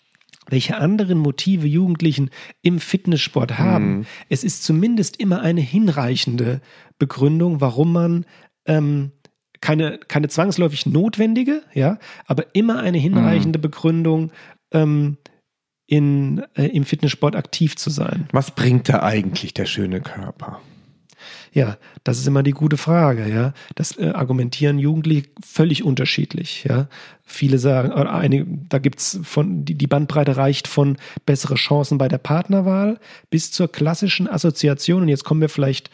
welche 0.49 0.77
anderen 0.77 1.19
Motive 1.19 1.67
Jugendlichen 1.67 2.31
im 2.63 2.79
Fitnesssport 2.79 3.59
haben. 3.59 3.97
Mhm. 3.99 4.07
Es 4.29 4.45
ist 4.45 4.63
zumindest 4.63 5.19
immer 5.19 5.41
eine 5.41 5.63
hinreichende 5.63 6.61
Begründung, 7.01 7.61
warum 7.61 7.93
man 7.93 8.25
ähm, 8.67 9.11
keine, 9.61 9.99
keine 9.99 10.29
zwangsläufig 10.29 10.85
notwendige, 10.85 11.63
ja, 11.73 11.99
aber 12.27 12.55
immer 12.55 12.81
eine 12.81 12.99
hinreichende 12.99 13.59
Begründung, 13.59 14.31
ähm, 14.75 15.17
in, 15.87 16.43
äh, 16.55 16.67
im 16.67 16.85
Fitnesssport 16.85 17.37
aktiv 17.37 17.77
zu 17.77 17.91
sein. 17.91 18.29
Was 18.33 18.51
bringt 18.51 18.89
da 18.89 19.03
eigentlich 19.03 19.55
der 19.55 19.67
schöne 19.67 20.01
Körper? 20.01 20.61
Ja, 21.53 21.79
das 22.03 22.19
ist 22.19 22.27
immer 22.27 22.43
die 22.43 22.51
gute 22.51 22.77
Frage, 22.77 23.29
ja. 23.29 23.55
Das 23.77 23.97
äh, 23.97 24.11
argumentieren 24.11 24.79
Jugendliche 24.79 25.29
völlig 25.43 25.85
unterschiedlich, 25.85 26.65
ja. 26.65 26.89
Viele 27.23 27.59
sagen, 27.59 27.93
oder 27.93 28.13
einige, 28.13 28.47
da 28.69 28.79
gibt's 28.79 29.21
von, 29.23 29.65
die, 29.65 29.75
die 29.75 29.87
Bandbreite 29.87 30.37
reicht 30.37 30.67
von 30.69 30.97
bessere 31.27 31.55
Chancen 31.55 31.97
bei 31.97 32.09
der 32.09 32.19
Partnerwahl 32.19 32.99
bis 33.31 33.53
zur 33.53 33.71
klassischen 33.71 34.29
Assoziation. 34.29 35.03
Und 35.03 35.09
jetzt 35.09 35.25
kommen 35.25 35.41
wir 35.41 35.49
vielleicht 35.49 35.91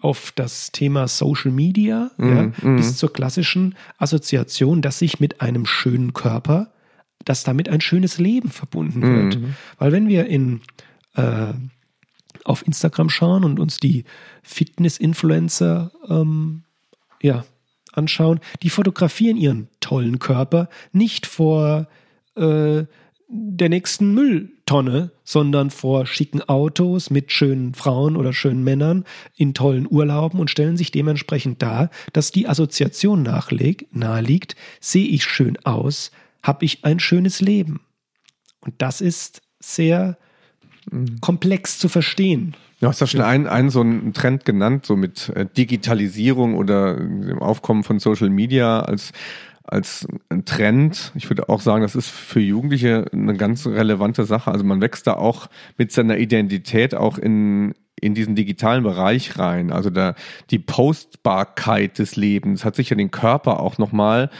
auf 0.00 0.32
das 0.34 0.70
Thema 0.72 1.08
Social 1.08 1.50
Media, 1.50 2.10
ja, 2.16 2.52
mm. 2.62 2.76
bis 2.76 2.96
zur 2.96 3.12
klassischen 3.12 3.74
Assoziation, 3.98 4.80
dass 4.80 5.00
sich 5.00 5.20
mit 5.20 5.42
einem 5.42 5.66
schönen 5.66 6.14
Körper, 6.14 6.72
dass 7.24 7.44
damit 7.44 7.68
ein 7.68 7.80
schönes 7.80 8.18
Leben 8.18 8.50
verbunden 8.50 9.02
wird. 9.02 9.38
Mhm. 9.38 9.54
Weil 9.78 9.92
wenn 9.92 10.08
wir 10.08 10.26
in 10.26 10.60
äh, 11.14 11.52
auf 12.44 12.66
Instagram 12.66 13.10
schauen 13.10 13.44
und 13.44 13.60
uns 13.60 13.78
die 13.78 14.04
Fitness-Influencer 14.42 15.92
ähm, 16.08 16.62
ja, 17.22 17.44
anschauen, 17.92 18.40
die 18.62 18.70
fotografieren 18.70 19.36
ihren 19.36 19.68
tollen 19.80 20.18
Körper 20.18 20.68
nicht 20.92 21.26
vor 21.26 21.88
äh, 22.36 22.84
der 23.32 23.68
nächsten 23.68 24.12
Mülltonne, 24.12 25.12
sondern 25.22 25.70
vor 25.70 26.06
schicken 26.06 26.42
Autos 26.42 27.10
mit 27.10 27.30
schönen 27.30 27.74
Frauen 27.74 28.16
oder 28.16 28.32
schönen 28.32 28.64
Männern 28.64 29.04
in 29.36 29.54
tollen 29.54 29.86
Urlauben 29.88 30.40
und 30.40 30.50
stellen 30.50 30.76
sich 30.76 30.90
dementsprechend 30.90 31.62
dar, 31.62 31.90
dass 32.12 32.32
die 32.32 32.48
Assoziation 32.48 33.22
nachleg, 33.22 33.86
naheliegt, 33.92 34.56
sehe 34.80 35.06
ich 35.06 35.24
schön 35.24 35.58
aus, 35.64 36.10
habe 36.42 36.64
ich 36.64 36.84
ein 36.84 37.00
schönes 37.00 37.40
Leben. 37.40 37.80
Und 38.60 38.74
das 38.78 39.00
ist 39.00 39.42
sehr 39.58 40.16
komplex 41.20 41.78
zu 41.78 41.88
verstehen. 41.88 42.54
Du 42.80 42.88
hast 42.88 43.00
ja 43.00 43.06
schon 43.06 43.20
einen, 43.20 43.46
einen 43.46 43.70
so 43.70 43.82
einen 43.82 44.14
Trend 44.14 44.44
genannt, 44.44 44.86
so 44.86 44.96
mit 44.96 45.28
äh, 45.30 45.46
Digitalisierung 45.46 46.56
oder 46.56 46.96
dem 46.96 47.40
Aufkommen 47.40 47.84
von 47.84 47.98
Social 47.98 48.30
Media 48.30 48.80
als, 48.80 49.12
als 49.64 50.06
Trend. 50.46 51.12
Ich 51.14 51.28
würde 51.28 51.50
auch 51.50 51.60
sagen, 51.60 51.82
das 51.82 51.94
ist 51.94 52.08
für 52.08 52.40
Jugendliche 52.40 53.04
eine 53.12 53.34
ganz 53.34 53.66
relevante 53.66 54.24
Sache. 54.24 54.50
Also 54.50 54.64
man 54.64 54.80
wächst 54.80 55.06
da 55.06 55.14
auch 55.14 55.48
mit 55.76 55.92
seiner 55.92 56.16
Identität 56.16 56.94
auch 56.94 57.18
in, 57.18 57.74
in 58.00 58.14
diesen 58.14 58.34
digitalen 58.34 58.82
Bereich 58.82 59.38
rein. 59.38 59.70
Also 59.72 59.90
da, 59.90 60.14
die 60.48 60.58
Postbarkeit 60.58 61.98
des 61.98 62.16
Lebens 62.16 62.64
hat 62.64 62.76
sicher 62.76 62.96
den 62.96 63.10
Körper 63.10 63.60
auch 63.60 63.76
nochmal 63.76 64.30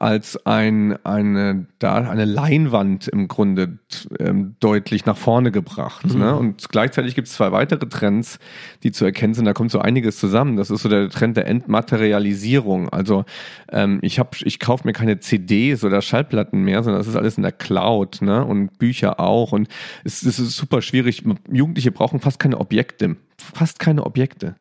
als 0.00 0.46
ein, 0.46 0.96
eine, 1.04 1.66
da, 1.78 1.96
eine 1.96 2.24
Leinwand 2.24 3.06
im 3.06 3.28
Grunde 3.28 3.78
ähm, 4.18 4.56
deutlich 4.58 5.04
nach 5.04 5.16
vorne 5.16 5.52
gebracht. 5.52 6.14
Mhm. 6.14 6.18
Ne? 6.18 6.36
Und 6.36 6.70
gleichzeitig 6.70 7.14
gibt 7.14 7.28
es 7.28 7.34
zwei 7.34 7.52
weitere 7.52 7.86
Trends, 7.86 8.38
die 8.82 8.92
zu 8.92 9.04
erkennen 9.04 9.34
sind. 9.34 9.44
Da 9.44 9.52
kommt 9.52 9.70
so 9.70 9.78
einiges 9.78 10.18
zusammen. 10.18 10.56
Das 10.56 10.70
ist 10.70 10.82
so 10.82 10.88
der 10.88 11.10
Trend 11.10 11.36
der 11.36 11.46
Entmaterialisierung. 11.46 12.88
Also 12.88 13.26
ähm, 13.70 13.98
ich 14.00 14.18
ich 14.42 14.58
kaufe 14.58 14.86
mir 14.86 14.94
keine 14.94 15.20
CDs 15.20 15.84
oder 15.84 16.00
Schallplatten 16.00 16.62
mehr, 16.62 16.82
sondern 16.82 17.00
das 17.00 17.06
ist 17.06 17.16
alles 17.16 17.36
in 17.36 17.42
der 17.42 17.52
Cloud, 17.52 18.22
ne? 18.22 18.42
Und 18.42 18.78
Bücher 18.78 19.20
auch. 19.20 19.52
Und 19.52 19.68
es, 20.04 20.22
es 20.22 20.38
ist 20.38 20.56
super 20.56 20.80
schwierig. 20.80 21.24
Jugendliche 21.52 21.92
brauchen 21.92 22.20
fast 22.20 22.38
keine 22.38 22.58
Objekte. 22.58 23.16
Fast 23.36 23.78
keine 23.78 24.06
Objekte. 24.06 24.56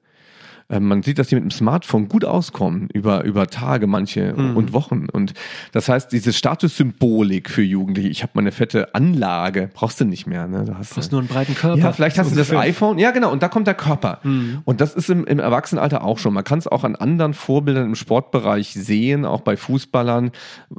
Ähm, 0.69 0.85
Man 0.87 1.01
sieht, 1.03 1.17
dass 1.19 1.27
die 1.27 1.35
mit 1.35 1.43
dem 1.43 1.51
Smartphone 1.51 2.07
gut 2.07 2.25
auskommen 2.25 2.89
über, 2.93 3.23
über 3.23 3.47
Tage, 3.47 3.87
manche 3.87 4.33
Mhm. 4.35 4.55
und 4.57 4.73
Wochen. 4.73 5.07
Und 5.11 5.33
das 5.71 5.89
heißt, 5.89 6.11
diese 6.11 6.31
Statussymbolik 6.33 7.49
für 7.49 7.61
Jugendliche, 7.63 8.09
ich 8.09 8.21
habe 8.23 8.33
meine 8.35 8.51
fette 8.51 8.93
Anlage, 8.93 9.69
brauchst 9.73 9.99
du 9.99 10.05
nicht 10.05 10.27
mehr. 10.27 10.47
Ne? 10.47 10.65
Du 10.65 10.77
hast, 10.77 10.91
Du 10.93 10.97
hast 10.97 11.11
nur 11.11 11.21
einen 11.21 11.27
breiten 11.27 11.55
Körper. 11.55 11.77
ja, 11.79 11.91
vielleicht 11.91 12.17
hast 12.19 12.31
du 12.31 12.35
das 12.35 12.51
iPhone. 12.51 12.97
Ja, 12.99 13.11
genau. 13.11 13.31
Und 13.31 13.41
da 13.43 13.47
kommt 13.47 13.67
der 13.67 13.73
Körper. 13.73 14.19
Mhm. 14.23 14.59
Und 14.65 14.81
das 14.81 14.93
ist 14.93 15.09
im, 15.09 15.25
im 15.25 15.39
Erwachsenenalter 15.39 16.03
auch 16.03 16.17
schon. 16.19 16.33
Man 16.33 16.43
kann 16.43 16.59
es 16.59 16.67
auch 16.67 16.83
an 16.83 16.95
anderen 16.95 17.33
Vorbildern 17.33 17.85
im 17.85 17.95
Sportbereich 17.95 18.73
sehen, 18.73 19.25
auch 19.25 19.41
bei 19.41 19.57
Fußballern, 19.57 20.31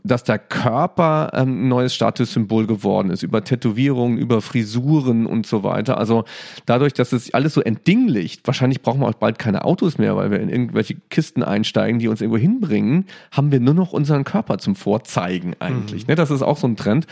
dass 0.04 0.22
der 0.24 0.38
Körper 0.38 1.30
ähm, 1.34 1.64
ein 1.64 1.68
neues 1.68 1.94
Statussymbol 1.94 2.66
geworden 2.66 3.10
ist. 3.10 3.22
Über 3.22 3.42
Tätowierungen, 3.44 4.18
über 4.18 4.40
Frisuren 4.40 5.26
und 5.26 5.46
so 5.46 5.62
weiter. 5.64 5.98
Also 5.98 6.24
dadurch, 6.66 6.92
dass 6.94 7.12
es 7.12 7.34
alles 7.34 7.54
so 7.54 7.60
entdinglicht, 7.60 8.46
wahrscheinlich 8.46 8.82
brauchen 8.82 9.00
wir 9.00 9.08
auch 9.08 9.14
bald 9.14 9.38
keine 9.38 9.64
Autos 9.64 9.79
mehr, 9.98 10.16
weil 10.16 10.30
wir 10.30 10.40
in 10.40 10.48
irgendwelche 10.48 10.96
Kisten 11.10 11.42
einsteigen, 11.42 11.98
die 11.98 12.08
uns 12.08 12.20
irgendwo 12.20 12.38
hinbringen, 12.38 13.06
haben 13.30 13.52
wir 13.52 13.60
nur 13.60 13.74
noch 13.74 13.92
unseren 13.92 14.24
Körper 14.24 14.58
zum 14.58 14.76
Vorzeigen 14.76 15.54
eigentlich. 15.58 16.06
Ne, 16.06 16.14
das 16.14 16.30
ist 16.30 16.42
auch 16.42 16.56
so 16.56 16.66
ein 16.66 16.76
Trend. 16.76 17.06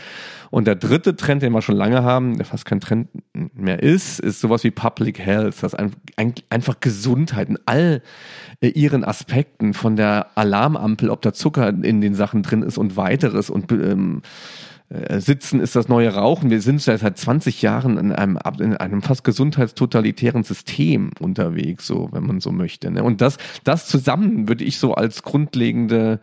Und 0.51 0.65
der 0.65 0.75
dritte 0.75 1.15
Trend, 1.15 1.43
den 1.43 1.53
wir 1.53 1.61
schon 1.61 1.75
lange 1.75 2.03
haben, 2.03 2.37
der 2.37 2.45
fast 2.45 2.65
kein 2.65 2.79
Trend 2.79 3.09
mehr 3.53 3.81
ist, 3.81 4.19
ist 4.19 4.41
sowas 4.41 4.63
wie 4.63 4.71
Public 4.71 5.19
Health. 5.19 5.55
Das 5.61 5.73
ist 5.73 5.79
ein, 5.79 5.91
ein, 6.15 6.33
einfach 6.49 6.79
Gesundheit 6.79 7.49
in 7.49 7.59
all 7.65 8.01
äh, 8.61 8.69
ihren 8.69 9.03
Aspekten, 9.03 9.73
von 9.73 9.95
der 9.95 10.27
Alarmampel, 10.35 11.09
ob 11.09 11.21
da 11.21 11.33
Zucker 11.33 11.69
in 11.69 12.01
den 12.01 12.15
Sachen 12.15 12.43
drin 12.43 12.63
ist 12.63 12.77
und 12.77 12.97
weiteres 12.97 13.49
und 13.49 13.71
ähm, 13.71 14.21
äh, 14.21 14.27
Sitzen 15.19 15.59
ist 15.59 15.75
das 15.75 15.87
neue 15.87 16.15
Rauchen. 16.15 16.49
Wir 16.49 16.61
sind 16.61 16.81
seit 16.81 17.15
20 17.15 17.61
Jahren 17.61 17.97
in 17.97 18.11
einem, 18.11 18.39
in 18.59 18.75
einem 18.75 19.03
fast 19.03 19.23
gesundheitstotalitären 19.23 20.43
System 20.43 21.11
unterwegs, 21.19 21.85
so, 21.85 22.09
wenn 22.11 22.25
man 22.25 22.39
so 22.39 22.51
möchte. 22.51 22.89
Ne? 22.89 23.03
Und 23.03 23.21
das, 23.21 23.37
das 23.63 23.87
zusammen 23.87 24.47
würde 24.47 24.63
ich 24.63 24.79
so 24.79 24.95
als 24.95 25.21
grundlegende, 25.21 26.19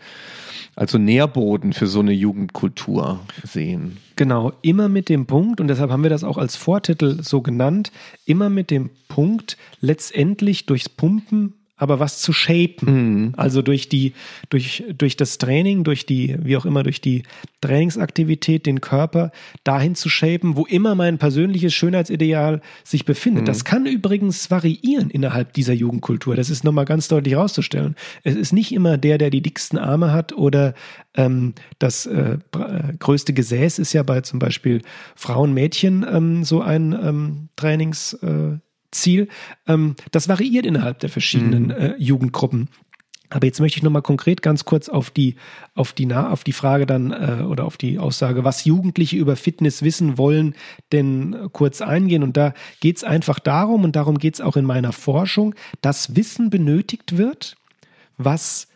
also 0.75 0.99
Nährboden 0.99 1.75
für 1.75 1.87
so 1.87 2.01
eine 2.01 2.11
Jugendkultur 2.11 3.21
sehen. 3.45 3.99
Genau, 4.17 4.53
immer 4.63 4.89
mit 4.89 5.09
dem 5.11 5.27
Punkt, 5.27 5.61
und 5.61 5.69
deshalb 5.69 5.93
haben 5.93 6.03
wir 6.03 6.11
das 6.11 6.25
auch 6.25 6.37
als 6.37 6.57
Vortitel 6.57 7.23
so 7.23 7.43
genannt, 7.43 7.93
immer 8.25 8.51
mit 8.51 8.73
dem 8.73 8.91
Punkt, 9.07 9.59
letztendlich 9.81 10.67
durchs 10.67 10.89
Pumpen 10.89 11.55
aber 11.77 12.01
was 12.01 12.21
zu 12.21 12.33
shapen. 12.33 12.87
Mhm. 12.87 13.33
Also 13.37 13.63
durch 13.63 13.89
die, 13.89 14.15
durch, 14.49 14.85
durch 14.97 15.17
das 15.17 15.39
Training, 15.39 15.85
durch 15.85 16.07
die, 16.07 16.37
wie 16.43 16.57
auch 16.57 16.65
immer, 16.65 16.83
durch 16.83 17.01
die 17.01 17.23
Trainingsaktivität, 17.61 18.67
den 18.67 18.81
Körper 18.81 19.31
dahin 19.65 19.95
zu 19.95 20.09
shapen, 20.09 20.57
wo 20.57 20.65
immer 20.65 20.95
mein 20.95 21.19
persönliches 21.19 21.75
Schönheitsideal 21.75 22.63
sich 22.83 23.05
befindet. 23.05 23.43
Mhm. 23.43 23.47
Das 23.47 23.65
kann 23.65 23.87
übrigens 23.87 24.51
variieren 24.51 25.11
innerhalb 25.11 25.53
dieser 25.53 25.75
Jugendkultur. 25.75 26.35
Das 26.35 26.51
ist 26.51 26.65
nochmal 26.65 26.87
ganz 26.87 27.09
deutlich 27.09 27.35
herauszustellen. 27.35 27.95
Es 28.25 28.35
ist 28.35 28.53
nicht 28.53 28.73
immer 28.73 28.97
der, 28.97 29.19
der 29.19 29.31
die 29.31 29.43
dicksten 29.43 29.79
Arme 29.79 30.13
hat 30.13 30.33
oder 30.33 30.75
ähm, 31.15 31.55
das 31.79 32.07
äh, 32.07 32.39
äh 32.55 32.97
größte 32.99 33.35
Gesäß 33.35 33.79
ist 33.79 33.93
ja 33.93 34.03
bei 34.03 34.23
zum 34.23 34.39
Beispiel 34.39 34.83
Frauen, 35.15 35.53
Mädchen 35.53 36.07
ähm, 36.11 36.45
so 36.45 36.63
ein 36.63 36.93
ähm, 36.93 37.49
Trainings, 37.57 38.15
äh, 38.15 38.59
Ziel. 38.91 39.29
Ähm, 39.67 39.97
das 40.11 40.29
variiert 40.29 40.67
innerhalb 40.67 41.01
der 41.01 41.11
verschiedenen 41.11 41.65
mhm. 41.65 41.71
äh, 41.71 41.95
Jugendgruppen. 41.99 42.69
Aber 43.29 43.47
jetzt 43.47 43.61
möchte 43.61 43.79
ich 43.79 43.83
nochmal 43.83 44.03
konkret 44.03 44.41
ganz 44.41 44.65
kurz 44.65 44.89
auf 44.89 45.11
die, 45.11 45.37
auf 45.75 45.93
die, 45.93 46.13
auf 46.15 46.45
die 46.45 46.53
Frage 46.53 46.87
dann 46.87 47.11
äh, 47.11 47.43
oder 47.43 47.65
auf 47.65 47.77
die 47.77 47.99
Aussage, 47.99 48.45
was 48.45 48.65
Jugendliche 48.65 49.17
über 49.17 49.37
Fitness 49.37 49.83
wissen 49.83 50.17
wollen, 50.17 50.55
denn 50.93 51.33
äh, 51.33 51.49
kurz 51.51 51.81
eingehen. 51.81 52.23
Und 52.23 52.37
da 52.37 52.55
geht 52.81 52.99
es 52.99 53.05
einfach 53.05 53.39
darum, 53.39 53.85
und 53.85 53.97
darum 53.97 54.19
geht 54.19 54.35
es 54.35 54.41
auch 54.41 54.57
in 54.57 54.65
meiner 54.65 54.93
Forschung, 54.93 55.55
dass 55.81 56.15
Wissen 56.15 56.51
benötigt 56.51 57.17
wird, 57.17 57.57
was 58.17 58.69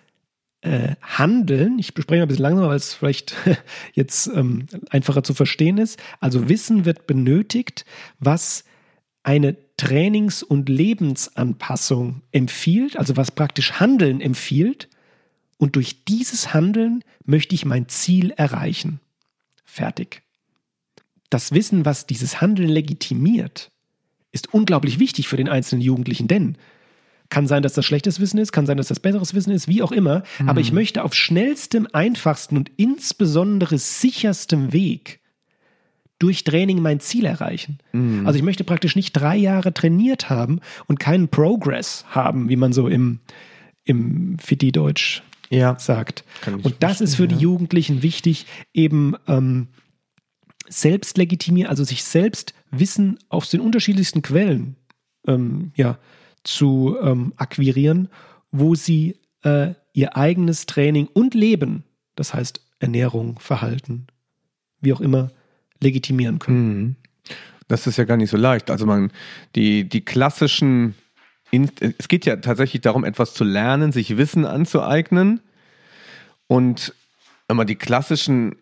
äh, 0.62 0.96
Handeln, 1.00 1.78
ich 1.78 1.94
bespreche 1.94 2.20
mal 2.20 2.24
ein 2.24 2.28
bisschen 2.28 2.42
langsamer, 2.42 2.68
weil 2.68 2.76
es 2.76 2.92
vielleicht 2.92 3.34
jetzt 3.94 4.26
ähm, 4.34 4.66
einfacher 4.90 5.22
zu 5.22 5.32
verstehen 5.32 5.78
ist. 5.78 5.98
Also 6.18 6.48
Wissen 6.48 6.84
wird 6.84 7.06
benötigt, 7.06 7.84
was 8.18 8.64
eine 9.22 9.56
Trainings- 9.80 10.42
und 10.42 10.68
Lebensanpassung 10.68 12.20
empfiehlt, 12.32 12.98
also 12.98 13.16
was 13.16 13.30
praktisch 13.30 13.80
Handeln 13.80 14.20
empfiehlt. 14.20 14.90
Und 15.56 15.74
durch 15.74 16.04
dieses 16.04 16.52
Handeln 16.52 17.02
möchte 17.24 17.54
ich 17.54 17.64
mein 17.64 17.88
Ziel 17.88 18.30
erreichen. 18.32 19.00
Fertig. 19.64 20.22
Das 21.30 21.52
Wissen, 21.52 21.86
was 21.86 22.06
dieses 22.06 22.42
Handeln 22.42 22.68
legitimiert, 22.68 23.70
ist 24.32 24.52
unglaublich 24.52 24.98
wichtig 24.98 25.28
für 25.28 25.38
den 25.38 25.48
einzelnen 25.48 25.80
Jugendlichen, 25.80 26.28
denn 26.28 26.58
kann 27.30 27.46
sein, 27.46 27.62
dass 27.62 27.72
das 27.72 27.86
schlechtes 27.86 28.20
Wissen 28.20 28.36
ist, 28.36 28.52
kann 28.52 28.66
sein, 28.66 28.76
dass 28.76 28.88
das 28.88 29.00
besseres 29.00 29.32
Wissen 29.32 29.52
ist, 29.52 29.66
wie 29.66 29.82
auch 29.82 29.92
immer. 29.92 30.24
Mhm. 30.40 30.48
Aber 30.50 30.60
ich 30.60 30.72
möchte 30.72 31.04
auf 31.04 31.14
schnellstem, 31.14 31.88
einfachsten 31.90 32.58
und 32.58 32.70
insbesondere 32.76 33.78
sicherstem 33.78 34.74
Weg 34.74 35.19
durch 36.20 36.44
Training 36.44 36.80
mein 36.80 37.00
Ziel 37.00 37.24
erreichen. 37.24 37.78
Mhm. 37.92 38.26
Also 38.26 38.36
ich 38.36 38.44
möchte 38.44 38.62
praktisch 38.62 38.94
nicht 38.94 39.12
drei 39.12 39.36
Jahre 39.36 39.74
trainiert 39.74 40.30
haben 40.30 40.60
und 40.86 41.00
keinen 41.00 41.28
Progress 41.28 42.04
haben, 42.10 42.48
wie 42.48 42.56
man 42.56 42.72
so 42.72 42.86
im, 42.86 43.18
im 43.84 44.38
Fitti-Deutsch 44.38 45.22
ja. 45.48 45.76
sagt. 45.78 46.24
Und 46.62 46.76
das 46.80 47.00
ist 47.00 47.16
für 47.16 47.26
die 47.26 47.36
Jugendlichen 47.36 48.02
wichtig, 48.02 48.46
eben 48.72 49.16
ähm, 49.26 49.68
selbst 50.68 51.18
legitimieren, 51.18 51.70
also 51.70 51.82
sich 51.82 52.04
selbst 52.04 52.54
Wissen 52.70 53.18
aus 53.30 53.50
den 53.50 53.60
unterschiedlichsten 53.60 54.22
Quellen 54.22 54.76
ähm, 55.26 55.72
ja, 55.74 55.98
zu 56.44 56.96
ähm, 57.02 57.32
akquirieren, 57.36 58.08
wo 58.52 58.74
sie 58.74 59.16
äh, 59.42 59.74
ihr 59.94 60.16
eigenes 60.16 60.66
Training 60.66 61.08
und 61.08 61.34
Leben, 61.34 61.84
das 62.14 62.34
heißt 62.34 62.60
Ernährung, 62.78 63.38
Verhalten, 63.38 64.06
wie 64.80 64.92
auch 64.92 65.00
immer, 65.00 65.30
legitimieren 65.80 66.38
können. 66.38 66.78
Mhm. 66.78 66.96
Das 67.68 67.86
ist 67.86 67.96
ja 67.96 68.04
gar 68.04 68.16
nicht 68.16 68.30
so 68.30 68.36
leicht. 68.36 68.70
Also 68.70 68.84
man, 68.84 69.12
die, 69.54 69.88
die 69.88 70.04
klassischen, 70.04 70.94
es 71.52 72.08
geht 72.08 72.26
ja 72.26 72.36
tatsächlich 72.36 72.82
darum, 72.82 73.04
etwas 73.04 73.32
zu 73.32 73.44
lernen, 73.44 73.92
sich 73.92 74.16
Wissen 74.16 74.44
anzueignen. 74.44 75.40
Und 76.48 76.94
immer 77.46 77.64
die 77.64 77.76
klassischen 77.76 78.56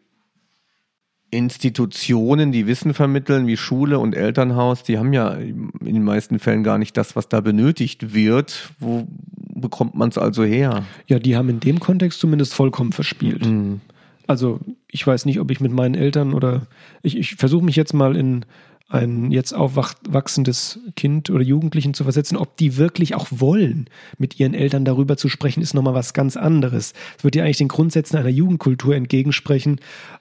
Institutionen, 1.30 2.52
die 2.52 2.66
Wissen 2.66 2.92
vermitteln, 2.92 3.46
wie 3.46 3.56
Schule 3.56 3.98
und 3.98 4.14
Elternhaus, 4.14 4.82
die 4.82 4.98
haben 4.98 5.14
ja 5.14 5.32
in 5.32 5.70
den 5.80 6.04
meisten 6.04 6.38
Fällen 6.38 6.62
gar 6.62 6.76
nicht 6.76 6.96
das, 6.96 7.16
was 7.16 7.30
da 7.30 7.40
benötigt 7.40 8.12
wird. 8.12 8.70
Wo 8.78 9.06
bekommt 9.54 9.94
man 9.94 10.10
es 10.10 10.18
also 10.18 10.44
her? 10.44 10.84
Ja, 11.06 11.18
die 11.18 11.34
haben 11.34 11.48
in 11.48 11.60
dem 11.60 11.80
Kontext 11.80 12.20
zumindest 12.20 12.52
vollkommen 12.52 12.92
verspielt. 12.92 13.46
Mhm 13.46 13.80
also 14.28 14.60
ich 14.88 15.04
weiß 15.04 15.24
nicht, 15.24 15.40
ob 15.40 15.50
ich 15.50 15.58
mit 15.58 15.72
meinen 15.72 15.96
Eltern 15.96 16.34
oder 16.34 16.68
ich, 17.02 17.16
ich 17.16 17.34
versuche 17.34 17.64
mich 17.64 17.76
jetzt 17.76 17.94
mal 17.94 18.14
in 18.14 18.44
ein 18.90 19.30
jetzt 19.30 19.52
aufwachsendes 19.52 20.80
Kind 20.96 21.28
oder 21.28 21.42
Jugendlichen 21.42 21.92
zu 21.92 22.04
versetzen, 22.04 22.36
ob 22.36 22.56
die 22.56 22.78
wirklich 22.78 23.14
auch 23.14 23.26
wollen, 23.30 23.90
mit 24.16 24.40
ihren 24.40 24.54
Eltern 24.54 24.84
darüber 24.84 25.16
zu 25.16 25.28
sprechen, 25.28 25.62
ist 25.62 25.74
nochmal 25.74 25.94
was 25.94 26.14
ganz 26.14 26.36
anderes. 26.36 26.94
Es 27.18 27.24
wird 27.24 27.36
ja 27.36 27.44
eigentlich 27.44 27.58
den 27.58 27.68
Grundsätzen 27.68 28.16
einer 28.16 28.30
Jugendkultur 28.30 28.94
entgegensprechen, 28.94 29.80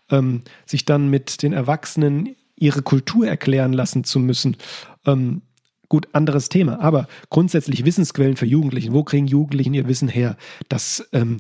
ähm, 0.10 0.42
sich 0.66 0.84
dann 0.84 1.10
mit 1.10 1.44
den 1.44 1.54
Erwachsenen 1.54 2.36
ihre 2.58 2.82
Kultur 2.82 3.26
erklären 3.26 3.72
lassen 3.72 4.04
zu 4.04 4.20
müssen. 4.20 4.58
Ähm, 5.06 5.44
gut, 5.88 6.10
anderes 6.12 6.50
Thema, 6.50 6.82
aber 6.82 7.08
grundsätzlich 7.30 7.86
Wissensquellen 7.86 8.36
für 8.36 8.46
Jugendlichen. 8.46 8.94
Wo 8.94 9.04
kriegen 9.04 9.28
Jugendlichen 9.28 9.74
ihr 9.74 9.88
Wissen 9.88 10.10
her? 10.10 10.36
Das 10.68 11.08
ähm, 11.14 11.38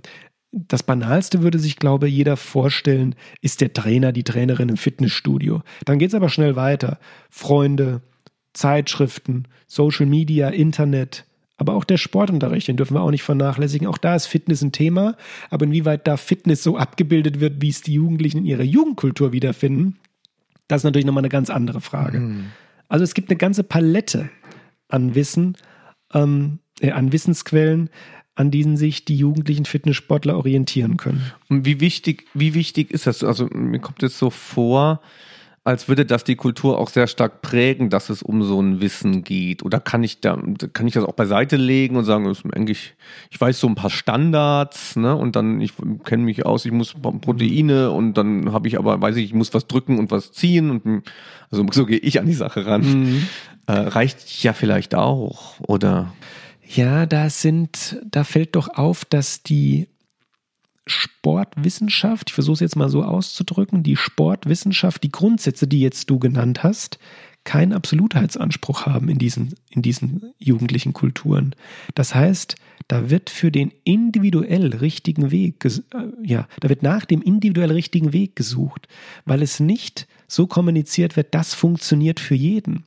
das 0.51 0.83
Banalste 0.83 1.43
würde 1.43 1.59
sich, 1.59 1.75
glaube 1.75 2.07
ich, 2.07 2.15
jeder 2.15 2.37
vorstellen, 2.37 3.15
ist 3.41 3.61
der 3.61 3.73
Trainer, 3.73 4.11
die 4.11 4.23
Trainerin 4.23 4.69
im 4.69 4.77
Fitnessstudio. 4.77 5.61
Dann 5.85 5.99
geht 5.99 6.09
es 6.09 6.15
aber 6.15 6.29
schnell 6.29 6.55
weiter. 6.55 6.99
Freunde, 7.29 8.01
Zeitschriften, 8.53 9.45
Social 9.67 10.05
Media, 10.05 10.49
Internet, 10.49 11.25
aber 11.57 11.73
auch 11.73 11.83
der 11.83 11.97
Sportunterricht, 11.97 12.67
den 12.67 12.77
dürfen 12.77 12.93
wir 12.93 13.01
auch 13.01 13.11
nicht 13.11 13.23
vernachlässigen. 13.23 13.87
Auch 13.87 13.97
da 13.97 14.15
ist 14.15 14.27
Fitness 14.27 14.61
ein 14.61 14.71
Thema. 14.71 15.15
Aber 15.49 15.65
inwieweit 15.65 16.07
da 16.07 16.15
Fitness 16.15 16.63
so 16.63 16.77
abgebildet 16.77 17.39
wird, 17.39 17.61
wie 17.61 17.69
es 17.69 17.81
die 17.81 17.93
Jugendlichen 17.93 18.39
in 18.39 18.45
ihrer 18.45 18.63
Jugendkultur 18.63 19.31
wiederfinden, 19.31 19.97
das 20.67 20.81
ist 20.81 20.83
natürlich 20.83 21.05
nochmal 21.05 21.21
eine 21.21 21.29
ganz 21.29 21.49
andere 21.49 21.81
Frage. 21.81 22.19
Mhm. 22.19 22.45
Also 22.89 23.03
es 23.03 23.13
gibt 23.13 23.29
eine 23.29 23.37
ganze 23.37 23.63
Palette 23.63 24.29
an 24.87 25.15
Wissen, 25.15 25.57
ähm, 26.13 26.59
äh, 26.79 26.91
an 26.91 27.11
Wissensquellen, 27.11 27.89
an 28.37 28.51
denen 28.51 28.77
sich 28.77 29.03
die 29.03 29.17
jugendlichen 29.17 29.65
Fitnesssportler 29.65 30.37
orientieren 30.37 30.97
können. 30.97 31.31
Und 31.49 31.65
wie 31.65 31.79
wichtig, 31.79 32.25
wie 32.33 32.53
wichtig 32.53 32.91
ist 32.91 33.07
das? 33.07 33.23
Also 33.23 33.47
mir 33.51 33.79
kommt 33.79 34.03
es 34.03 34.19
so 34.19 34.29
vor, 34.29 35.01
als 35.63 35.89
würde 35.89 36.05
das 36.05 36.23
die 36.23 36.35
Kultur 36.37 36.77
auch 36.77 36.87
sehr 36.87 37.07
stark 37.07 37.41
prägen, 37.41 37.89
dass 37.89 38.09
es 38.09 38.23
um 38.23 38.41
so 38.43 38.61
ein 38.61 38.79
Wissen 38.79 39.23
geht. 39.23 39.63
Oder 39.63 39.79
kann 39.81 40.01
ich 40.01 40.21
da, 40.21 40.41
kann 40.71 40.87
ich 40.87 40.93
das 40.93 41.03
auch 41.03 41.13
beiseite 41.13 41.57
legen 41.57 41.97
und 41.97 42.05
sagen, 42.05 42.31
eigentlich, 42.53 42.93
ich 43.31 43.41
weiß 43.41 43.59
so 43.59 43.67
ein 43.67 43.75
paar 43.75 43.89
Standards, 43.89 44.95
ne? 44.95 45.13
Und 45.15 45.35
dann, 45.35 45.59
ich 45.59 45.73
kenne 46.05 46.23
mich 46.23 46.45
aus, 46.45 46.63
ich 46.63 46.71
muss 46.71 46.93
Proteine 46.93 47.91
und 47.91 48.13
dann 48.13 48.53
habe 48.53 48.67
ich 48.69 48.77
aber, 48.77 49.01
weiß 49.01 49.17
ich, 49.17 49.25
ich 49.25 49.33
muss 49.33 49.53
was 49.53 49.67
drücken 49.67 49.99
und 49.99 50.09
was 50.09 50.31
ziehen 50.31 50.69
und 50.69 51.03
also 51.51 51.65
so 51.71 51.85
gehe 51.85 51.97
ich 51.97 52.19
an 52.19 52.27
die 52.27 52.33
Sache 52.33 52.65
ran. 52.65 52.81
Mhm. 52.83 53.27
Äh, 53.65 53.73
reicht 53.73 54.41
ja 54.43 54.53
vielleicht 54.53 54.95
auch, 54.95 55.59
oder? 55.59 56.13
Ja, 56.69 57.05
da 57.05 57.29
sind, 57.29 57.97
da 58.09 58.23
fällt 58.23 58.55
doch 58.55 58.67
auf, 58.67 59.05
dass 59.05 59.41
die 59.41 59.87
Sportwissenschaft, 60.85 62.29
ich 62.29 62.33
versuche 62.33 62.55
es 62.55 62.59
jetzt 62.59 62.75
mal 62.75 62.89
so 62.89 63.03
auszudrücken, 63.03 63.83
die 63.83 63.95
Sportwissenschaft, 63.95 65.03
die 65.03 65.11
Grundsätze, 65.11 65.67
die 65.67 65.79
jetzt 65.79 66.09
du 66.09 66.19
genannt 66.19 66.63
hast, 66.63 66.99
keinen 67.45 67.71
Absolutheitsanspruch 67.71 68.85
haben 68.85 69.07
in 69.07 69.17
diesen, 69.17 69.55
in 69.69 69.81
diesen 69.81 70.33
jugendlichen 70.37 70.91
Kulturen. 70.91 71.55
Das 71.95 72.13
heißt, 72.13 72.55
da 72.89 73.09
wird 73.09 73.29
für 73.29 73.51
den 73.51 73.71
individuell 73.85 74.75
richtigen 74.75 75.31
Weg, 75.31 75.63
äh, 75.63 75.71
ja, 76.21 76.47
da 76.59 76.67
wird 76.67 76.83
nach 76.83 77.05
dem 77.05 77.21
individuell 77.21 77.71
richtigen 77.71 78.11
Weg 78.11 78.35
gesucht, 78.35 78.89
weil 79.23 79.41
es 79.41 79.61
nicht 79.61 80.07
so 80.27 80.47
kommuniziert 80.47 81.15
wird, 81.15 81.33
das 81.33 81.53
funktioniert 81.53 82.19
für 82.19 82.35
jeden, 82.35 82.83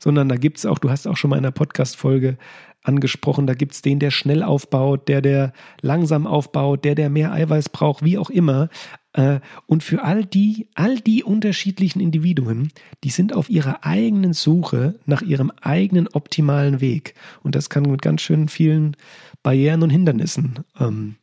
sondern 0.00 0.28
da 0.28 0.34
gibt 0.34 0.58
es 0.58 0.66
auch, 0.66 0.80
du 0.80 0.90
hast 0.90 1.06
auch 1.06 1.16
schon 1.16 1.30
mal 1.30 1.36
in 1.36 1.44
einer 1.44 1.52
Podcast-Folge 1.52 2.38
angesprochen. 2.82 3.46
Da 3.46 3.54
gibt 3.54 3.72
es 3.72 3.82
den, 3.82 3.98
der 3.98 4.10
schnell 4.10 4.42
aufbaut, 4.42 5.08
der, 5.08 5.22
der 5.22 5.52
langsam 5.80 6.26
aufbaut, 6.26 6.84
der, 6.84 6.94
der 6.94 7.10
mehr 7.10 7.32
Eiweiß 7.32 7.68
braucht, 7.68 8.04
wie 8.04 8.18
auch 8.18 8.30
immer. 8.30 8.68
Äh, 9.12 9.40
und 9.66 9.82
für 9.82 10.02
all 10.02 10.24
die, 10.24 10.68
all 10.74 10.98
die 10.98 11.22
unterschiedlichen 11.22 12.00
Individuen, 12.00 12.72
die 13.04 13.10
sind 13.10 13.34
auf 13.34 13.50
ihrer 13.50 13.84
eigenen 13.84 14.32
Suche 14.32 14.98
nach 15.06 15.22
ihrem 15.22 15.50
eigenen 15.60 16.08
optimalen 16.08 16.80
Weg. 16.80 17.14
Und 17.42 17.54
das 17.54 17.70
kann 17.70 17.84
mit 17.84 18.02
ganz 18.02 18.22
schön 18.22 18.48
vielen 18.48 18.96
Barrieren 19.42 19.82
und 19.82 19.90
Hindernissen 19.90 20.60
ähm, 20.78 21.16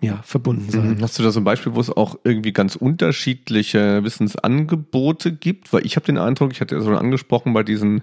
ja, 0.00 0.20
verbunden 0.22 0.70
sein. 0.70 0.96
Mhm. 0.96 1.02
Hast 1.02 1.18
du 1.18 1.22
da 1.22 1.30
so 1.30 1.40
ein 1.40 1.44
Beispiel, 1.44 1.74
wo 1.74 1.80
es 1.80 1.90
auch 1.90 2.18
irgendwie 2.22 2.52
ganz 2.52 2.76
unterschiedliche 2.76 4.04
Wissensangebote 4.04 5.32
gibt? 5.32 5.72
Weil 5.72 5.86
ich 5.86 5.96
habe 5.96 6.06
den 6.06 6.18
Eindruck, 6.18 6.52
ich 6.52 6.60
hatte 6.60 6.76
ja 6.76 6.82
schon 6.82 6.94
angesprochen, 6.94 7.54
bei 7.54 7.62
diesen 7.62 8.02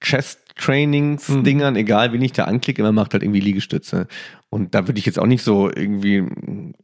Chest-Trainings-Dingern, 0.00 1.74
mhm. 1.74 1.80
egal 1.80 2.12
wen 2.12 2.22
ich 2.22 2.32
da 2.32 2.44
anklicke, 2.44 2.82
immer 2.82 2.92
macht 2.92 3.12
halt 3.12 3.22
irgendwie 3.22 3.40
Liegestütze. 3.40 4.06
Und 4.48 4.74
da 4.74 4.86
würde 4.86 4.98
ich 4.98 5.06
jetzt 5.06 5.18
auch 5.18 5.26
nicht 5.26 5.42
so 5.42 5.68
irgendwie 5.68 6.24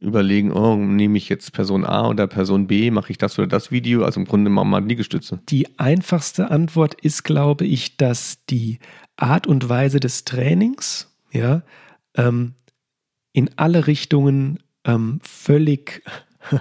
überlegen, 0.00 0.52
oh, 0.52 0.76
nehme 0.76 1.16
ich 1.16 1.28
jetzt 1.28 1.52
Person 1.52 1.84
A 1.84 2.08
oder 2.08 2.26
Person 2.26 2.66
B, 2.66 2.90
mache 2.90 3.10
ich 3.10 3.18
das 3.18 3.38
oder 3.38 3.48
das 3.48 3.70
Video. 3.70 4.04
Also 4.04 4.20
im 4.20 4.26
Grunde 4.26 4.50
machen 4.50 4.70
wir 4.70 4.80
mal 4.80 4.86
Liegestütze. 4.86 5.40
Die 5.48 5.78
einfachste 5.78 6.50
Antwort 6.50 6.94
ist, 7.00 7.22
glaube 7.22 7.64
ich, 7.64 7.96
dass 7.96 8.44
die 8.46 8.78
Art 9.16 9.46
und 9.46 9.68
Weise 9.68 10.00
des 10.00 10.24
Trainings, 10.24 11.14
ja, 11.32 11.62
ähm, 12.16 12.54
in 13.32 13.50
alle 13.56 13.86
Richtungen 13.86 14.58
ähm, 14.84 15.20
völlig, 15.22 16.02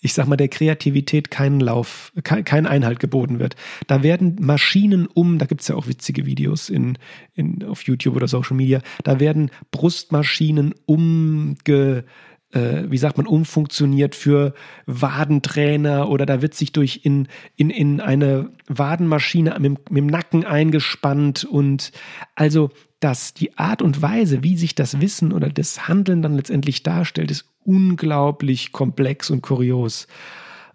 ich 0.00 0.14
sag 0.14 0.26
mal, 0.26 0.36
der 0.36 0.48
Kreativität 0.48 1.30
keinen 1.30 1.60
Lauf, 1.60 2.12
kein, 2.22 2.66
Einhalt 2.66 3.00
geboten 3.00 3.38
wird. 3.38 3.56
Da 3.86 4.02
werden 4.02 4.36
Maschinen 4.40 5.06
um, 5.06 5.38
da 5.38 5.46
gibt's 5.46 5.68
ja 5.68 5.74
auch 5.74 5.86
witzige 5.86 6.26
Videos 6.26 6.68
in, 6.68 6.98
in, 7.34 7.64
auf 7.64 7.82
YouTube 7.82 8.16
oder 8.16 8.28
Social 8.28 8.56
Media, 8.56 8.80
da 9.04 9.20
werden 9.20 9.50
Brustmaschinen 9.70 10.74
umge 10.86 12.04
äh, 12.52 12.90
wie 12.90 12.98
sagt 12.98 13.16
man, 13.16 13.26
umfunktioniert 13.26 14.14
für 14.14 14.54
Wadentrainer 14.86 16.08
oder 16.08 16.26
da 16.26 16.42
wird 16.42 16.54
sich 16.54 16.72
durch 16.72 17.00
in, 17.04 17.28
in, 17.56 17.70
in 17.70 18.00
eine 18.00 18.50
Wadenmaschine 18.68 19.56
mit, 19.58 19.90
mit 19.90 19.98
dem 19.98 20.06
Nacken 20.06 20.44
eingespannt 20.44 21.44
und 21.44 21.92
also 22.34 22.70
dass 23.00 23.34
die 23.34 23.58
Art 23.58 23.82
und 23.82 24.00
Weise, 24.00 24.44
wie 24.44 24.56
sich 24.56 24.76
das 24.76 25.00
Wissen 25.00 25.32
oder 25.32 25.48
das 25.48 25.88
Handeln 25.88 26.22
dann 26.22 26.36
letztendlich 26.36 26.84
darstellt, 26.84 27.32
ist 27.32 27.51
unglaublich 27.64 28.72
komplex 28.72 29.30
und 29.30 29.42
kurios. 29.42 30.06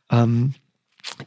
Ähm, 0.09 0.53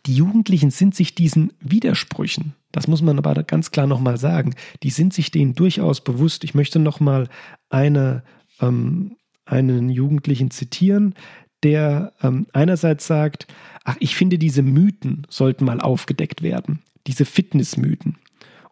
die 0.07 0.15
Jugendlichen 0.15 0.71
sind 0.71 0.95
sich 0.95 1.15
diesen 1.15 1.53
Widersprüchen, 1.61 2.55
das 2.73 2.87
muss 2.87 3.03
man 3.03 3.19
aber 3.19 3.43
ganz 3.43 3.71
klar 3.71 3.87
nochmal 3.87 4.17
sagen, 4.17 4.55
die 4.83 4.91
sind 4.91 5.13
sich 5.13 5.31
denen 5.31 5.55
durchaus 5.55 6.03
bewusst. 6.03 6.45
Ich 6.45 6.55
möchte 6.55 6.79
nochmal 6.79 7.29
eine, 7.69 8.23
ähm, 8.61 9.17
einen 9.45 9.89
Jugendlichen 9.89 10.51
zitieren, 10.51 11.15
der 11.63 12.13
ähm, 12.23 12.47
einerseits 12.53 13.07
sagt, 13.07 13.47
ach, 13.85 13.97
ich 14.01 14.15
finde, 14.15 14.39
diese 14.39 14.63
Mythen 14.63 15.27
sollten 15.29 15.65
mal 15.65 15.81
aufgedeckt 15.81 16.43
werden, 16.43 16.83
diese 17.07 17.25
Fitnessmythen. 17.25 18.19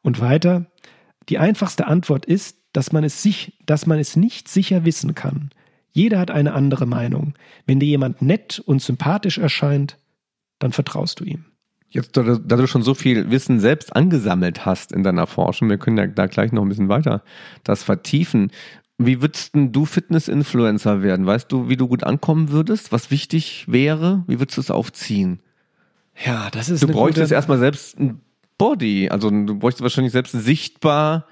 Und 0.03 0.21
weiter, 0.21 0.67
die 1.29 1.39
einfachste 1.39 1.87
Antwort 1.87 2.25
ist, 2.25 2.57
dass 2.73 2.93
man 2.93 3.03
es 3.03 3.23
sich, 3.23 3.59
dass 3.67 3.87
man 3.87 3.99
es 3.99 4.17
nicht 4.17 4.49
sicher 4.49 4.85
wissen 4.85 5.15
kann. 5.15 5.51
Jeder 5.93 6.19
hat 6.19 6.31
eine 6.31 6.55
andere 6.55 6.87
Meinung. 6.87 7.35
Wenn 7.67 7.81
dir 7.81 7.87
jemand 7.87 8.23
nett 8.23 8.63
und 8.65 8.83
sympathisch 8.83 9.39
erscheint, 9.39 9.99
dann 10.59 10.73
vertraust 10.73 11.21
du 11.21 11.25
ihm. 11.25 11.45
Jetzt, 11.91 12.17
da, 12.17 12.23
du 12.23 12.67
schon 12.67 12.83
so 12.83 12.95
viel 12.95 13.31
Wissen 13.31 13.61
selbst 13.61 13.97
angesammelt 13.97 14.67
hast 14.67 14.93
in 14.93 15.03
deiner 15.03 15.27
Forschung, 15.27 15.71
wir 15.71 15.79
können 15.79 15.97
ja 15.97 16.07
da 16.07 16.27
gleich 16.27 16.53
noch 16.53 16.63
ein 16.63 16.69
bisschen 16.69 16.91
weiter 16.91 17.23
das 17.65 17.83
vertiefen. 17.83 18.51
Wie 18.99 19.23
würdest 19.23 19.53
du 19.55 19.85
Fitness-Influencer 19.85 21.03
werden? 21.03 21.25
Weißt 21.25 21.51
du, 21.51 21.69
wie 21.69 21.77
du 21.77 21.87
gut 21.87 22.05
ankommen 22.05 22.51
würdest? 22.51 22.93
Was 22.93 23.11
wichtig 23.11 23.65
wäre? 23.69 24.25
Wie 24.27 24.41
würdest 24.41 24.57
du 24.59 24.61
es 24.61 24.71
aufziehen? 24.71 25.41
Ja, 26.27 26.51
das 26.51 26.69
ist. 26.69 26.83
Du 26.83 26.89
bräuchtest 26.89 27.31
erstmal 27.31 27.59
selbst 27.59 27.99
ein 27.99 28.21
Body. 28.59 29.09
Also 29.09 29.31
du 29.31 29.57
bräuchst 29.57 29.81
wahrscheinlich 29.81 30.13
selbst 30.13 30.33
sichtbar, 30.33 31.27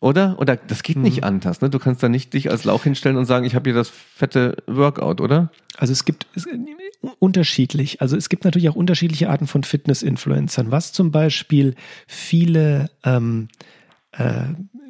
oder? 0.00 0.38
Oder 0.38 0.56
das 0.56 0.82
geht 0.82 0.96
nicht 0.96 1.18
mhm. 1.18 1.24
anders, 1.24 1.60
ne? 1.60 1.70
Du 1.70 1.78
kannst 1.78 2.02
da 2.02 2.08
nicht 2.08 2.32
dich 2.32 2.50
als 2.50 2.64
Lauch 2.64 2.84
hinstellen 2.84 3.18
und 3.18 3.26
sagen, 3.26 3.44
ich 3.44 3.54
habe 3.54 3.70
hier 3.70 3.76
das 3.76 3.90
fette 3.90 4.56
Workout, 4.66 5.20
oder? 5.20 5.52
Also 5.76 5.92
es 5.92 6.04
gibt 6.04 6.26
es, 6.34 6.48
unterschiedlich. 7.18 8.00
Also 8.00 8.16
es 8.16 8.28
gibt 8.28 8.44
natürlich 8.44 8.68
auch 8.68 8.76
unterschiedliche 8.76 9.30
Arten 9.30 9.46
von 9.46 9.62
Fitness-Influencern. 9.62 10.70
Was 10.70 10.92
zum 10.92 11.10
Beispiel 11.10 11.74
viele, 12.06 12.90
ähm, 13.04 13.48
äh, 14.12 14.44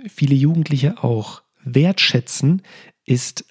viele 0.08 0.34
Jugendliche 0.34 1.02
auch 1.02 1.42
wertschätzen, 1.64 2.62
ist, 3.04 3.44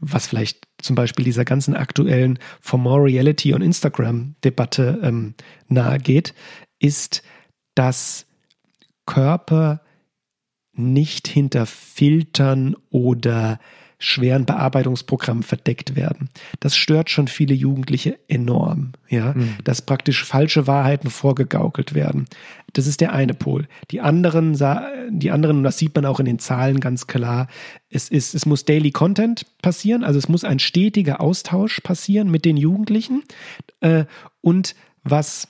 was 0.00 0.26
vielleicht 0.26 0.66
zum 0.78 0.96
Beispiel 0.96 1.24
dieser 1.24 1.44
ganzen 1.44 1.74
aktuellen 1.74 2.38
For 2.60 2.78
More 2.78 3.04
Reality 3.04 3.54
on 3.54 3.62
Instagram-Debatte 3.62 5.00
ähm, 5.02 5.34
nahe 5.68 5.98
geht, 5.98 6.34
ist 6.78 7.22
dass 7.74 8.26
Körper 9.06 9.80
nicht 10.76 11.28
hinter 11.28 11.66
Filtern 11.66 12.76
oder 12.90 13.58
schweren 13.98 14.44
Bearbeitungsprogrammen 14.44 15.42
verdeckt 15.42 15.96
werden. 15.96 16.28
Das 16.60 16.76
stört 16.76 17.08
schon 17.08 17.28
viele 17.28 17.54
Jugendliche 17.54 18.18
enorm, 18.28 18.92
ja, 19.08 19.32
mhm. 19.32 19.54
dass 19.64 19.82
praktisch 19.82 20.24
falsche 20.24 20.66
Wahrheiten 20.66 21.08
vorgegaukelt 21.08 21.94
werden. 21.94 22.26
Das 22.74 22.86
ist 22.86 23.00
der 23.00 23.14
eine 23.14 23.32
Pol. 23.32 23.68
Die 23.90 24.02
anderen, 24.02 24.58
die 25.10 25.30
anderen, 25.30 25.62
das 25.62 25.78
sieht 25.78 25.94
man 25.94 26.04
auch 26.04 26.20
in 26.20 26.26
den 26.26 26.38
Zahlen 26.38 26.80
ganz 26.80 27.06
klar, 27.06 27.48
es 27.88 28.10
ist, 28.10 28.34
es 28.34 28.44
muss 28.44 28.66
Daily 28.66 28.90
Content 28.90 29.46
passieren, 29.62 30.04
also 30.04 30.18
es 30.18 30.28
muss 30.28 30.44
ein 30.44 30.58
stetiger 30.58 31.20
Austausch 31.20 31.80
passieren 31.80 32.30
mit 32.30 32.44
den 32.44 32.58
Jugendlichen 32.58 33.22
äh, 33.80 34.04
und 34.42 34.74
was 35.04 35.48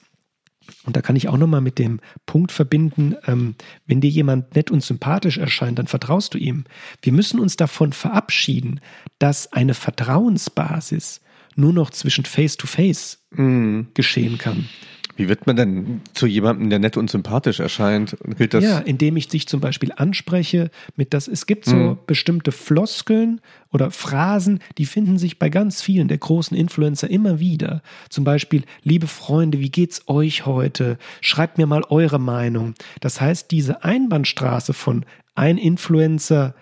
und 0.85 0.97
da 0.97 1.03
kann 1.03 1.17
ich 1.17 1.29
auch 1.29 1.37
nochmal 1.37 1.61
mit 1.61 1.79
dem 1.79 2.01
Punkt 2.27 2.53
verbinden, 2.53 3.17
ähm, 3.27 3.55
wenn 3.87 4.01
dir 4.01 4.11
jemand 4.11 4.55
nett 4.55 4.71
und 4.71 4.83
sympathisch 4.83 5.39
erscheint, 5.39 5.79
dann 5.79 5.87
vertraust 5.87 6.35
du 6.35 6.39
ihm. 6.39 6.64
Wir 7.03 7.12
müssen 7.12 7.41
uns 7.41 7.57
davon 7.57 7.93
verabschieden, 7.93 8.81
dass 9.19 9.53
eine 9.53 9.75
Vertrauensbasis 9.75 11.21
nur 11.57 11.73
noch 11.73 11.91
zwischen 11.91 12.25
Face-to-Face 12.25 13.19
-face 13.33 13.43
mm. 13.43 13.89
geschehen 13.95 14.39
kann. 14.39 14.69
Wie 15.17 15.29
wird 15.29 15.47
man 15.47 15.57
denn 15.57 16.01
zu 16.12 16.27
jemandem, 16.27 16.71
der 16.71 16.79
nett 16.79 16.97
und 16.97 17.11
sympathisch 17.11 17.59
erscheint? 17.59 18.17
Gilt 18.37 18.55
das? 18.55 18.62
Ja, 18.62 18.79
indem 18.79 19.17
ich 19.17 19.29
dich 19.29 19.49
zum 19.49 19.61
Beispiel 19.61 19.93
anspreche 19.97 20.71
mit 20.95 21.14
das, 21.14 21.27
es 21.27 21.47
gibt 21.47 21.64
so 21.64 21.77
mhm. 21.77 21.99
bestimmte 22.07 22.53
Floskeln 22.53 23.41
oder 23.73 23.91
Phrasen, 23.91 24.61
die 24.79 24.87
finden 24.87 25.19
sich 25.19 25.39
bei 25.39 25.49
ganz 25.49 25.83
vielen 25.83 26.09
der 26.09 26.19
großen 26.19 26.57
Influencer 26.57 27.11
immer 27.11 27.41
wieder. 27.41 27.83
Zum 28.11 28.25
Beispiel, 28.25 28.64
liebe 28.83 29.07
Freunde, 29.07 29.59
wie 29.59 29.71
geht's 29.71 30.03
euch 30.07 30.47
heute? 30.47 30.99
Schreibt 31.21 31.59
mir 31.59 31.67
mal 31.67 31.83
eure 31.89 32.21
Meinung. 32.21 32.75
Das 33.01 33.21
heißt, 33.21 33.51
diese 33.51 33.85
Einbahnstraße 33.85 34.75
von 34.75 35.05
ein 35.35 35.59
Influencer 35.59 36.55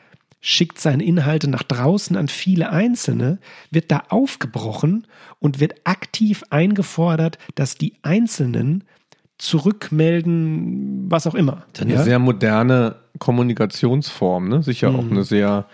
schickt 0.47 0.79
seine 0.79 1.03
Inhalte 1.03 1.49
nach 1.49 1.63
draußen 1.63 2.17
an 2.17 2.29
viele 2.29 2.69
Einzelne, 2.69 3.39
wird 3.71 3.91
da 3.91 4.03
aufgebrochen 4.11 5.07
und 5.41 5.59
wird 5.59 5.73
aktiv 5.85 6.45
eingefordert, 6.51 7.39
dass 7.55 7.77
die 7.77 7.95
Einzelnen 8.03 8.85
zurückmelden, 9.39 11.11
was 11.11 11.27
auch 11.27 11.35
immer. 11.35 11.65
Eine 11.81 11.95
ja? 11.95 12.03
sehr 12.03 12.19
moderne 12.19 12.97
Kommunikationsform, 13.19 14.51
ne? 14.51 14.63
Sicher 14.63 14.91
mhm. 14.91 14.97
auch 14.97 15.11
eine 15.11 15.25
sehr 15.25 15.67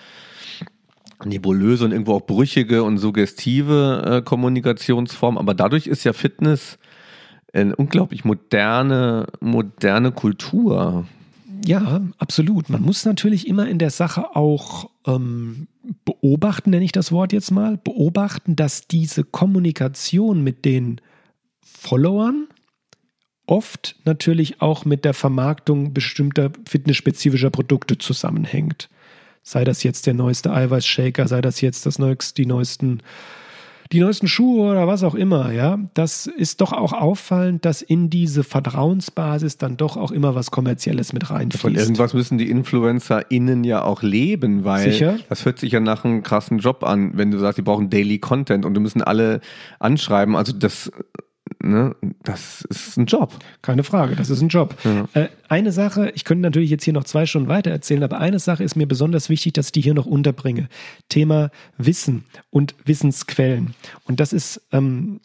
nebulöse 1.25 1.85
und 1.85 1.91
irgendwo 1.91 2.15
auch 2.15 2.27
brüchige 2.27 2.85
und 2.85 2.99
suggestive 2.99 4.05
äh, 4.07 4.23
Kommunikationsform. 4.23 5.37
Aber 5.37 5.53
dadurch 5.53 5.89
ist 5.89 6.05
ja 6.05 6.13
Fitness 6.13 6.79
eine 7.53 7.75
unglaublich 7.75 8.25
moderne, 8.25 9.27
moderne 9.41 10.13
Kultur. 10.13 11.07
Ja, 11.67 12.01
absolut. 12.19 12.69
Man 12.69 12.83
muss 12.83 13.05
natürlich 13.05 13.47
immer 13.47 13.69
in 13.69 13.79
der 13.79 13.91
Sache 13.91 14.35
auch 14.35 14.91
ähm, 15.07 15.69
beobachten, 16.05 16.71
nenne 16.71 16.85
ich 16.85 16.93
das 16.93 17.13
Wort 17.13 17.33
jetzt 17.33 17.51
mal, 17.51 17.77
beobachten, 17.77 18.57
dass 18.57 18.87
diese 18.87 19.25
Kommunikation 19.25 20.43
mit 20.43 20.65
den 20.65 21.01
Followern 21.61 22.47
oft 23.47 23.97
natürlich 24.05 24.63
auch 24.63 24.85
mit 24.85 25.05
der 25.05 25.15
Vermarktung 25.15 25.93
bestimmter 25.93 26.53
fitnessspezifischer 26.69 27.51
Produkte 27.51 27.99
zusammenhängt. 27.99 28.89
Sei 29.43 29.65
das 29.65 29.83
jetzt 29.83 30.07
der 30.07 30.15
neueste 30.15 30.53
Eiweißshaker, 30.53 31.27
sei 31.27 31.41
das 31.41 31.61
jetzt 31.61 31.85
das 31.85 31.99
neueste, 31.99 32.35
die 32.35 32.47
neuesten 32.47 33.03
die 33.93 34.01
neuesten 34.01 34.29
Schuhe 34.29 34.71
oder 34.71 34.87
was 34.87 35.03
auch 35.03 35.17
immer, 35.17 35.53
ja, 35.53 35.79
das 35.95 36.27
ist 36.27 36.61
doch 36.61 36.73
auch 36.73 36.93
auffallend, 36.93 37.65
dass 37.65 37.83
in 37.83 38.09
diese 38.09 38.45
Vertrauensbasis 38.45 39.59
dann 39.59 39.77
doch 39.77 39.97
auch 39.97 40.13
immer 40.13 40.37
was 40.37 40.53
Kommerzielles 40.53 41.13
mit 41.13 41.31
reinfließt. 41.31 41.61
Von 41.61 41.75
irgendwas 41.75 42.15
müssen 42.15 42.39
die 42.39 42.49
InfluencerInnen 42.51 43.65
ja 43.65 43.83
auch 43.83 44.03
leben, 44.03 44.65
weil 44.65 44.93
Sicher? 44.93 45.19
das 45.29 45.45
hört 45.45 45.59
sich 45.59 45.73
ja 45.73 45.81
nach 45.81 46.05
einem 46.05 46.23
krassen 46.23 46.59
Job 46.59 46.85
an, 46.85 47.13
wenn 47.17 47.33
du 47.33 47.39
sagst, 47.39 47.59
die 47.59 47.63
brauchen 47.63 47.91
Daily 47.91 48.19
Content 48.21 48.65
und 48.65 48.75
du 48.75 48.81
müssen 48.81 49.03
alle 49.03 49.41
anschreiben. 49.81 50.37
Also 50.37 50.53
das 50.53 50.93
ne, 51.63 51.95
das 52.23 52.63
ist 52.69 52.97
ein 52.97 53.07
Job. 53.07 53.39
Keine 53.63 53.85
Frage, 53.85 54.17
das 54.17 54.31
ist 54.31 54.41
ein 54.41 54.49
Job. 54.49 54.75
Ja. 54.85 55.09
Äh, 55.15 55.29
eine 55.49 55.73
Sache, 55.73 56.13
ich 56.15 56.25
könnte 56.25 56.43
natürlich 56.43 56.71
jetzt 56.71 56.85
hier 56.85 56.93
noch 56.93 57.05
zwei 57.05 57.27
Stunden 57.27 57.49
weiter 57.49 57.71
erzählen, 57.71 58.03
aber 58.03 58.19
eine 58.19 58.39
Sache 58.39 58.65
ist 58.65 58.77
mir 58.77 58.87
besonders 58.87 59.29
wichtig, 59.29 59.53
dass 59.55 59.67
ich 59.67 59.73
die 59.73 59.81
hier 59.81 59.95
noch 59.95 60.07
unterbringe. 60.07 60.69
Thema 61.09 61.51
Wissen 61.79 62.25
und 62.51 62.75
Wissensquellen. 62.85 63.75
Und 64.05 64.21
das 64.21 64.33
ist 64.33 64.63
ähm, 64.73 65.21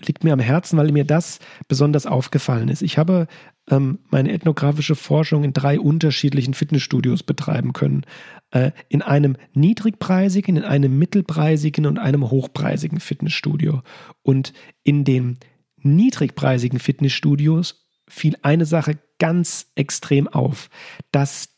liegt 0.00 0.24
mir 0.24 0.32
am 0.32 0.40
Herzen, 0.40 0.78
weil 0.78 0.90
mir 0.92 1.04
das 1.04 1.38
besonders 1.68 2.06
aufgefallen 2.06 2.68
ist. 2.68 2.82
Ich 2.82 2.98
habe 2.98 3.26
ähm, 3.70 3.98
meine 4.10 4.32
ethnografische 4.32 4.94
Forschung 4.94 5.44
in 5.44 5.52
drei 5.52 5.80
unterschiedlichen 5.80 6.54
Fitnessstudios 6.54 7.22
betreiben 7.22 7.72
können. 7.72 8.04
Äh, 8.50 8.72
in 8.88 9.02
einem 9.02 9.36
niedrigpreisigen, 9.54 10.56
in 10.56 10.64
einem 10.64 10.98
mittelpreisigen 10.98 11.86
und 11.86 11.98
einem 11.98 12.30
hochpreisigen 12.30 13.00
Fitnessstudio. 13.00 13.82
Und 14.22 14.52
in 14.82 15.04
den 15.04 15.38
niedrigpreisigen 15.84 16.78
Fitnessstudios 16.78 17.86
fiel 18.08 18.36
eine 18.42 18.66
Sache 18.66 18.98
ganz 19.18 19.70
extrem 19.74 20.28
auf, 20.28 20.70
dass 21.12 21.48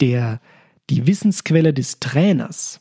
der, 0.00 0.40
die 0.90 1.06
Wissensquelle 1.06 1.72
des 1.72 2.00
Trainers, 2.00 2.80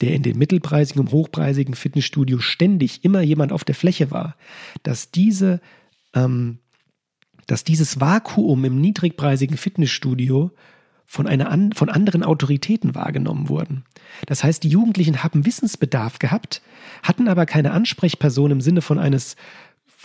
der 0.00 0.14
in 0.14 0.22
den 0.22 0.38
mittelpreisigen 0.38 1.00
und 1.00 1.12
hochpreisigen 1.12 1.74
Fitnessstudios 1.74 2.44
ständig 2.44 3.04
immer 3.04 3.22
jemand 3.22 3.52
auf 3.52 3.64
der 3.64 3.74
Fläche 3.74 4.10
war, 4.10 4.36
dass 4.82 5.10
diese, 5.10 5.60
ähm, 6.14 6.58
dass 7.46 7.64
dieses 7.64 8.00
Vakuum 8.00 8.64
im 8.64 8.80
niedrigpreisigen 8.80 9.56
Fitnessstudio 9.56 10.52
von, 11.06 11.26
einer 11.26 11.50
an, 11.50 11.72
von 11.72 11.88
anderen 11.88 12.24
Autoritäten 12.24 12.94
wahrgenommen 12.94 13.48
wurden. 13.48 13.84
Das 14.26 14.42
heißt, 14.42 14.62
die 14.64 14.68
Jugendlichen 14.68 15.22
haben 15.22 15.46
Wissensbedarf 15.46 16.18
gehabt, 16.18 16.62
hatten 17.02 17.28
aber 17.28 17.46
keine 17.46 17.70
Ansprechperson 17.70 18.50
im 18.50 18.60
Sinne 18.60 18.82
von 18.82 18.98
eines 18.98 19.36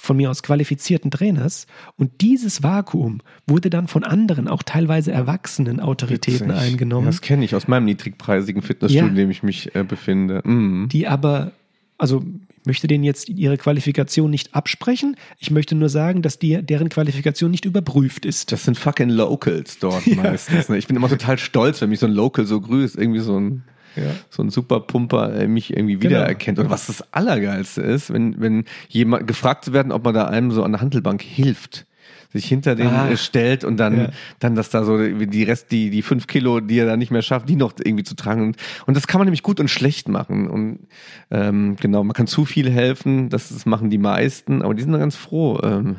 von 0.02 0.18
mir 0.18 0.32
aus 0.32 0.42
qualifizierten 0.42 1.12
Trainers. 1.12 1.68
Und 1.96 2.22
dieses 2.22 2.64
Vakuum 2.64 3.22
wurde 3.46 3.70
dann 3.70 3.88
von 3.88 4.04
anderen, 4.04 4.48
auch 4.48 4.64
teilweise 4.64 5.12
erwachsenen 5.12 5.80
Autoritäten 5.80 6.50
Witzig. 6.50 6.62
eingenommen. 6.62 7.06
das 7.06 7.22
kenne 7.22 7.46
ich 7.46 7.54
aus 7.54 7.68
meinem 7.68 7.86
niedrigpreisigen 7.86 8.64
Fitnessstudio, 8.64 9.06
ja. 9.06 9.10
in 9.10 9.16
dem 9.16 9.30
ich 9.30 9.44
mich 9.44 9.76
äh, 9.76 9.84
befinde. 9.84 10.42
Mhm. 10.44 10.90
Die 10.92 11.08
aber, 11.08 11.52
also 12.00 12.24
ich 12.62 12.66
möchte 12.66 12.88
denen 12.88 13.04
jetzt 13.04 13.30
ihre 13.30 13.58
Qualifikation 13.58 14.32
nicht 14.32 14.56
absprechen. 14.56 15.18
Ich 15.38 15.52
möchte 15.52 15.76
nur 15.76 15.90
sagen, 15.90 16.24
dass 16.24 16.40
die, 16.40 16.64
deren 16.64 16.90
Qualifikation 16.90 17.52
nicht 17.52 17.66
überprüft 17.66 18.26
ist. 18.26 18.52
Das 18.52 18.64
sind 18.64 18.80
fucking 18.80 19.10
Locals 19.10 19.78
dort 19.78 20.06
ja. 20.08 20.16
meistens. 20.16 20.68
Ne? 20.68 20.80
Ich 20.80 20.88
bin 20.88 20.96
immer 20.96 21.10
total 21.10 21.38
stolz, 21.38 21.80
wenn 21.80 21.90
mich 21.90 22.00
so 22.00 22.08
ein 22.08 22.14
Local 22.14 22.48
so 22.48 22.60
grüßt. 22.60 22.98
Irgendwie 22.98 23.20
so 23.20 23.40
ein 23.40 23.64
ja. 23.96 24.12
so 24.30 24.44
ein 24.44 24.50
Superpumper 24.50 25.34
äh, 25.34 25.48
mich 25.48 25.72
irgendwie 25.72 25.96
genau. 25.96 26.12
wiedererkennt. 26.12 26.58
Genau. 26.58 26.68
Und 26.68 26.72
was 26.72 26.88
das 26.88 27.14
Allergeilste 27.14 27.82
ist, 27.82 28.12
wenn, 28.14 28.40
wenn 28.40 28.66
jemand 28.90 29.28
gefragt 29.28 29.66
zu 29.66 29.74
werden, 29.74 29.92
ob 29.92 30.04
man 30.04 30.14
da 30.14 30.26
einem 30.26 30.52
so 30.52 30.64
an 30.64 30.72
der 30.72 30.82
Handelbank 30.82 31.22
hilft 31.22 31.86
sich 32.32 32.46
hinter 32.46 32.76
den 32.76 32.88
ah, 32.88 33.16
stellt 33.18 33.64
und 33.64 33.78
dann, 33.78 33.98
ja. 33.98 34.10
dann 34.40 34.56
dass 34.56 34.70
da 34.70 34.84
so 34.84 34.98
die 34.98 35.44
Rest, 35.44 35.72
die, 35.72 35.90
die 35.90 36.02
fünf 36.02 36.28
Kilo, 36.28 36.60
die 36.62 36.80
er 36.80 36.86
da 36.86 36.96
nicht 36.96 37.12
mehr 37.12 37.22
schafft, 37.22 37.50
die 37.50 37.56
noch 37.56 37.74
irgendwie 37.84 38.04
zu 38.04 38.16
tragen. 38.16 38.42
Und, 38.42 38.58
und 38.86 38.96
das 38.96 39.08
kann 39.08 39.20
man 39.20 39.26
nämlich 39.26 39.44
gut 39.44 39.60
und 39.60 39.70
schlecht 39.70 40.08
machen. 40.08 40.48
Und 40.48 40.88
ähm, 41.30 41.76
genau, 41.80 42.04
man 42.04 42.14
kann 42.14 42.28
zu 42.28 42.46
viel 42.46 42.72
helfen, 42.72 43.30
das, 43.30 43.50
das 43.50 43.66
machen 43.66 43.90
die 43.90 43.98
meisten, 43.98 44.62
aber 44.62 44.74
die 44.74 44.82
sind 44.82 44.92
dann 44.92 45.02
ganz 45.02 45.16
froh. 45.16 45.60
Ähm, 45.62 45.98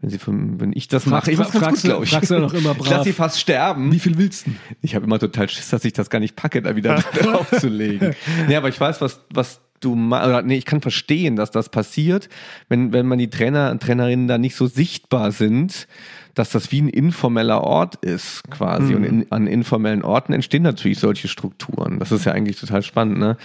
wenn 0.00 0.10
sie 0.10 0.18
von, 0.18 0.60
wenn 0.60 0.72
ich 0.72 0.86
das 0.86 1.06
mache, 1.06 1.32
ich 1.32 1.38
mach's 1.38 1.52
ganz 1.52 1.82
gut, 1.82 1.90
glaube 1.90 2.04
ich. 2.04 2.10
Fragst 2.10 2.30
du 2.30 2.38
noch 2.38 2.54
immer 2.54 2.74
brav. 2.74 2.86
Ich 2.86 2.90
lass 2.90 3.04
sie 3.04 3.12
fast 3.12 3.40
sterben. 3.40 3.90
Wie 3.90 3.98
viel 3.98 4.16
willst 4.16 4.46
du? 4.46 4.52
Ich 4.80 4.94
habe 4.94 5.04
immer 5.04 5.18
total 5.18 5.48
Schiss, 5.48 5.70
dass 5.70 5.84
ich 5.84 5.92
das 5.92 6.08
gar 6.08 6.20
nicht 6.20 6.36
packe, 6.36 6.62
da 6.62 6.76
wieder 6.76 6.96
draufzulegen. 7.20 8.14
nee, 8.48 8.54
aber 8.54 8.68
ich 8.68 8.80
weiß, 8.80 9.00
was, 9.00 9.20
was 9.30 9.60
du 9.80 9.94
oder 9.94 10.42
nee, 10.42 10.56
ich 10.56 10.64
kann 10.64 10.80
verstehen, 10.80 11.36
dass 11.36 11.50
das 11.50 11.68
passiert, 11.68 12.28
wenn, 12.68 12.92
wenn 12.92 13.06
man 13.06 13.18
die 13.18 13.30
Trainer 13.30 13.70
und 13.70 13.82
Trainerinnen 13.82 14.28
da 14.28 14.38
nicht 14.38 14.56
so 14.56 14.66
sichtbar 14.66 15.32
sind, 15.32 15.86
dass 16.34 16.50
das 16.50 16.70
wie 16.70 16.80
ein 16.80 16.88
informeller 16.88 17.64
Ort 17.64 17.96
ist, 17.96 18.48
quasi. 18.50 18.92
Mhm. 18.92 18.96
Und 18.96 19.04
in, 19.04 19.32
an 19.32 19.46
informellen 19.46 20.02
Orten 20.02 20.32
entstehen 20.32 20.62
natürlich 20.62 20.98
solche 20.98 21.26
Strukturen. 21.26 21.98
Das 21.98 22.12
ist 22.12 22.24
ja 22.24 22.32
eigentlich 22.32 22.58
total 22.58 22.82
spannend, 22.82 23.18
ne? 23.18 23.36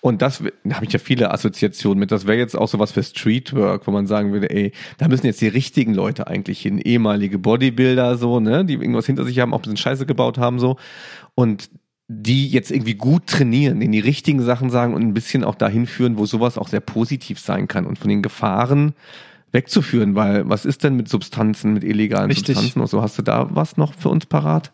Und 0.00 0.20
das 0.20 0.42
da 0.64 0.76
habe 0.76 0.84
ich 0.84 0.92
ja 0.92 0.98
viele 0.98 1.30
Assoziationen 1.30 1.98
mit. 1.98 2.12
Das 2.12 2.26
wäre 2.26 2.36
jetzt 2.36 2.54
auch 2.54 2.68
sowas 2.68 2.92
für 2.92 3.02
Streetwork, 3.02 3.86
wo 3.86 3.90
man 3.90 4.06
sagen 4.06 4.34
würde, 4.34 4.50
ey, 4.50 4.72
da 4.98 5.08
müssen 5.08 5.24
jetzt 5.24 5.40
die 5.40 5.48
richtigen 5.48 5.94
Leute 5.94 6.26
eigentlich 6.26 6.60
hin, 6.60 6.76
ehemalige 6.78 7.38
Bodybuilder 7.38 8.18
so, 8.18 8.38
ne, 8.38 8.66
die 8.66 8.74
irgendwas 8.74 9.06
hinter 9.06 9.24
sich 9.24 9.38
haben, 9.38 9.54
auch 9.54 9.60
ein 9.60 9.62
bisschen 9.62 9.78
Scheiße 9.78 10.04
gebaut 10.04 10.36
haben 10.36 10.58
so 10.58 10.76
und 11.34 11.70
die 12.08 12.48
jetzt 12.48 12.70
irgendwie 12.70 12.94
gut 12.94 13.26
trainieren, 13.26 13.80
denen 13.80 13.92
die 13.92 14.00
richtigen 14.00 14.42
Sachen 14.42 14.70
sagen 14.70 14.94
und 14.94 15.02
ein 15.02 15.14
bisschen 15.14 15.42
auch 15.42 15.54
dahin 15.54 15.86
führen, 15.86 16.18
wo 16.18 16.26
sowas 16.26 16.58
auch 16.58 16.68
sehr 16.68 16.80
positiv 16.80 17.38
sein 17.38 17.66
kann 17.66 17.86
und 17.86 17.98
von 17.98 18.08
den 18.08 18.22
Gefahren 18.22 18.94
wegzuführen, 19.52 20.14
weil 20.16 20.48
was 20.48 20.66
ist 20.66 20.82
denn 20.82 20.96
mit 20.96 21.08
Substanzen, 21.08 21.74
mit 21.74 21.84
illegalen 21.84 22.30
Richtig. 22.30 22.56
Substanzen 22.56 22.80
und 22.80 22.88
so? 22.88 23.00
Hast 23.00 23.16
du 23.16 23.22
da 23.22 23.54
was 23.54 23.76
noch 23.76 23.94
für 23.94 24.08
uns 24.08 24.26
parat? 24.26 24.72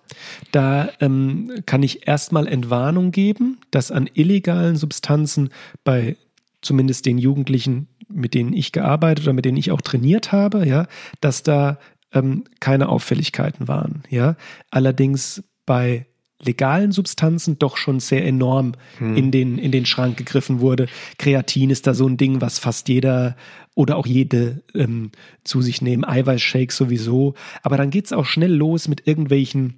Da 0.53 0.89
ähm, 1.01 1.53
kann 1.66 1.83
ich 1.83 2.09
erstmal 2.09 2.49
Entwarnung 2.49 3.12
geben, 3.12 3.59
dass 3.70 3.93
an 3.93 4.09
illegalen 4.14 4.76
Substanzen 4.76 5.51
bei 5.85 6.16
zumindest 6.62 7.07
den 7.07 7.18
Jugendlichen, 7.18 7.89
mit 8.09 8.35
denen 8.35 8.55
ich 8.55 8.72
gearbeitet 8.72 9.26
oder 9.26 9.35
mit 9.35 9.45
denen 9.45 9.59
ich 9.59 9.70
auch 9.70 9.83
trainiert 9.83 10.33
habe, 10.33 10.66
ja, 10.66 10.87
dass 11.20 11.43
da 11.43 11.78
ähm, 12.12 12.45
keine 12.59 12.89
Auffälligkeiten 12.89 13.68
waren, 13.68 14.03
ja. 14.09 14.35
Allerdings 14.70 15.45
bei 15.66 16.07
legalen 16.43 16.93
Substanzen 16.93 17.59
doch 17.59 17.76
schon 17.76 18.01
sehr 18.01 18.24
enorm 18.24 18.72
hm. 18.99 19.16
in, 19.16 19.30
den, 19.30 19.59
in 19.59 19.72
den 19.72 19.86
Schrank 19.86 20.16
gegriffen 20.16 20.61
wurde. 20.61 20.86
Kreatin 21.18 21.70
ist 21.70 21.86
da 21.86 21.95
so 21.95 22.09
ein 22.09 22.16
Ding, 22.16 22.41
was 22.41 22.59
fast 22.59 22.88
jeder 22.88 23.36
oder 23.74 23.97
auch 23.97 24.07
jede 24.07 24.62
ähm, 24.74 25.11
zu 25.45 25.62
sich 25.62 25.82
nehmen. 25.82 26.05
Eiweißshakes 26.05 26.76
sowieso. 26.76 27.34
Aber 27.62 27.76
dann 27.76 27.91
geht's 27.91 28.12
auch 28.12 28.26
schnell 28.26 28.53
los 28.53 28.88
mit 28.88 29.07
irgendwelchen 29.07 29.74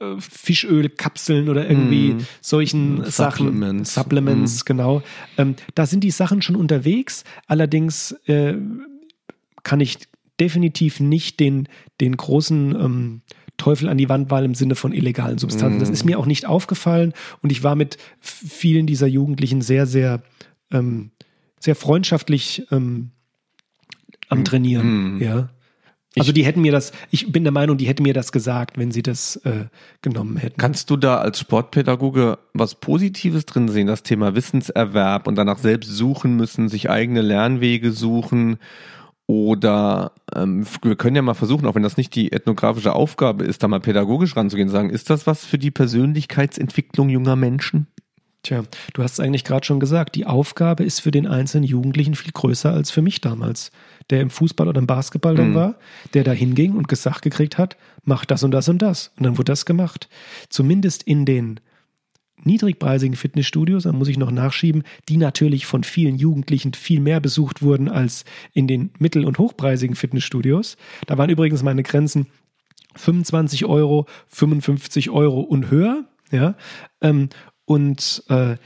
äh, 0.00 0.14
Fischölkapseln 0.18 1.48
oder 1.48 1.68
irgendwie 1.68 2.14
mm. 2.14 2.26
solchen 2.40 3.04
Supplements. 3.04 3.94
Sachen. 3.94 4.04
Supplements, 4.04 4.62
mm. 4.62 4.66
genau. 4.66 5.02
Ähm, 5.38 5.56
da 5.74 5.86
sind 5.86 6.04
die 6.04 6.10
Sachen 6.10 6.42
schon 6.42 6.56
unterwegs. 6.56 7.24
Allerdings 7.46 8.12
äh, 8.26 8.54
kann 9.62 9.80
ich 9.80 9.98
definitiv 10.40 11.00
nicht 11.00 11.40
den, 11.40 11.68
den 12.00 12.16
großen 12.16 12.74
ähm, 12.74 13.20
Teufel 13.56 13.88
an 13.88 13.98
die 13.98 14.08
Wand 14.08 14.30
malen 14.30 14.46
im 14.46 14.54
Sinne 14.54 14.74
von 14.74 14.92
illegalen 14.92 15.38
Substanzen. 15.38 15.78
Mm. 15.78 15.80
Das 15.80 15.90
ist 15.90 16.04
mir 16.04 16.18
auch 16.18 16.26
nicht 16.26 16.46
aufgefallen 16.46 17.12
und 17.42 17.52
ich 17.52 17.62
war 17.62 17.76
mit 17.76 17.98
vielen 18.20 18.86
dieser 18.86 19.06
Jugendlichen 19.06 19.62
sehr, 19.62 19.86
sehr, 19.86 20.22
ähm, 20.72 21.10
sehr 21.60 21.76
freundschaftlich 21.76 22.66
ähm, 22.70 23.10
am 24.28 24.38
hm. 24.38 24.44
Trainieren. 24.44 25.14
Mhm. 25.14 25.22
Ja. 25.22 25.50
Also 26.18 26.32
die 26.32 26.44
hätten 26.44 26.60
mir 26.60 26.72
das, 26.72 26.92
ich 27.10 27.32
bin 27.32 27.42
der 27.42 27.52
Meinung, 27.52 27.78
die 27.78 27.86
hätten 27.86 28.02
mir 28.02 28.12
das 28.12 28.32
gesagt, 28.32 28.76
wenn 28.76 28.90
sie 28.90 29.02
das 29.02 29.36
äh, 29.44 29.66
genommen 30.02 30.36
hätten. 30.36 30.58
Kannst 30.58 30.90
du 30.90 30.96
da 30.96 31.18
als 31.18 31.38
Sportpädagoge 31.38 32.38
was 32.52 32.74
Positives 32.74 33.46
drin 33.46 33.68
sehen, 33.68 33.86
das 33.86 34.02
Thema 34.02 34.34
Wissenserwerb 34.34 35.26
und 35.26 35.36
danach 35.36 35.58
selbst 35.58 35.88
suchen 35.88 36.36
müssen, 36.36 36.68
sich 36.68 36.90
eigene 36.90 37.22
Lernwege 37.22 37.92
suchen? 37.92 38.58
Oder 39.26 40.12
ähm, 40.34 40.66
wir 40.82 40.96
können 40.96 41.16
ja 41.16 41.22
mal 41.22 41.34
versuchen, 41.34 41.66
auch 41.66 41.74
wenn 41.74 41.82
das 41.82 41.96
nicht 41.96 42.14
die 42.14 42.32
ethnografische 42.32 42.94
Aufgabe 42.94 43.44
ist, 43.44 43.62
da 43.62 43.68
mal 43.68 43.80
pädagogisch 43.80 44.36
ranzugehen, 44.36 44.68
sagen, 44.68 44.90
ist 44.90 45.10
das 45.10 45.26
was 45.26 45.44
für 45.44 45.58
die 45.58 45.70
Persönlichkeitsentwicklung 45.70 47.08
junger 47.08 47.36
Menschen? 47.36 47.86
Tja, 48.42 48.64
du 48.94 49.02
hast 49.04 49.12
es 49.12 49.20
eigentlich 49.20 49.44
gerade 49.44 49.64
schon 49.64 49.78
gesagt, 49.78 50.16
die 50.16 50.26
Aufgabe 50.26 50.82
ist 50.82 51.00
für 51.00 51.12
den 51.12 51.28
einzelnen 51.28 51.62
Jugendlichen 51.62 52.16
viel 52.16 52.32
größer 52.32 52.72
als 52.72 52.90
für 52.90 53.00
mich 53.00 53.20
damals, 53.20 53.70
der 54.10 54.20
im 54.20 54.30
Fußball 54.30 54.66
oder 54.66 54.80
im 54.80 54.88
Basketball 54.88 55.36
dann 55.36 55.50
mhm. 55.50 55.54
war, 55.54 55.74
der 56.12 56.24
da 56.24 56.32
hinging 56.32 56.74
und 56.74 56.88
gesagt 56.88 57.22
gekriegt 57.22 57.56
hat, 57.56 57.76
mach 58.04 58.24
das 58.24 58.42
und 58.42 58.50
das 58.50 58.68
und 58.68 58.82
das. 58.82 59.12
Und 59.16 59.22
dann 59.24 59.38
wurde 59.38 59.52
das 59.52 59.64
gemacht. 59.64 60.08
Zumindest 60.48 61.04
in 61.04 61.24
den 61.24 61.60
niedrigpreisigen 62.44 63.16
Fitnessstudios, 63.16 63.84
da 63.84 63.92
muss 63.92 64.08
ich 64.08 64.18
noch 64.18 64.30
nachschieben, 64.30 64.82
die 65.08 65.16
natürlich 65.16 65.66
von 65.66 65.84
vielen 65.84 66.16
Jugendlichen 66.16 66.74
viel 66.74 67.00
mehr 67.00 67.20
besucht 67.20 67.62
wurden 67.62 67.88
als 67.88 68.24
in 68.52 68.66
den 68.66 68.90
mittel- 68.98 69.24
und 69.24 69.38
hochpreisigen 69.38 69.96
Fitnessstudios. 69.96 70.76
Da 71.06 71.18
waren 71.18 71.30
übrigens 71.30 71.62
meine 71.62 71.82
Grenzen 71.82 72.26
25 72.96 73.64
Euro, 73.64 74.06
55 74.28 75.10
Euro 75.10 75.40
und 75.40 75.70
höher. 75.70 76.04
Ja, 76.30 76.54
ähm, 77.00 77.28
und 77.64 78.24
äh, 78.28 78.56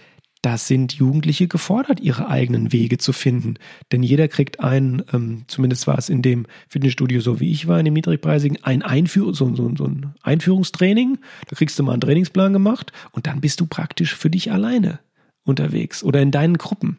da 0.46 0.58
sind 0.58 0.92
Jugendliche 0.92 1.48
gefordert, 1.48 1.98
ihre 1.98 2.28
eigenen 2.28 2.72
Wege 2.72 2.98
zu 2.98 3.12
finden. 3.12 3.54
Denn 3.90 4.04
jeder 4.04 4.28
kriegt 4.28 4.60
ein, 4.60 5.02
ähm, 5.12 5.42
zumindest 5.48 5.88
war 5.88 5.98
es 5.98 6.08
in 6.08 6.22
dem 6.22 6.46
Fitnessstudio 6.68 7.20
so 7.20 7.40
wie 7.40 7.50
ich 7.50 7.66
war, 7.66 7.80
in 7.80 7.84
dem 7.84 7.94
niedrigpreisigen, 7.94 8.62
ein, 8.62 8.82
Einführ 8.82 9.34
so, 9.34 9.52
so, 9.56 9.74
so 9.76 9.84
ein 9.86 10.14
Einführungstraining. 10.22 11.18
Da 11.48 11.56
kriegst 11.56 11.76
du 11.76 11.82
mal 11.82 11.94
einen 11.94 12.00
Trainingsplan 12.00 12.52
gemacht 12.52 12.92
und 13.10 13.26
dann 13.26 13.40
bist 13.40 13.58
du 13.58 13.66
praktisch 13.66 14.14
für 14.14 14.30
dich 14.30 14.52
alleine 14.52 15.00
unterwegs 15.42 16.04
oder 16.04 16.22
in 16.22 16.30
deinen 16.30 16.58
Gruppen. 16.58 16.98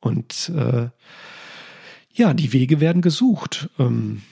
Und 0.00 0.50
äh, 0.52 0.88
ja, 2.12 2.34
die 2.34 2.52
Wege 2.52 2.80
werden 2.80 3.00
gesucht. 3.00 3.70
Ähm, 3.78 4.22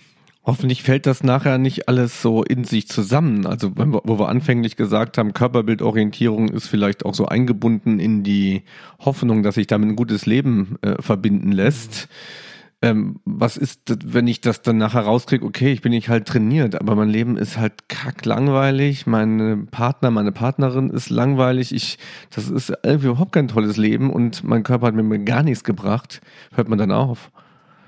Hoffentlich 0.43 0.83
fällt 0.83 1.05
das 1.05 1.23
nachher 1.23 1.59
nicht 1.59 1.89
alles 1.89 2.23
so 2.23 2.43
in 2.43 2.65
sich 2.65 2.89
zusammen. 2.89 3.47
Also 3.47 3.73
wo 3.77 4.19
wir 4.19 4.29
anfänglich 4.29 4.77
gesagt 4.77 5.19
haben, 5.19 5.35
Körperbildorientierung 5.35 6.49
ist 6.49 6.67
vielleicht 6.67 7.05
auch 7.05 7.15
so 7.15 7.27
eingebunden 7.27 8.01
in 8.01 8.23
die 8.23 8.63
Hoffnung, 9.01 9.43
dass 9.43 9.57
sich 9.57 9.67
damit 9.67 9.91
ein 9.91 9.97
gutes 9.97 10.25
Leben 10.25 10.77
äh, 10.81 11.01
verbinden 11.01 11.53
lässt. 11.53 12.09
Ähm, 12.83 13.21
was 13.27 13.59
ist, 13.59 13.99
wenn 14.07 14.27
ich 14.27 14.41
das 14.41 14.63
dann 14.63 14.79
nachher 14.79 15.03
rauskriege, 15.03 15.45
okay, 15.45 15.71
ich 15.71 15.83
bin 15.83 15.93
nicht 15.93 16.09
halt 16.09 16.27
trainiert, 16.27 16.81
aber 16.81 16.95
mein 16.95 17.11
Leben 17.11 17.37
ist 17.37 17.59
halt 17.59 17.89
kack 17.89 18.25
langweilig, 18.25 19.07
mein 19.07 19.69
Partner, 19.71 20.11
meine 20.11 20.33
Partnerin 20.33 20.89
ist 20.89 21.11
langweilig, 21.11 21.75
ich, 21.75 21.99
das 22.31 22.49
ist 22.49 22.73
irgendwie 22.83 23.09
überhaupt 23.09 23.33
kein 23.33 23.49
tolles 23.49 23.77
Leben 23.77 24.09
und 24.11 24.45
mein 24.45 24.63
Körper 24.63 24.87
hat 24.87 24.95
mir 24.95 25.19
gar 25.19 25.43
nichts 25.43 25.63
gebracht, 25.63 26.23
hört 26.55 26.71
man 26.71 26.79
dann 26.79 26.91
auf. 26.91 27.31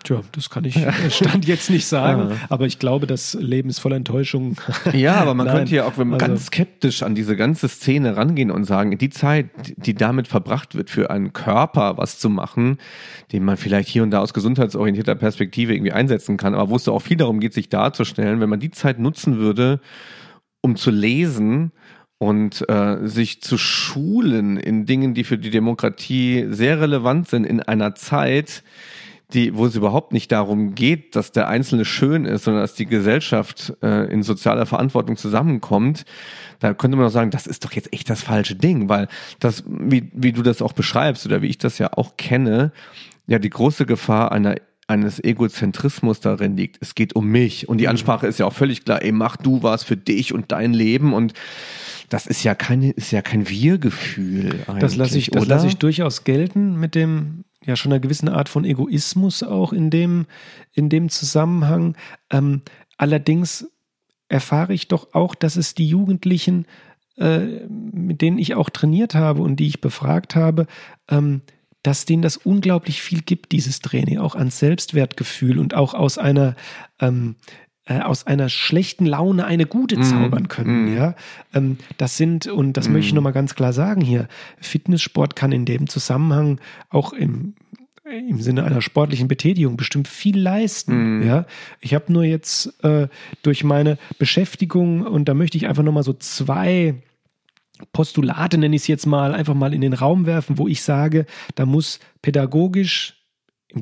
Tja, 0.04 0.20
das 0.32 0.50
kann 0.50 0.64
ich 0.64 0.76
Stand 1.10 1.46
jetzt 1.46 1.70
nicht 1.70 1.86
sagen, 1.86 2.32
aber 2.48 2.66
ich 2.66 2.78
glaube, 2.78 3.06
das 3.06 3.34
Leben 3.34 3.68
ist 3.68 3.78
voller 3.78 3.96
Enttäuschung. 3.96 4.56
Ja, 4.92 5.14
aber 5.16 5.34
man 5.34 5.46
Nein, 5.48 5.56
könnte 5.58 5.76
ja 5.76 5.84
auch 5.84 5.96
also, 5.96 6.16
ganz 6.16 6.46
skeptisch 6.46 7.02
an 7.02 7.14
diese 7.14 7.36
ganze 7.36 7.68
Szene 7.68 8.16
rangehen 8.16 8.50
und 8.50 8.64
sagen, 8.64 8.98
die 8.98 9.10
Zeit, 9.10 9.46
die 9.76 9.94
damit 9.94 10.26
verbracht 10.26 10.74
wird, 10.74 10.90
für 10.90 11.10
einen 11.10 11.32
Körper 11.32 11.98
was 11.98 12.18
zu 12.18 12.28
machen, 12.28 12.78
den 13.30 13.44
man 13.44 13.56
vielleicht 13.56 13.88
hier 13.88 14.02
und 14.02 14.10
da 14.10 14.20
aus 14.20 14.34
gesundheitsorientierter 14.34 15.14
Perspektive 15.14 15.74
irgendwie 15.74 15.92
einsetzen 15.92 16.36
kann, 16.36 16.54
aber 16.54 16.70
wo 16.70 16.76
es 16.76 16.88
auch 16.88 17.00
viel 17.00 17.16
darum 17.16 17.38
geht, 17.38 17.54
sich 17.54 17.68
darzustellen, 17.68 18.40
wenn 18.40 18.50
man 18.50 18.60
die 18.60 18.70
Zeit 18.70 18.98
nutzen 18.98 19.38
würde, 19.38 19.80
um 20.62 20.76
zu 20.76 20.90
lesen 20.90 21.72
und 22.18 22.68
äh, 22.68 22.98
sich 23.06 23.42
zu 23.42 23.58
schulen 23.58 24.56
in 24.56 24.86
Dingen, 24.86 25.12
die 25.12 25.24
für 25.24 25.38
die 25.38 25.50
Demokratie 25.50 26.46
sehr 26.50 26.80
relevant 26.80 27.28
sind, 27.28 27.44
in 27.44 27.60
einer 27.60 27.96
Zeit, 27.96 28.62
die, 29.34 29.56
wo 29.56 29.66
es 29.66 29.74
überhaupt 29.74 30.12
nicht 30.12 30.30
darum 30.32 30.74
geht, 30.74 31.16
dass 31.16 31.32
der 31.32 31.48
Einzelne 31.48 31.84
schön 31.84 32.24
ist, 32.24 32.44
sondern 32.44 32.62
dass 32.62 32.74
die 32.74 32.86
Gesellschaft 32.86 33.74
äh, 33.82 34.12
in 34.12 34.22
sozialer 34.22 34.66
Verantwortung 34.66 35.16
zusammenkommt, 35.16 36.04
da 36.60 36.74
könnte 36.74 36.96
man 36.96 37.06
auch 37.06 37.10
sagen, 37.10 37.30
das 37.30 37.46
ist 37.46 37.64
doch 37.64 37.72
jetzt 37.72 37.92
echt 37.92 38.08
das 38.08 38.22
falsche 38.22 38.54
Ding, 38.54 38.88
weil 38.88 39.08
das, 39.40 39.64
wie, 39.66 40.10
wie 40.12 40.32
du 40.32 40.42
das 40.42 40.62
auch 40.62 40.72
beschreibst 40.72 41.26
oder 41.26 41.42
wie 41.42 41.48
ich 41.48 41.58
das 41.58 41.78
ja 41.78 41.90
auch 41.94 42.16
kenne, 42.16 42.72
ja 43.26 43.38
die 43.38 43.50
große 43.50 43.86
Gefahr 43.86 44.32
einer 44.32 44.56
eines 44.88 45.22
Egozentrismus 45.22 46.20
darin 46.20 46.56
liegt. 46.56 46.76
Es 46.80 46.94
geht 46.94 47.16
um 47.16 47.26
mich 47.26 47.68
und 47.68 47.78
die 47.78 47.84
mhm. 47.84 47.90
Ansprache 47.90 48.26
ist 48.26 48.38
ja 48.38 48.46
auch 48.46 48.52
völlig 48.52 48.84
klar, 48.84 49.02
ey, 49.02 49.12
mach 49.12 49.36
du 49.36 49.62
was 49.62 49.84
für 49.84 49.96
dich 49.96 50.34
und 50.34 50.52
dein 50.52 50.74
Leben 50.74 51.14
und 51.14 51.32
das 52.08 52.26
ist 52.26 52.44
ja 52.44 52.54
kein, 52.54 52.82
ist 52.82 53.10
ja 53.10 53.22
kein 53.22 53.48
Wir-Gefühl. 53.48 54.66
Das 54.80 54.96
lasse 54.96 55.16
ich, 55.16 55.30
das 55.30 55.46
lasse 55.46 55.66
ich 55.66 55.78
durchaus 55.78 56.24
gelten 56.24 56.78
mit 56.78 56.94
dem 56.94 57.44
ja 57.64 57.76
schon 57.76 57.92
einer 57.92 58.00
gewissen 58.00 58.28
Art 58.28 58.48
von 58.48 58.64
Egoismus 58.64 59.42
auch 59.42 59.72
in 59.72 59.90
dem, 59.90 60.26
in 60.72 60.88
dem 60.88 61.08
Zusammenhang. 61.08 61.96
Ähm, 62.30 62.62
allerdings 62.96 63.66
erfahre 64.28 64.72
ich 64.72 64.88
doch 64.88 65.14
auch, 65.14 65.34
dass 65.34 65.56
es 65.56 65.74
die 65.74 65.86
Jugendlichen, 65.86 66.66
äh, 67.16 67.66
mit 67.68 68.20
denen 68.22 68.38
ich 68.38 68.54
auch 68.54 68.70
trainiert 68.70 69.14
habe 69.14 69.42
und 69.42 69.56
die 69.56 69.66
ich 69.66 69.80
befragt 69.80 70.34
habe, 70.34 70.66
ähm, 71.08 71.42
dass 71.82 72.04
denen 72.04 72.22
das 72.22 72.36
unglaublich 72.36 73.02
viel 73.02 73.22
gibt, 73.22 73.52
dieses 73.52 73.80
Training, 73.80 74.18
auch 74.18 74.34
an 74.34 74.50
Selbstwertgefühl 74.50 75.58
und 75.58 75.74
auch 75.74 75.94
aus 75.94 76.16
einer 76.16 76.54
ähm, 77.00 77.36
äh, 77.86 78.00
aus 78.00 78.26
einer 78.26 78.48
schlechten 78.48 79.06
Laune 79.06 79.44
eine 79.44 79.66
gute 79.66 79.96
mhm. 79.96 80.02
zaubern 80.02 80.48
können. 80.48 80.92
Mm. 80.92 80.96
Ja, 80.96 81.14
ähm, 81.52 81.78
das 81.96 82.16
sind 82.16 82.46
und 82.46 82.74
das 82.76 82.88
mm. 82.88 82.92
möchte 82.92 83.06
ich 83.06 83.12
mhm. 83.12 83.16
nochmal 83.16 83.32
ganz 83.32 83.54
klar 83.54 83.72
sagen 83.72 84.00
hier. 84.00 84.28
Fitnesssport 84.60 85.34
kann 85.34 85.50
in 85.50 85.64
dem 85.64 85.88
Zusammenhang 85.88 86.60
auch 86.90 87.12
im 87.12 87.54
im 88.04 88.40
Sinne 88.40 88.64
einer 88.64 88.82
sportlichen 88.82 89.26
Betätigung 89.26 89.76
bestimmt 89.76 90.06
viel 90.06 90.38
leisten. 90.38 91.20
Mm. 91.20 91.26
Ja, 91.26 91.46
ich 91.80 91.94
habe 91.94 92.12
nur 92.12 92.24
jetzt 92.24 92.84
äh, 92.84 93.08
durch 93.42 93.64
meine 93.64 93.98
Beschäftigung 94.18 95.06
und 95.06 95.28
da 95.28 95.34
möchte 95.34 95.56
ich 95.56 95.66
einfach 95.66 95.82
nochmal 95.82 96.02
so 96.02 96.12
zwei 96.12 97.02
Postulate 97.92 98.58
nenne 98.58 98.76
ich 98.76 98.82
es 98.82 98.88
jetzt 98.88 99.06
mal 99.06 99.34
einfach 99.34 99.54
mal 99.54 99.74
in 99.74 99.80
den 99.80 99.92
Raum 99.92 100.26
werfen, 100.26 100.58
wo 100.58 100.68
ich 100.68 100.82
sage, 100.82 101.26
da 101.56 101.66
muss 101.66 101.98
pädagogisch 102.20 103.16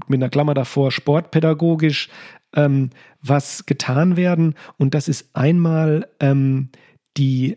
mit 0.07 0.19
einer 0.19 0.31
Klammer 0.31 0.55
davor 0.55 0.91
sportpädagogisch 0.91 2.09
ähm, 2.55 2.91
was 3.23 3.67
getan 3.67 4.17
werden. 4.17 4.55
Und 4.79 4.95
das 4.95 5.09
ist 5.09 5.31
einmal 5.35 6.09
ähm, 6.21 6.71
die, 7.17 7.57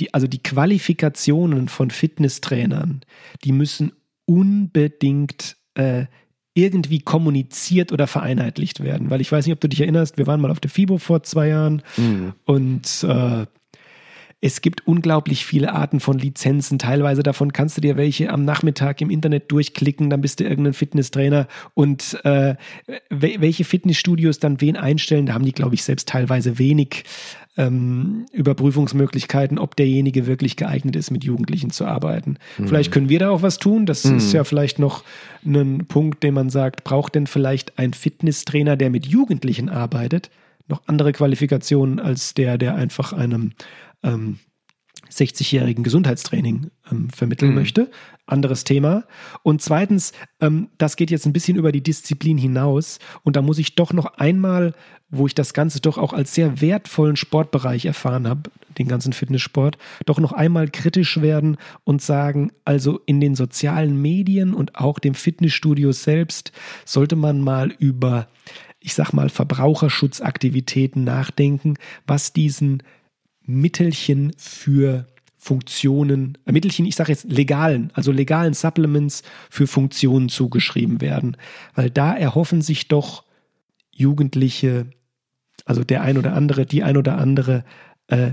die, 0.00 0.12
also 0.14 0.26
die 0.26 0.42
Qualifikationen 0.42 1.68
von 1.68 1.90
Fitnesstrainern, 1.90 3.02
die 3.44 3.52
müssen 3.52 3.92
unbedingt 4.24 5.56
äh, 5.74 6.06
irgendwie 6.54 7.00
kommuniziert 7.00 7.92
oder 7.92 8.06
vereinheitlicht 8.06 8.82
werden. 8.82 9.10
Weil 9.10 9.20
ich 9.20 9.30
weiß 9.30 9.44
nicht, 9.46 9.52
ob 9.52 9.60
du 9.60 9.68
dich 9.68 9.82
erinnerst, 9.82 10.16
wir 10.16 10.26
waren 10.26 10.40
mal 10.40 10.50
auf 10.50 10.60
der 10.60 10.70
FIBO 10.70 10.98
vor 10.98 11.22
zwei 11.22 11.48
Jahren 11.48 11.82
mhm. 11.98 12.32
und 12.44 13.04
äh, 13.04 13.46
es 14.40 14.60
gibt 14.60 14.86
unglaublich 14.86 15.46
viele 15.46 15.72
Arten 15.72 15.98
von 15.98 16.18
Lizenzen. 16.18 16.78
Teilweise 16.78 17.22
davon 17.22 17.52
kannst 17.52 17.76
du 17.76 17.80
dir 17.80 17.96
welche 17.96 18.30
am 18.30 18.44
Nachmittag 18.44 19.00
im 19.00 19.10
Internet 19.10 19.50
durchklicken, 19.50 20.10
dann 20.10 20.20
bist 20.20 20.40
du 20.40 20.44
irgendein 20.44 20.74
Fitnesstrainer 20.74 21.48
und 21.74 22.18
äh, 22.24 22.54
welche 23.08 23.64
Fitnessstudios 23.64 24.38
dann 24.38 24.60
wen 24.60 24.76
einstellen, 24.76 25.26
da 25.26 25.34
haben 25.34 25.44
die, 25.44 25.52
glaube 25.52 25.74
ich, 25.74 25.84
selbst 25.84 26.08
teilweise 26.08 26.58
wenig 26.58 27.04
ähm, 27.56 28.26
Überprüfungsmöglichkeiten, 28.32 29.58
ob 29.58 29.76
derjenige 29.76 30.26
wirklich 30.26 30.56
geeignet 30.56 30.96
ist, 30.96 31.10
mit 31.10 31.24
Jugendlichen 31.24 31.70
zu 31.70 31.86
arbeiten. 31.86 32.36
Mhm. 32.58 32.68
Vielleicht 32.68 32.92
können 32.92 33.08
wir 33.08 33.18
da 33.18 33.30
auch 33.30 33.42
was 33.42 33.58
tun. 33.58 33.86
Das 33.86 34.04
mhm. 34.04 34.18
ist 34.18 34.32
ja 34.32 34.44
vielleicht 34.44 34.78
noch 34.78 35.02
ein 35.44 35.86
Punkt, 35.86 36.22
den 36.22 36.34
man 36.34 36.50
sagt, 36.50 36.84
braucht 36.84 37.14
denn 37.14 37.26
vielleicht 37.26 37.78
ein 37.78 37.94
Fitnesstrainer, 37.94 38.76
der 38.76 38.90
mit 38.90 39.06
Jugendlichen 39.06 39.70
arbeitet, 39.70 40.30
noch 40.68 40.82
andere 40.86 41.12
Qualifikationen 41.12 42.00
als 42.00 42.34
der, 42.34 42.58
der 42.58 42.74
einfach 42.74 43.12
einem 43.12 43.52
ähm, 44.06 44.38
60-jährigen 45.10 45.84
Gesundheitstraining 45.84 46.70
ähm, 46.90 47.10
vermitteln 47.10 47.50
mhm. 47.50 47.56
möchte. 47.56 47.90
Anderes 48.26 48.64
Thema. 48.64 49.04
Und 49.42 49.62
zweitens, 49.62 50.12
ähm, 50.40 50.68
das 50.78 50.96
geht 50.96 51.10
jetzt 51.10 51.26
ein 51.26 51.32
bisschen 51.32 51.56
über 51.56 51.70
die 51.72 51.82
Disziplin 51.82 52.38
hinaus. 52.38 52.98
Und 53.22 53.36
da 53.36 53.42
muss 53.42 53.58
ich 53.58 53.76
doch 53.76 53.92
noch 53.92 54.06
einmal, 54.18 54.74
wo 55.08 55.26
ich 55.26 55.34
das 55.34 55.54
Ganze 55.54 55.80
doch 55.80 55.98
auch 55.98 56.12
als 56.12 56.34
sehr 56.34 56.60
wertvollen 56.60 57.16
Sportbereich 57.16 57.84
erfahren 57.84 58.26
habe, 58.28 58.50
den 58.78 58.88
ganzen 58.88 59.12
Fitnesssport, 59.12 59.78
doch 60.04 60.18
noch 60.18 60.32
einmal 60.32 60.68
kritisch 60.68 61.20
werden 61.20 61.56
und 61.84 62.02
sagen, 62.02 62.52
also 62.64 63.00
in 63.06 63.20
den 63.20 63.34
sozialen 63.34 64.00
Medien 64.00 64.54
und 64.54 64.74
auch 64.74 64.98
dem 64.98 65.14
Fitnessstudio 65.14 65.92
selbst 65.92 66.52
sollte 66.84 67.16
man 67.16 67.40
mal 67.40 67.70
über, 67.78 68.26
ich 68.80 68.94
sag 68.94 69.12
mal, 69.12 69.28
Verbraucherschutzaktivitäten 69.28 71.04
nachdenken, 71.04 71.74
was 72.06 72.32
diesen 72.32 72.82
Mittelchen 73.46 74.32
für 74.36 75.06
Funktionen, 75.36 76.36
äh, 76.44 76.52
Mittelchen, 76.52 76.86
ich 76.86 76.96
sage 76.96 77.12
jetzt 77.12 77.30
legalen, 77.30 77.90
also 77.94 78.10
legalen 78.10 78.52
Supplements 78.52 79.22
für 79.48 79.66
Funktionen 79.66 80.28
zugeschrieben 80.28 81.00
werden. 81.00 81.36
Weil 81.74 81.88
da 81.88 82.14
erhoffen 82.14 82.62
sich 82.62 82.88
doch 82.88 83.24
Jugendliche, 83.92 84.86
also 85.64 85.84
der 85.84 86.02
ein 86.02 86.18
oder 86.18 86.34
andere, 86.34 86.66
die 86.66 86.82
ein 86.82 86.96
oder 86.96 87.18
andere, 87.18 87.64
äh, 88.08 88.32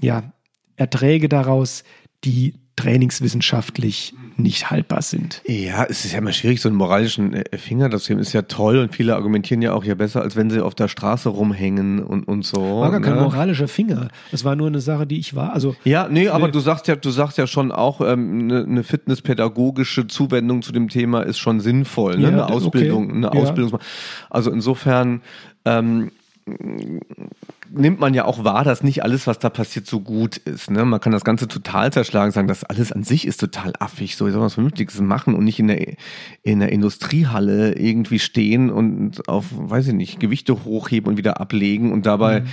ja, 0.00 0.32
Erträge 0.76 1.28
daraus, 1.28 1.84
die 2.24 2.54
trainingswissenschaftlich 2.76 4.14
nicht 4.38 4.70
haltbar 4.70 5.02
sind. 5.02 5.42
Ja, 5.46 5.84
es 5.84 6.04
ist 6.04 6.12
ja 6.12 6.18
immer 6.18 6.32
schwierig, 6.32 6.60
so 6.60 6.68
einen 6.68 6.78
moralischen 6.78 7.34
äh, 7.34 7.58
Finger 7.58 7.88
das 7.88 8.08
ist 8.08 8.32
ja 8.32 8.42
toll 8.42 8.78
und 8.78 8.94
viele 8.94 9.16
argumentieren 9.16 9.62
ja 9.62 9.72
auch 9.72 9.84
ja 9.84 9.94
besser, 9.94 10.22
als 10.22 10.36
wenn 10.36 10.48
sie 10.48 10.64
auf 10.64 10.74
der 10.74 10.88
Straße 10.88 11.28
rumhängen 11.28 12.02
und, 12.02 12.26
und 12.28 12.44
so. 12.44 12.80
War 12.80 12.90
gar 12.90 13.00
ne? 13.00 13.06
kein 13.06 13.18
moralischer 13.18 13.68
Finger. 13.68 14.08
Es 14.30 14.44
war 14.44 14.54
nur 14.54 14.68
eine 14.68 14.80
Sache, 14.80 15.06
die 15.06 15.18
ich 15.18 15.34
war. 15.34 15.52
Also 15.52 15.74
ja, 15.84 16.08
nee, 16.08 16.28
aber 16.28 16.50
du 16.50 16.60
sagst 16.60 16.86
ja, 16.86 16.94
du 16.94 17.10
sagst 17.10 17.36
ja 17.36 17.46
schon 17.46 17.72
auch, 17.72 18.00
ähm, 18.00 18.42
eine, 18.42 18.64
eine 18.64 18.84
fitnesspädagogische 18.84 20.06
Zuwendung 20.06 20.62
zu 20.62 20.72
dem 20.72 20.88
Thema 20.88 21.22
ist 21.22 21.38
schon 21.38 21.60
sinnvoll, 21.60 22.16
ne? 22.16 22.22
Ja, 22.22 22.28
eine 22.28 22.46
Ausbildung, 22.46 23.06
okay. 23.06 23.16
eine 23.16 23.32
Ausbildung. 23.32 23.80
Also 24.30 24.50
insofern 24.50 25.22
ähm, 25.64 26.12
nimmt 27.70 28.00
man 28.00 28.14
ja 28.14 28.24
auch 28.24 28.44
wahr, 28.44 28.64
dass 28.64 28.82
nicht 28.82 29.02
alles, 29.02 29.26
was 29.26 29.38
da 29.38 29.50
passiert, 29.50 29.86
so 29.86 30.00
gut 30.00 30.36
ist. 30.36 30.70
Ne? 30.70 30.84
Man 30.84 31.00
kann 31.00 31.12
das 31.12 31.24
Ganze 31.24 31.48
total 31.48 31.92
zerschlagen, 31.92 32.32
sagen, 32.32 32.48
das 32.48 32.64
alles 32.64 32.92
an 32.92 33.04
sich 33.04 33.26
ist 33.26 33.40
total 33.40 33.72
affig. 33.78 34.16
So, 34.16 34.26
ich 34.26 34.32
soll 34.32 34.42
was 34.42 34.54
Vernünftiges 34.54 35.00
machen 35.00 35.34
und 35.34 35.44
nicht 35.44 35.58
in 35.58 35.68
der, 35.68 35.94
in 36.42 36.60
der 36.60 36.72
Industriehalle 36.72 37.74
irgendwie 37.74 38.18
stehen 38.18 38.70
und 38.70 39.28
auf, 39.28 39.46
weiß 39.50 39.88
ich 39.88 39.94
nicht, 39.94 40.20
Gewichte 40.20 40.64
hochheben 40.64 41.10
und 41.10 41.16
wieder 41.16 41.40
ablegen 41.40 41.92
und 41.92 42.06
dabei 42.06 42.40
mhm. 42.40 42.46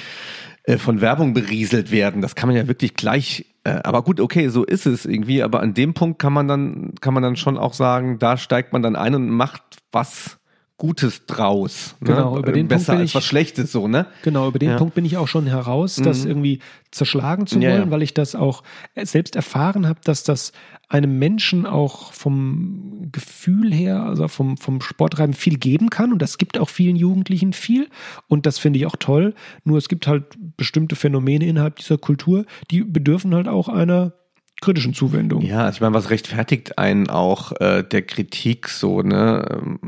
äh, 0.64 0.78
von 0.78 1.02
Werbung 1.02 1.34
berieselt 1.34 1.92
werden. 1.92 2.22
Das 2.22 2.36
kann 2.36 2.48
man 2.48 2.58
ja 2.58 2.68
wirklich 2.68 2.96
gleich 2.96 3.46
äh, 3.64 3.82
aber 3.84 4.04
gut, 4.04 4.20
okay, 4.20 4.48
so 4.50 4.64
ist 4.64 4.86
es 4.86 5.06
irgendwie. 5.06 5.42
Aber 5.42 5.60
an 5.62 5.74
dem 5.74 5.94
Punkt 5.96 6.20
kann 6.20 6.32
man 6.32 6.48
dann, 6.48 6.94
kann 7.02 7.16
man 7.16 7.24
dann 7.24 7.36
schon 7.36 7.58
auch 7.58 7.74
sagen, 7.74 8.20
da 8.20 8.38
steigt 8.38 8.74
man 8.74 8.84
dann 8.84 8.96
ein 8.96 9.16
und 9.16 9.30
macht 9.30 9.64
was 9.92 10.38
Gutes 10.78 11.26
draus. 11.26 11.96
Ne? 12.02 12.08
Genau, 12.08 12.38
über 12.38 12.52
den 12.52 12.68
Besser 12.68 12.88
Punkt 12.88 12.98
bin 12.98 13.02
als 13.02 13.10
ich, 13.12 13.16
was 13.16 13.24
Schlechtes 13.24 13.72
so, 13.72 13.88
ne? 13.88 14.08
Genau, 14.24 14.50
über 14.50 14.60
den 14.60 14.72
ja. 14.72 14.78
Punkt 14.78 14.94
bin 14.94 15.06
ich 15.06 15.16
auch 15.16 15.28
schon 15.30 15.48
heraus, 15.48 15.96
das 15.96 16.24
mhm. 16.24 16.32
irgendwie 16.32 16.60
zerschlagen 16.92 17.48
zu 17.48 17.56
wollen, 17.56 17.64
ja, 17.64 17.78
ja. 17.78 17.92
weil 17.92 18.02
ich 18.02 18.14
das 18.14 18.36
auch 18.36 18.62
selbst 19.02 19.38
erfahren 19.38 19.88
habe, 19.88 20.02
dass 20.04 20.24
das 20.24 20.52
einem 20.90 21.18
Menschen 21.18 21.66
auch 21.66 22.12
vom 22.12 23.10
Gefühl 23.12 23.74
her, 23.74 24.04
also 24.04 24.28
vom, 24.28 24.58
vom 24.58 24.82
Sporttreiben 24.82 25.34
viel 25.34 25.58
geben 25.58 25.90
kann. 25.90 26.12
Und 26.12 26.22
das 26.22 26.38
gibt 26.38 26.58
auch 26.58 26.70
vielen 26.70 26.98
Jugendlichen 26.98 27.54
viel. 27.54 27.88
Und 28.28 28.46
das 28.46 28.60
finde 28.60 28.80
ich 28.80 28.86
auch 28.86 28.98
toll. 28.98 29.34
Nur 29.64 29.78
es 29.78 29.88
gibt 29.88 30.08
halt 30.08 30.26
bestimmte 30.58 30.98
Phänomene 30.98 31.46
innerhalb 31.48 31.78
dieser 31.78 31.98
Kultur, 31.98 32.46
die 32.70 32.84
bedürfen 32.84 33.34
halt 33.34 33.48
auch 33.48 33.70
einer 33.70 34.14
kritischen 34.62 34.94
Zuwendung. 34.94 35.42
Ja, 35.42 35.66
also 35.66 35.78
ich 35.78 35.82
meine, 35.82 35.94
was 35.94 36.10
rechtfertigt 36.10 36.78
einen 36.78 37.10
auch 37.10 37.52
äh, 37.60 37.84
der 37.84 38.02
Kritik 38.02 38.70
so, 38.70 39.02
ne? 39.02 39.46
Ähm, 39.52 39.80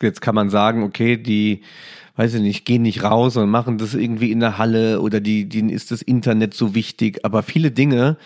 jetzt 0.00 0.20
kann 0.20 0.34
man 0.34 0.50
sagen, 0.50 0.82
okay, 0.82 1.16
die, 1.16 1.62
weiß 2.16 2.34
ich 2.34 2.42
nicht, 2.42 2.64
gehen 2.64 2.82
nicht 2.82 3.02
raus 3.02 3.36
und 3.36 3.50
machen 3.50 3.78
das 3.78 3.94
irgendwie 3.94 4.30
in 4.30 4.40
der 4.40 4.58
Halle 4.58 5.00
oder 5.00 5.20
die, 5.20 5.48
denen 5.48 5.70
ist 5.70 5.90
das 5.90 6.02
Internet 6.02 6.54
so 6.54 6.74
wichtig, 6.74 7.24
aber 7.24 7.42
viele 7.42 7.70
Dinge, 7.70 8.16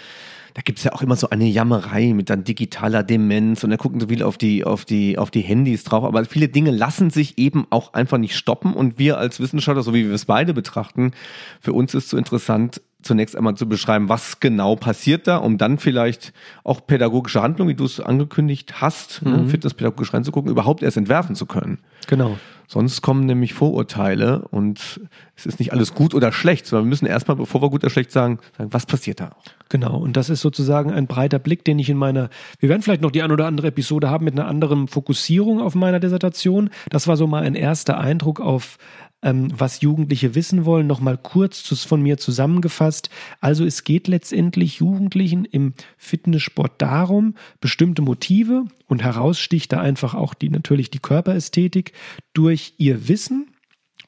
da 0.57 0.63
gibt's 0.63 0.85
ja 0.85 0.95
auch 0.95 1.03
immer 1.03 1.17
so 1.17 1.29
eine 1.29 1.45
Jammerei 1.45 2.15
mit 2.15 2.31
dann 2.31 2.43
digitaler 2.43 3.03
Demenz 3.03 3.63
und 3.63 3.69
da 3.69 3.77
gucken 3.77 4.01
so 4.01 4.09
viel 4.09 4.23
auf 4.23 4.39
die, 4.39 4.65
auf 4.65 4.87
die, 4.87 5.19
auf 5.19 5.31
die 5.31 5.43
Handys 5.43 5.85
drauf. 5.85 6.03
Aber 6.03 6.25
viele 6.25 6.49
Dinge 6.49 6.71
lassen 6.71 7.11
sich 7.11 7.37
eben 7.37 7.67
auch 7.69 7.93
einfach 7.93 8.17
nicht 8.17 8.35
stoppen 8.35 8.73
und 8.73 8.99
wir 8.99 9.19
als 9.19 9.39
Wissenschaftler, 9.39 9.83
so 9.83 9.93
wie 9.93 10.07
wir 10.07 10.15
es 10.15 10.25
beide 10.25 10.55
betrachten, 10.55 11.13
für 11.61 11.75
uns 11.75 11.95
ist 11.95 12.09
so 12.09 12.17
interessant, 12.17 12.81
zunächst 13.07 13.37
einmal 13.37 13.55
zu 13.55 13.69
beschreiben, 13.69 14.09
was 14.09 14.41
genau 14.41 14.77
passiert 14.77 15.27
da, 15.27 15.39
um 15.39 15.59
dann 15.59 15.79
vielleicht 15.79 16.33
auch 16.65 16.87
pädagogische 16.87 17.43
Handlungen, 17.43 17.71
wie 17.71 17.75
du 17.75 17.85
es 17.85 18.01
angekündigt 18.01 18.81
hast, 18.81 19.23
ne, 19.23 19.31
mhm. 19.31 19.37
ne, 19.45 19.49
fitnesspädagogisch 19.49 20.13
reinzugucken, 20.13 20.51
überhaupt 20.51 20.83
erst 20.83 20.97
entwerfen 20.97 21.35
zu 21.35 21.47
können. 21.47 21.79
Genau. 22.07 22.39
Sonst 22.69 23.01
kommen 23.01 23.27
nämlich 23.27 23.55
Vorurteile 23.55 24.43
und 24.51 25.01
es 25.37 25.47
ist 25.47 25.61
nicht 25.61 25.73
alles 25.73 25.95
gut 25.95 26.15
oder 26.15 26.33
schlecht, 26.33 26.67
sondern 26.67 26.87
wir 26.87 26.89
müssen 26.89 27.07
erstmal, 27.07 27.37
bevor 27.37 27.63
wir 27.63 27.71
gut 27.71 27.85
oder 27.85 27.91
schlecht 27.91 28.11
sagen, 28.11 28.41
sagen, 28.59 28.73
was 28.73 28.87
passiert 28.87 29.21
da? 29.21 29.31
Genau, 29.69 29.99
und 29.99 30.17
das 30.17 30.31
ist 30.31 30.41
sozusagen 30.41 30.93
ein 30.93 31.07
breiter 31.07 31.39
Blick, 31.39 31.65
den 31.65 31.79
ich 31.79 31.91
in 31.91 31.97
meiner, 31.97 32.29
wir 32.61 32.69
werden 32.69 32.83
vielleicht 32.83 33.03
noch 33.03 33.11
die 33.11 33.23
ein 33.23 33.33
oder 33.33 33.47
andere 33.47 33.69
Episode 33.69 34.11
haben 34.11 34.25
mit 34.25 34.35
einer 34.39 34.49
anderen 34.49 34.89
Fokussierung 34.89 35.61
auf 35.61 35.75
meiner 35.75 36.01
Dissertation. 36.01 36.71
Das 36.91 37.09
war 37.09 37.17
so 37.17 37.27
mal 37.27 37.43
ein 37.43 37.55
erster 37.55 37.99
Eindruck 37.99 38.41
auf 38.41 38.79
ähm, 39.23 39.49
was 39.57 39.81
Jugendliche 39.81 40.35
wissen 40.35 40.65
wollen, 40.65 40.87
nochmal 40.87 41.19
kurz 41.19 41.61
von 41.85 42.03
mir 42.03 42.19
zusammengefasst. 42.19 43.11
Also 43.41 43.65
es 43.65 43.85
geht 43.85 44.09
letztendlich 44.09 44.79
Jugendlichen 44.79 45.45
im 45.45 45.75
Fitnesssport 45.97 46.81
darum, 46.81 47.35
bestimmte 47.61 48.03
Motive 48.03 48.65
und 48.87 49.03
heraussticht 49.03 49.73
da 49.73 49.81
einfach 49.81 50.15
auch 50.15 50.35
die 50.35 50.51
natürlich 50.51 50.91
die 50.91 50.99
Körperästhetik 50.99 51.93
durch 52.35 52.75
ihr 52.79 53.09
Wissen, 53.09 53.49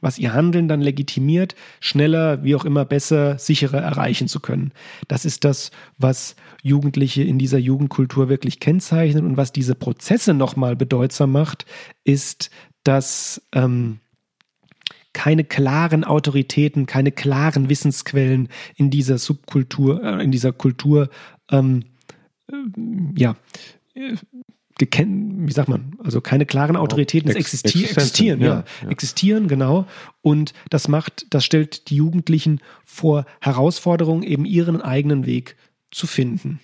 was 0.00 0.18
ihr 0.18 0.32
Handeln 0.32 0.68
dann 0.68 0.80
legitimiert, 0.80 1.56
schneller, 1.80 2.44
wie 2.44 2.54
auch 2.54 2.64
immer 2.64 2.84
besser, 2.84 3.38
sicherer 3.38 3.80
erreichen 3.80 4.28
zu 4.28 4.40
können. 4.40 4.72
Das 5.09 5.24
ist 5.24 5.44
das, 5.44 5.70
was 5.96 6.36
Jugendliche 6.62 7.22
in 7.22 7.38
dieser 7.38 7.59
Jugendkultur 7.59 8.28
wirklich 8.28 8.61
kennzeichnet 8.61 9.24
und 9.24 9.36
was 9.36 9.52
diese 9.52 9.74
Prozesse 9.74 10.34
nochmal 10.34 10.76
bedeutsam 10.76 11.32
macht, 11.32 11.66
ist, 12.04 12.50
dass 12.84 13.42
ähm, 13.52 14.00
keine 15.18 15.42
klaren 15.42 16.04
Autoritäten, 16.04 16.86
keine 16.86 17.10
klaren 17.10 17.68
Wissensquellen 17.68 18.48
in 18.76 18.88
dieser 18.88 19.18
Subkultur, 19.18 20.00
äh, 20.00 20.22
in 20.22 20.30
dieser 20.30 20.52
Kultur, 20.52 21.10
ähm, 21.50 21.82
äh, 22.48 22.54
ja, 23.16 23.34
äh, 23.94 24.14
wie 24.80 25.52
sagt 25.52 25.68
man, 25.68 25.96
also 26.04 26.20
keine 26.20 26.46
klaren 26.46 26.76
Autoritäten 26.76 27.30
Ex 27.30 27.36
existi 27.52 27.82
existieren, 27.82 28.40
ja, 28.40 28.62
ja, 28.84 28.88
existieren, 28.88 29.48
genau. 29.48 29.88
Und 30.22 30.52
das 30.70 30.86
macht, 30.86 31.26
das 31.30 31.44
stellt 31.44 31.90
die 31.90 31.96
Jugendlichen 31.96 32.60
vor 32.84 33.26
Herausforderungen, 33.40 34.22
eben 34.22 34.44
ihren 34.44 34.80
eigenen 34.80 35.26
Weg 35.26 35.56
zu 35.90 36.06
finden. 36.06 36.60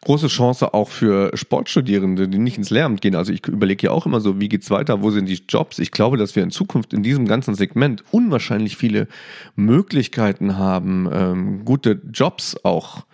Große 0.00 0.26
Chance 0.26 0.74
auch 0.74 0.88
für 0.88 1.30
Sportstudierende, 1.34 2.28
die 2.28 2.38
nicht 2.38 2.58
ins 2.58 2.70
Lehramt 2.70 3.00
gehen. 3.00 3.14
Also 3.14 3.32
ich 3.32 3.46
überlege 3.46 3.86
ja 3.86 3.92
auch 3.92 4.04
immer 4.04 4.20
so, 4.20 4.40
wie 4.40 4.48
geht's 4.48 4.70
weiter, 4.70 5.02
wo 5.02 5.10
sind 5.10 5.28
die 5.28 5.42
Jobs? 5.48 5.78
Ich 5.78 5.92
glaube, 5.92 6.16
dass 6.16 6.34
wir 6.34 6.42
in 6.42 6.50
Zukunft 6.50 6.92
in 6.92 7.02
diesem 7.02 7.26
ganzen 7.26 7.54
Segment 7.54 8.02
unwahrscheinlich 8.10 8.76
viele 8.76 9.06
Möglichkeiten 9.54 10.58
haben, 10.58 11.08
ähm, 11.12 11.64
gute 11.64 12.00
Jobs 12.12 12.56
auch 12.64 13.06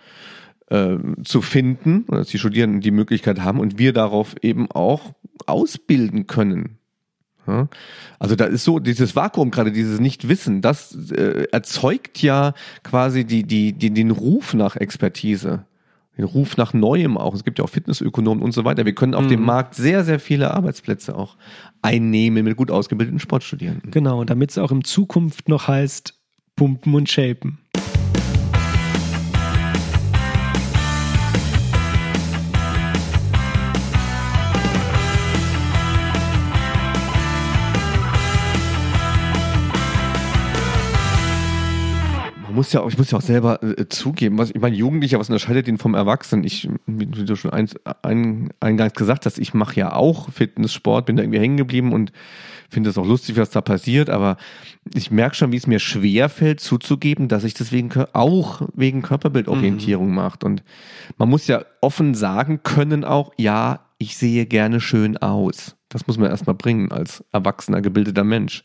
äh, 0.69 0.97
zu 1.23 1.41
finden, 1.41 2.05
dass 2.07 2.29
die 2.29 2.39
Studierenden 2.39 2.81
die 2.81 2.91
Möglichkeit 2.91 3.41
haben 3.41 3.59
und 3.59 3.77
wir 3.77 3.93
darauf 3.93 4.35
eben 4.41 4.71
auch 4.71 5.13
ausbilden 5.45 6.25
können. 6.25 6.77
Ja? 7.47 7.69
Also 8.19 8.35
da 8.35 8.45
ist 8.45 8.63
so 8.63 8.79
dieses 8.79 9.15
Vakuum 9.15 9.51
gerade, 9.51 9.71
dieses 9.71 9.99
Nichtwissen, 9.99 10.61
das 10.61 11.11
äh, 11.11 11.47
erzeugt 11.51 12.21
ja 12.21 12.53
quasi 12.83 13.25
die, 13.25 13.43
die, 13.43 13.73
die, 13.73 13.91
den 13.91 14.11
Ruf 14.11 14.53
nach 14.53 14.75
Expertise 14.75 15.65
den 16.17 16.25
Ruf 16.25 16.57
nach 16.57 16.73
Neuem 16.73 17.17
auch. 17.17 17.33
Es 17.33 17.43
gibt 17.43 17.59
ja 17.59 17.65
auch 17.65 17.69
Fitnessökonomen 17.69 18.43
und 18.43 18.51
so 18.51 18.65
weiter. 18.65 18.85
Wir 18.85 18.95
können 18.95 19.13
auf 19.13 19.25
mhm. 19.25 19.29
dem 19.29 19.41
Markt 19.43 19.75
sehr, 19.75 20.03
sehr 20.03 20.19
viele 20.19 20.53
Arbeitsplätze 20.53 21.15
auch 21.15 21.37
einnehmen 21.81 22.43
mit 22.43 22.57
gut 22.57 22.71
ausgebildeten 22.71 23.19
Sportstudierenden. 23.19 23.91
Genau, 23.91 24.23
damit 24.23 24.51
es 24.51 24.57
auch 24.57 24.71
in 24.71 24.83
Zukunft 24.83 25.47
noch 25.47 25.67
heißt, 25.67 26.13
pumpen 26.55 26.95
und 26.95 27.09
shapen. 27.09 27.59
Muss 42.57 42.73
ja 42.73 42.81
auch, 42.81 42.89
ich 42.89 42.97
muss 42.97 43.11
ja 43.11 43.19
auch 43.19 43.23
selber 43.23 43.61
äh, 43.61 43.87
zugeben, 43.87 44.39
was 44.39 44.49
ich 44.49 44.59
meine, 44.59 44.75
Jugendlicher, 44.75 45.19
was 45.19 45.29
unterscheidet 45.29 45.67
ihn 45.67 45.77
vom 45.77 45.93
Erwachsenen? 45.93 46.43
Ich, 46.43 46.67
wie 46.87 47.05
du 47.05 47.35
schon 47.35 47.51
ein, 47.51 47.69
ein, 48.01 48.49
eingangs 48.59 48.95
gesagt 48.95 49.27
hast, 49.27 49.37
ich 49.37 49.53
mache 49.53 49.79
ja 49.79 49.93
auch 49.93 50.29
Fitnesssport, 50.31 51.05
bin 51.05 51.17
da 51.17 51.23
irgendwie 51.23 51.39
hängen 51.39 51.57
geblieben 51.57 51.93
und 51.93 52.11
finde 52.67 52.89
es 52.89 52.97
auch 52.97 53.05
lustig, 53.05 53.37
was 53.37 53.51
da 53.51 53.61
passiert, 53.61 54.09
aber 54.09 54.37
ich 54.93 55.11
merke 55.11 55.35
schon, 55.35 55.51
wie 55.51 55.57
es 55.57 55.67
mir 55.67 55.79
schwer 55.79 56.29
fällt, 56.29 56.59
zuzugeben, 56.59 57.27
dass 57.27 57.43
ich 57.43 57.53
deswegen 57.53 57.91
auch 58.13 58.63
wegen 58.73 59.03
Körperbildorientierung 59.03 60.09
mhm. 60.09 60.15
macht. 60.15 60.43
Und 60.43 60.63
man 61.17 61.29
muss 61.29 61.47
ja 61.47 61.63
offen 61.79 62.15
sagen 62.15 62.61
können 62.63 63.03
auch, 63.05 63.33
ja, 63.37 63.81
ich 63.99 64.17
sehe 64.17 64.47
gerne 64.47 64.81
schön 64.81 65.17
aus. 65.17 65.75
Das 65.89 66.07
muss 66.07 66.17
man 66.17 66.31
erstmal 66.31 66.55
bringen 66.55 66.91
als 66.91 67.23
erwachsener, 67.31 67.81
gebildeter 67.81 68.23
Mensch. 68.23 68.63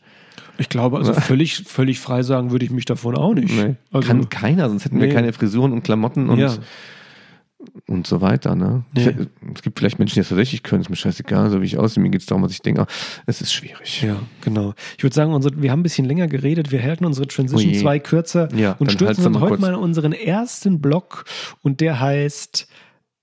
Ich 0.57 0.69
glaube, 0.69 0.97
also 0.97 1.13
völlig, 1.21 1.63
völlig 1.65 1.99
frei 1.99 2.23
sagen 2.23 2.51
würde 2.51 2.65
ich 2.65 2.71
mich 2.71 2.85
davon 2.85 3.15
auch 3.15 3.33
nicht. 3.33 3.53
Nee. 3.55 3.75
Also, 3.91 4.07
Kann 4.07 4.29
keiner, 4.29 4.69
sonst 4.69 4.85
hätten 4.85 4.97
nee. 4.97 5.07
wir 5.07 5.13
keine 5.13 5.33
Frisuren 5.33 5.71
und 5.71 5.83
Klamotten 5.83 6.29
und, 6.29 6.39
ja. 6.39 6.53
und 7.87 8.05
so 8.05 8.21
weiter. 8.21 8.55
Ne? 8.55 8.83
Nee. 8.93 9.15
Es 9.55 9.61
gibt 9.61 9.79
vielleicht 9.79 9.99
Menschen, 9.99 10.15
die 10.15 10.19
das 10.19 10.29
tatsächlich 10.29 10.63
können, 10.63 10.81
ist 10.81 10.89
mir 10.89 10.95
scheißegal, 10.95 11.49
so 11.49 11.61
wie 11.61 11.65
ich 11.65 11.77
aussehe. 11.77 12.03
Mir 12.03 12.09
geht 12.09 12.21
es 12.21 12.27
darum, 12.27 12.43
was 12.43 12.51
ich 12.51 12.61
denke. 12.61 12.85
Es 13.25 13.41
ist 13.41 13.53
schwierig. 13.53 14.03
Ja, 14.03 14.17
genau. 14.41 14.73
Ich 14.97 15.03
würde 15.03 15.15
sagen, 15.15 15.33
unsere, 15.33 15.61
wir 15.61 15.71
haben 15.71 15.79
ein 15.79 15.83
bisschen 15.83 16.05
länger 16.05 16.27
geredet. 16.27 16.71
Wir 16.71 16.83
halten 16.83 17.05
unsere 17.05 17.27
Transition 17.27 17.73
2 17.73 17.99
kürzer 17.99 18.49
ja, 18.55 18.73
und 18.73 18.91
stürzen 18.91 19.25
uns 19.27 19.39
heute 19.39 19.59
mal 19.59 19.73
in 19.73 19.79
unseren 19.79 20.13
ersten 20.13 20.81
Block 20.81 21.25
und 21.61 21.81
der 21.81 21.99
heißt 21.99 22.67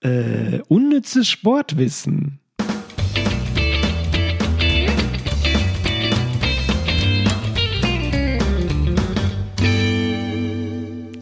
äh, 0.00 0.60
Unnützes 0.68 1.28
Sportwissen. 1.28 2.40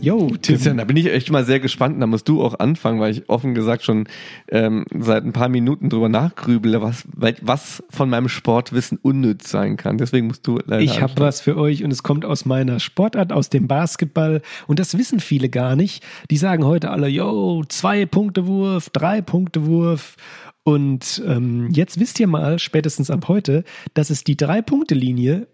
Jo, 0.09 0.30
Christian, 0.42 0.78
da 0.78 0.84
bin 0.84 0.96
ich 0.96 1.12
echt 1.12 1.30
mal 1.30 1.44
sehr 1.44 1.61
gespannt. 1.61 2.00
Da 2.00 2.06
musst 2.06 2.26
du 2.30 2.42
auch 2.42 2.59
anfangen, 2.59 2.98
weil 2.98 3.12
ich 3.12 3.28
offen 3.28 3.54
gesagt 3.54 3.82
schon 3.82 4.09
ähm, 4.48 4.86
seit 4.98 5.22
ein 5.22 5.34
paar 5.34 5.50
Minuten 5.50 5.90
drüber 5.90 6.09
nachgrübele, 6.09 6.80
was, 6.80 7.06
was 7.42 7.82
von 7.90 8.09
meinem 8.09 8.30
Sportwissen 8.30 8.98
unnütz 9.02 9.50
sein 9.50 9.76
kann. 9.76 9.98
Deswegen 9.98 10.28
musst 10.28 10.46
du 10.46 10.61
leider. 10.64 10.80
Ich 10.80 11.02
habe 11.02 11.12
was 11.18 11.42
für 11.42 11.59
euch 11.59 11.84
und 11.84 11.90
es 11.90 12.02
kommt 12.02 12.24
aus 12.24 12.46
meiner 12.46 12.80
Sportart, 12.80 13.32
aus 13.32 13.50
dem 13.50 13.68
Basketball. 13.68 14.40
Und 14.66 14.78
das 14.78 14.96
wissen 14.96 15.20
viele 15.20 15.50
gar 15.50 15.76
nicht. 15.76 16.02
Die 16.30 16.38
sagen 16.38 16.64
heute 16.64 16.90
alle, 16.90 17.09
yo, 17.09 17.62
zwei 17.68 18.06
Punkte 18.06 18.46
Wurf, 18.46 18.88
drei 18.88 19.20
Punkte 19.20 19.66
Wurf. 19.66 20.16
Und 20.64 21.22
ähm, 21.26 21.68
jetzt 21.70 22.00
wisst 22.00 22.18
ihr 22.18 22.28
mal, 22.28 22.59
spätestens 22.59 23.11
ab 23.11 23.28
heute, 23.28 23.62
dass 23.92 24.09
es 24.09 24.24
die 24.24 24.38
Drei-Punkte-Linie 24.38 25.48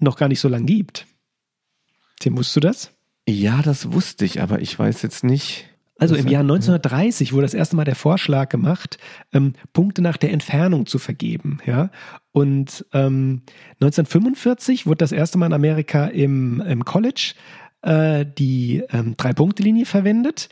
noch 0.00 0.16
gar 0.16 0.28
nicht 0.28 0.40
so 0.40 0.48
lang 0.48 0.66
gibt. 0.66 1.06
Tim, 2.18 2.36
wusstest 2.36 2.56
du 2.56 2.60
das? 2.60 2.93
Ja, 3.28 3.62
das 3.62 3.92
wusste 3.92 4.24
ich, 4.24 4.42
aber 4.42 4.60
ich 4.60 4.78
weiß 4.78 5.02
jetzt 5.02 5.24
nicht. 5.24 5.66
Also 5.96 6.16
im 6.16 6.26
Jahr 6.26 6.42
1930 6.42 7.32
wurde 7.32 7.42
das 7.42 7.54
erste 7.54 7.76
Mal 7.76 7.84
der 7.84 7.94
Vorschlag 7.94 8.48
gemacht, 8.48 8.98
ähm, 9.32 9.52
Punkte 9.72 10.02
nach 10.02 10.16
der 10.16 10.32
Entfernung 10.32 10.86
zu 10.86 10.98
vergeben. 10.98 11.58
Ja? 11.64 11.90
Und 12.32 12.84
ähm, 12.92 13.42
1945 13.80 14.86
wurde 14.86 14.98
das 14.98 15.12
erste 15.12 15.38
Mal 15.38 15.46
in 15.46 15.52
Amerika 15.52 16.06
im, 16.06 16.60
im 16.60 16.84
College 16.84 17.34
äh, 17.82 18.26
die 18.26 18.82
ähm, 18.90 19.16
Drei-Punkte-Linie 19.16 19.86
verwendet. 19.86 20.48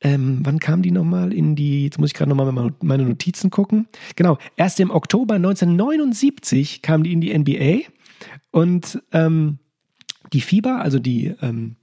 Ähm, 0.00 0.40
wann 0.44 0.60
kam 0.60 0.80
die 0.80 0.92
nochmal 0.92 1.34
in 1.34 1.56
die, 1.56 1.84
jetzt 1.84 1.98
muss 1.98 2.08
ich 2.08 2.14
gerade 2.14 2.34
nochmal 2.34 2.72
meine 2.80 3.04
Notizen 3.04 3.50
gucken. 3.50 3.86
Genau, 4.16 4.38
erst 4.56 4.80
im 4.80 4.90
Oktober 4.90 5.34
1979 5.34 6.80
kam 6.80 7.02
die 7.02 7.12
in 7.12 7.20
die 7.20 7.38
NBA 7.38 7.90
und 8.50 9.02
ähm, 9.12 9.58
die 10.32 10.40
FIBA, 10.40 10.78
also 10.78 10.98
die 10.98 11.34
ähm, 11.42 11.76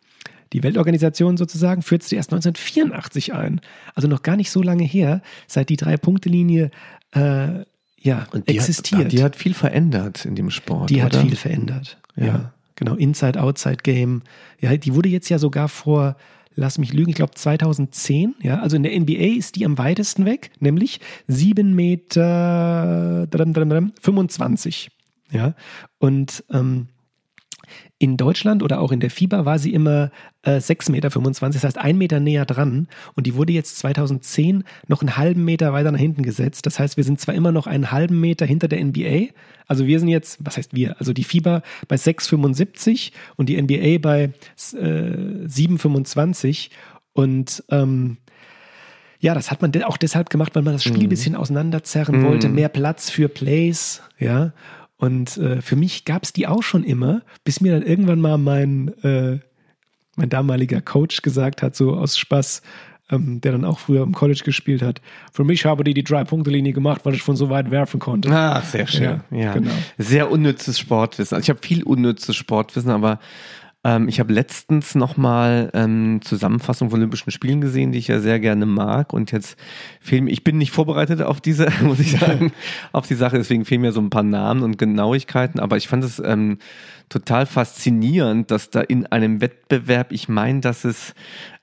die 0.53 0.63
Weltorganisation 0.63 1.37
sozusagen 1.37 1.81
führte 1.81 2.07
sie 2.07 2.15
erst 2.15 2.31
1984 2.31 3.33
ein. 3.33 3.61
Also 3.95 4.07
noch 4.07 4.23
gar 4.23 4.35
nicht 4.35 4.51
so 4.51 4.61
lange 4.61 4.83
her, 4.83 5.21
seit 5.47 5.69
die 5.69 5.77
Drei-Punkte-Linie 5.77 6.71
äh, 7.11 7.65
ja, 7.99 8.27
die 8.33 8.55
existiert. 8.55 9.05
Hat, 9.05 9.11
die 9.11 9.23
hat 9.23 9.35
viel 9.35 9.53
verändert 9.53 10.25
in 10.25 10.35
dem 10.35 10.49
Sport. 10.49 10.89
Die 10.89 10.95
oder? 10.97 11.05
hat 11.05 11.15
viel 11.15 11.35
verändert. 11.35 11.97
Ja. 12.15 12.25
ja. 12.25 12.53
Genau. 12.75 12.93
Inside-Outside-Game. 12.93 14.21
Ja, 14.59 14.77
die 14.77 14.93
wurde 14.93 15.09
jetzt 15.09 15.29
ja 15.29 15.39
sogar 15.39 15.67
vor, 15.67 16.15
lass 16.55 16.77
mich 16.77 16.93
lügen, 16.93 17.09
ich 17.09 17.15
glaube 17.15 17.33
2010. 17.33 18.35
Ja, 18.41 18.61
also 18.61 18.75
in 18.75 18.83
der 18.83 18.97
NBA 18.97 19.37
ist 19.37 19.55
die 19.55 19.65
am 19.65 19.77
weitesten 19.77 20.25
weg, 20.25 20.51
nämlich 20.59 20.99
7 21.27 21.73
Meter 21.73 23.27
25. 23.31 24.91
Ja, 25.31 25.55
und 25.97 26.43
ähm, 26.51 26.87
in 27.99 28.15
Deutschland 28.15 28.61
oder 28.61 28.79
auch 28.79 28.91
in 28.91 28.99
der 28.99 29.09
FIBA 29.09 29.45
war 29.45 29.57
sie 29.57 29.73
immer 29.73 30.11
äh, 30.43 30.57
6,25 30.57 30.91
Meter, 30.91 31.09
das 31.09 31.63
heißt 31.63 31.77
ein 31.79 31.97
Meter 31.97 32.19
näher 32.19 32.45
dran. 32.45 32.87
Und 33.15 33.25
die 33.25 33.35
wurde 33.35 33.53
jetzt 33.53 33.79
2010 33.79 34.63
noch 34.87 35.01
einen 35.01 35.17
halben 35.17 35.43
Meter 35.43 35.73
weiter 35.73 35.91
nach 35.91 35.99
hinten 35.99 36.21
gesetzt. 36.21 36.65
Das 36.67 36.79
heißt, 36.79 36.97
wir 36.97 37.03
sind 37.03 37.19
zwar 37.19 37.33
immer 37.33 37.51
noch 37.51 37.65
einen 37.65 37.91
halben 37.91 38.19
Meter 38.19 38.45
hinter 38.45 38.67
der 38.67 38.83
NBA. 38.83 39.33
Also 39.65 39.87
wir 39.87 39.99
sind 39.99 40.09
jetzt, 40.09 40.37
was 40.45 40.57
heißt 40.57 40.75
wir? 40.75 40.99
Also 40.99 41.11
die 41.11 41.23
FIBA 41.23 41.63
bei 41.87 41.95
6,75 41.95 43.11
und 43.35 43.49
die 43.49 43.59
NBA 43.59 43.97
bei 43.99 44.31
äh, 44.73 45.47
7,25. 45.47 46.69
Und 47.13 47.63
ähm, 47.71 48.17
ja, 49.19 49.33
das 49.33 49.49
hat 49.49 49.63
man 49.63 49.71
auch 49.83 49.97
deshalb 49.97 50.29
gemacht, 50.29 50.53
weil 50.55 50.61
man 50.61 50.73
das 50.73 50.83
Spiel 50.83 50.99
ein 50.99 51.05
mhm. 51.05 51.09
bisschen 51.09 51.35
auseinanderzerren 51.35 52.19
mhm. 52.19 52.25
wollte, 52.25 52.49
mehr 52.49 52.69
Platz 52.69 53.09
für 53.09 53.27
Plays, 53.27 54.03
ja. 54.19 54.53
Und 54.97 55.37
äh, 55.37 55.61
für 55.61 55.75
mich 55.75 56.05
gab 56.05 56.23
es 56.23 56.33
die 56.33 56.47
auch 56.47 56.63
schon 56.63 56.83
immer, 56.83 57.21
bis 57.43 57.61
mir 57.61 57.73
dann 57.73 57.87
irgendwann 57.87 58.19
mal 58.19 58.37
mein, 58.37 58.93
äh, 59.03 59.39
mein 60.15 60.29
damaliger 60.29 60.81
Coach 60.81 61.21
gesagt 61.21 61.61
hat, 61.61 61.75
so 61.75 61.95
aus 61.95 62.17
Spaß, 62.17 62.63
ähm, 63.11 63.39
der 63.41 63.51
dann 63.53 63.63
auch 63.63 63.79
früher 63.79 64.03
im 64.03 64.13
College 64.13 64.41
gespielt 64.43 64.81
hat. 64.81 65.01
Für 65.31 65.43
mich 65.43 65.65
habe 65.65 65.83
die 65.83 65.93
die 65.93 66.03
Drei-Punkte-Linie 66.03 66.73
gemacht, 66.73 67.01
weil 67.03 67.13
ich 67.13 67.21
von 67.21 67.35
so 67.35 67.49
weit 67.49 67.69
werfen 67.69 67.99
konnte. 67.99 68.29
Ach, 68.31 68.63
sehr 68.65 68.87
schön. 68.87 69.21
Ja, 69.31 69.37
ja. 69.37 69.53
Genau. 69.53 69.71
Sehr 69.97 70.31
unnützes 70.31 70.79
Sportwissen. 70.79 71.35
Also 71.35 71.43
ich 71.43 71.49
habe 71.49 71.65
viel 71.65 71.83
unnützes 71.83 72.35
Sportwissen, 72.35 72.89
aber 72.89 73.19
ähm, 73.83 74.07
ich 74.09 74.19
habe 74.19 74.33
letztens 74.33 74.95
nochmal 74.95 75.69
ähm, 75.73 76.19
Zusammenfassung 76.21 76.89
von 76.89 76.99
Olympischen 76.99 77.31
Spielen 77.31 77.61
gesehen, 77.61 77.91
die 77.91 77.99
ich 77.99 78.07
ja 78.07 78.19
sehr 78.19 78.39
gerne 78.39 78.65
mag. 78.65 79.13
Und 79.13 79.31
jetzt 79.31 79.57
fehlen 80.01 80.25
mir, 80.25 80.31
ich 80.31 80.43
bin 80.43 80.57
nicht 80.57 80.71
vorbereitet 80.71 81.21
auf 81.21 81.41
diese, 81.41 81.67
muss 81.83 81.99
ich 81.99 82.11
sagen, 82.11 82.51
auf 82.91 83.07
die 83.07 83.15
Sache, 83.15 83.37
deswegen 83.37 83.65
fehlen 83.65 83.81
mir 83.81 83.91
so 83.91 84.01
ein 84.01 84.09
paar 84.09 84.23
Namen 84.23 84.63
und 84.63 84.77
Genauigkeiten. 84.77 85.59
Aber 85.59 85.77
ich 85.77 85.87
fand 85.87 86.03
es 86.03 86.19
ähm, 86.19 86.57
total 87.09 87.45
faszinierend, 87.45 88.51
dass 88.51 88.69
da 88.69 88.81
in 88.81 89.05
einem 89.05 89.41
Wettbewerb, 89.41 90.11
ich 90.11 90.27
meine, 90.27 90.59
dass 90.61 90.83
es 90.83 91.13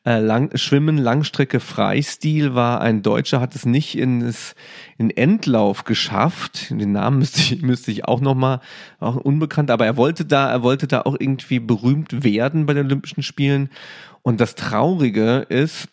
äh, 0.05 0.19
Lang 0.19 0.57
Schwimmen, 0.57 0.99
Langstrecke, 0.99 1.61
Freistil 1.61 2.55
war 2.55 2.81
ein 2.81 3.03
Deutscher, 3.03 3.41
hat 3.41 3.55
es 3.55 3.65
nicht 3.65 3.97
ins, 3.97 4.55
in 4.99 5.11
Endlauf 5.11 5.85
geschafft. 5.85 6.71
Den 6.71 6.93
Namen 6.93 7.19
müsste 7.19 7.41
ich, 7.41 7.63
müsste 7.63 7.91
ich 7.91 8.05
auch 8.05 8.21
nochmal, 8.21 8.61
auch 9.01 9.17
unbekannt, 9.17 9.71
aber 9.71 9.87
er 9.87 9.97
wollte 9.97 10.25
da, 10.25 10.51
er 10.51 10.63
wollte 10.63 10.87
da 10.87 11.03
auch 11.03 11.17
irgendwie 11.19 11.59
berühmt 11.59 12.23
werden 12.23 12.67
bei 12.67 12.75
den 12.75 12.87
Olympischen 12.87 13.23
Spielen. 13.23 13.71
Und 14.23 14.41
das 14.41 14.55
Traurige 14.55 15.47
ist, 15.49 15.89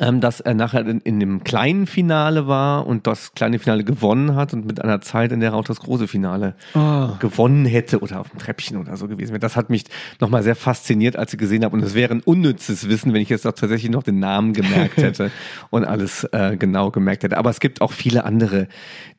dass 0.00 0.40
er 0.40 0.54
nachher 0.54 0.86
in, 0.86 1.00
in 1.00 1.20
dem 1.20 1.44
kleinen 1.44 1.86
Finale 1.86 2.46
war 2.46 2.86
und 2.86 3.06
das 3.06 3.34
kleine 3.34 3.58
Finale 3.58 3.84
gewonnen 3.84 4.34
hat 4.34 4.54
und 4.54 4.64
mit 4.64 4.82
einer 4.82 5.02
Zeit, 5.02 5.30
in 5.30 5.40
der 5.40 5.50
er 5.50 5.56
auch 5.56 5.64
das 5.64 5.80
große 5.80 6.08
Finale 6.08 6.54
oh. 6.74 7.08
gewonnen 7.18 7.66
hätte 7.66 8.00
oder 8.00 8.20
auf 8.20 8.30
dem 8.30 8.38
Treppchen 8.38 8.78
oder 8.78 8.96
so 8.96 9.08
gewesen 9.08 9.32
wäre. 9.32 9.40
Das 9.40 9.56
hat 9.56 9.68
mich 9.68 9.84
nochmal 10.18 10.42
sehr 10.42 10.56
fasziniert, 10.56 11.16
als 11.16 11.34
ich 11.34 11.38
gesehen 11.38 11.64
habe. 11.64 11.76
Und 11.76 11.82
es 11.82 11.94
wäre 11.94 12.14
ein 12.14 12.22
unnützes 12.22 12.88
Wissen, 12.88 13.12
wenn 13.12 13.20
ich 13.20 13.28
jetzt 13.28 13.46
auch 13.46 13.52
tatsächlich 13.52 13.90
noch 13.90 14.02
den 14.02 14.18
Namen 14.18 14.54
gemerkt 14.54 14.96
hätte 14.96 15.30
und 15.70 15.84
alles 15.84 16.24
äh, 16.32 16.56
genau 16.56 16.90
gemerkt 16.90 17.22
hätte. 17.22 17.36
Aber 17.36 17.50
es 17.50 17.60
gibt 17.60 17.82
auch 17.82 17.92
viele 17.92 18.24
andere 18.24 18.68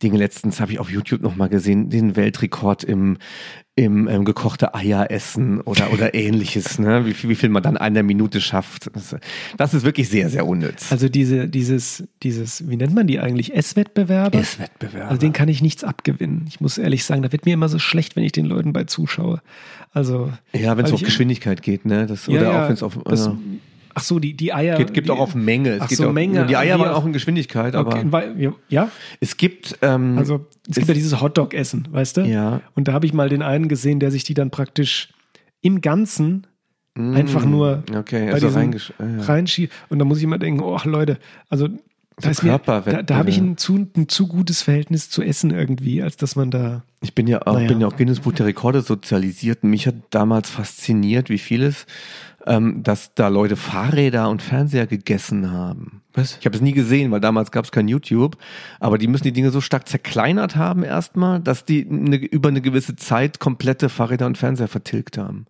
Dinge. 0.02 0.18
Letztens 0.18 0.60
habe 0.60 0.72
ich 0.72 0.80
auf 0.80 0.90
YouTube 0.90 1.22
nochmal 1.22 1.50
gesehen, 1.50 1.90
den 1.92 2.16
Weltrekord 2.16 2.84
im, 2.84 3.18
im 3.86 4.08
ähm, 4.08 4.26
gekochte 4.26 4.74
Eier 4.74 5.12
essen 5.12 5.62
oder, 5.62 5.92
oder 5.94 6.14
ähnliches, 6.14 6.80
ne? 6.80 7.06
wie, 7.06 7.14
viel, 7.14 7.30
wie 7.30 7.36
viel 7.36 7.50
man 7.50 7.64
dann 7.64 7.76
in 7.76 7.94
der 7.94 8.04
Minute 8.04 8.42
schafft. 8.42 8.90
Das, 9.58 9.74
ist 9.74 9.84
wirklich 9.84 10.10
sehr, 10.10 10.30
sehr 10.30 10.46
unnütz. 10.46 10.92
Also 10.92 11.10
diese, 11.10 11.48
dieses, 11.48 12.04
dieses, 12.24 12.68
wie 12.70 12.78
nennt 12.78 12.94
man 12.94 13.08
die 13.08 13.20
eigentlich? 13.20 13.54
Esswettbewerbe? 13.56 14.38
Esswettbewerbe. 14.38 15.08
Also 15.08 15.20
den 15.20 15.34
kann 15.34 15.50
ich 15.50 15.62
nichts 15.62 15.84
abgewinnen. 15.84 16.46
Ich 16.48 16.62
muss 16.62 16.78
ehrlich 16.78 17.06
sagen, 17.06 17.22
da 17.22 17.32
wird 17.32 17.46
mir 17.46 17.54
immer 17.54 17.70
so 17.70 17.80
schlecht, 17.80 18.16
wenn 18.16 18.24
ich 18.24 18.32
den 18.32 18.46
Leuten 18.46 18.74
bei 18.74 18.84
zuschaue. 18.86 19.42
Also. 19.94 20.32
Ja, 20.54 20.78
wenn 20.78 20.86
es 20.86 20.94
auf 20.94 21.02
Geschwindigkeit 21.02 21.62
geht, 21.62 21.86
ne? 21.86 22.06
Das, 22.06 22.30
oder 22.30 22.44
ja, 22.44 22.64
auch 22.64 22.68
wenn 22.68 22.74
es 22.74 22.84
auf. 22.84 22.98
Das, 23.06 23.28
äh, 23.28 23.32
Ach 24.02 24.04
so, 24.04 24.18
die, 24.18 24.34
die 24.34 24.52
Eier. 24.52 24.78
Gibt, 24.78 24.96
gibt 24.96 25.08
die, 25.08 25.12
auch 25.12 25.20
auf 25.20 25.36
Menge. 25.36 25.76
Es 25.76 25.82
ach 25.82 25.90
so, 25.92 26.10
auch, 26.10 26.12
Menge. 26.12 26.48
Die 26.48 26.58
Eier 26.58 26.80
waren 26.80 26.90
auch 26.90 27.06
in 27.06 27.14
Geschwindigkeit, 27.14 27.76
aber. 27.76 28.04
Okay, 28.04 28.52
ja? 28.68 28.90
Es 29.20 29.38
gibt. 29.38 29.78
Ähm, 29.84 30.18
also, 30.18 30.48
es 30.68 30.78
gibt 30.78 30.88
ja 30.88 30.96
dieses 30.96 31.22
Hotdog-Essen, 31.22 31.88
weißt 31.92 32.18
du? 32.18 32.22
Ja. 32.22 32.62
Und 32.74 32.88
da 32.88 32.94
habe 32.94 33.06
ich 33.06 33.14
mal 33.14 33.30
den 33.30 33.44
einen 33.44 33.68
gesehen, 33.68 34.00
der 34.00 34.10
sich 34.10 34.24
die 34.24 34.34
dann 34.34 34.50
praktisch 34.50 35.10
im 35.62 35.82
Ganzen 35.82 36.48
mm, 36.96 37.14
einfach 37.14 37.46
nur 37.46 37.84
okay, 37.96 38.32
also 38.32 38.48
ja. 38.48 39.22
reinschiebt. 39.22 39.72
Und 39.90 40.00
da 40.00 40.06
muss 40.06 40.18
ich 40.18 40.24
immer 40.24 40.40
denken, 40.40 40.62
oh 40.62 40.80
Leute, 40.84 41.20
also 41.50 41.68
da, 42.18 42.30
ist 42.30 42.44
mir, 42.44 42.60
da, 42.60 42.82
da 42.82 43.16
habe 43.16 43.30
ich 43.30 43.38
ein 43.38 43.58
zu, 43.58 43.88
ein 43.96 44.10
zu 44.10 44.28
gutes 44.28 44.62
Verhältnis 44.62 45.10
zu 45.10 45.22
Essen 45.22 45.52
irgendwie, 45.52 46.02
als 46.02 46.18
dass 46.18 46.36
man 46.36 46.50
da. 46.52 46.84
Ich 47.02 47.16
bin 47.16 47.28
ja 47.28 47.46
auch, 47.46 47.54
naja. 47.54 47.68
bin 47.68 47.82
ja 47.82 47.88
auch 47.88 47.96
Guinness 47.98 48.20
Buch 48.20 48.34
der 48.34 48.46
Rekorde 48.46 48.82
sozialisiert. 48.82 49.64
Mich 49.64 49.88
hat 49.88 49.96
damals 50.10 50.50
fasziniert, 50.50 51.30
wie 51.30 51.38
vieles 51.38 51.86
ähm, 52.46 52.84
dass 52.84 53.14
da 53.14 53.28
Leute 53.28 53.56
Fahrräder 53.56 54.30
und 54.30 54.42
Fernseher 54.42 54.88
gegessen 54.88 55.52
haben. 55.52 56.02
Was? 56.14 56.38
Ich 56.40 56.46
habe 56.46 56.56
es 56.56 56.62
nie 56.62 56.74
gesehen, 56.74 57.12
weil 57.12 57.20
damals 57.20 57.52
gab 57.52 57.66
es 57.66 57.72
kein 57.72 57.88
YouTube. 57.88 58.38
Aber 58.80 58.98
die 58.98 59.08
müssen 59.08 59.24
die 59.24 59.32
Dinge 59.32 59.52
so 59.52 59.62
stark 59.62 59.88
zerkleinert 59.88 60.56
haben 60.56 60.84
erstmal, 60.84 61.40
dass 61.40 61.66
die 61.66 61.88
eine, 61.90 62.18
über 62.18 62.50
eine 62.50 62.62
gewisse 62.62 62.96
Zeit 62.96 63.40
komplette 63.40 63.90
Fahrräder 63.90 64.26
und 64.26 64.38
Fernseher 64.38 64.68
vertilgt 64.68 65.18
haben. 65.18 65.46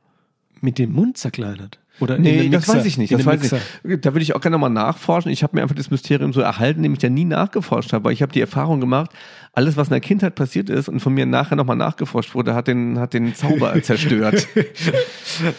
Mit 0.61 0.77
dem 0.77 0.93
Mund 0.93 1.17
zerkleinert? 1.17 1.80
Oder 1.99 2.17
nee, 2.17 2.49
das 2.49 2.67
weiß 2.67 2.85
ich 2.85 2.97
nicht. 2.97 3.13
Das 3.13 3.25
weiß 3.25 3.43
ich. 3.43 4.01
Da 4.01 4.13
würde 4.13 4.23
ich 4.23 4.33
auch 4.33 4.41
gerne 4.41 4.55
nochmal 4.55 4.71
nachforschen. 4.71 5.31
Ich 5.31 5.43
habe 5.43 5.55
mir 5.55 5.61
einfach 5.61 5.75
das 5.75 5.91
Mysterium 5.91 6.33
so 6.33 6.41
erhalten, 6.41 6.81
nämlich 6.81 7.01
ja 7.01 7.09
nie 7.09 7.25
nachgeforscht 7.25 7.93
habe, 7.93 8.05
weil 8.05 8.13
ich 8.13 8.21
habe 8.21 8.31
die 8.31 8.41
Erfahrung 8.41 8.79
gemacht, 8.79 9.11
alles, 9.53 9.77
was 9.77 9.89
in 9.89 9.93
der 9.93 9.99
Kindheit 9.99 10.35
passiert 10.35 10.69
ist 10.69 10.89
und 10.89 10.99
von 10.99 11.13
mir 11.13 11.25
nachher 11.25 11.55
nochmal 11.55 11.75
nachgeforscht 11.75 12.33
wurde, 12.33 12.55
hat 12.55 12.67
den, 12.67 12.97
hat 12.97 13.13
den 13.13 13.35
Zauber 13.35 13.73
zerstört. 13.83 14.47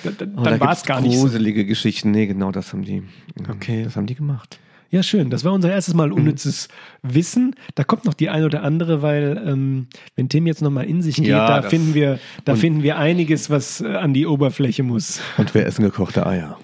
dann 0.05 0.17
dann, 0.19 0.37
dann 0.43 0.61
war 0.61 0.73
es 0.73 0.83
gar 0.83 1.01
nicht. 1.01 1.15
Gruselige 1.15 1.65
Geschichten. 1.65 2.11
Nee, 2.11 2.27
genau 2.27 2.51
das 2.51 2.73
haben 2.73 2.83
die. 2.83 3.03
Okay. 3.49 3.85
Das 3.85 3.97
haben 3.97 4.07
die 4.07 4.15
gemacht. 4.15 4.59
Ja, 4.93 5.03
schön. 5.03 5.31
Das 5.31 5.43
war 5.43 5.55
unser 5.55 5.73
erstes 5.73 5.95
Mal 5.95 6.09
mhm. 6.09 6.17
unnützes 6.17 6.69
mhm. 7.03 7.15
Wissen. 7.15 7.57
Da 7.75 7.83
kommt 7.83 8.05
noch 8.05 8.13
die 8.13 8.29
ein 8.29 8.45
oder 8.45 8.63
andere, 8.63 9.01
weil 9.01 9.43
ähm, 9.43 9.87
wenn 10.17 10.29
Tim 10.29 10.47
jetzt 10.47 10.61
nochmal 10.61 10.85
in 10.85 11.01
sich 11.01 11.17
geht, 11.17 11.29
ja, 11.29 11.63
da 11.63 11.67
finden 11.67 11.95
wir, 11.95 12.19
da 12.45 12.57
finden 12.57 12.83
wir 12.83 12.99
einiges, 12.99 13.49
was 13.49 13.81
äh, 13.81 13.87
an 13.87 14.13
die 14.13 14.27
Oberfläche 14.27 14.83
muss. 14.83 15.23
Und 15.39 15.55
wir 15.55 15.65
essen 15.65 15.83
gekochte 15.83 16.27
Eier. 16.27 16.59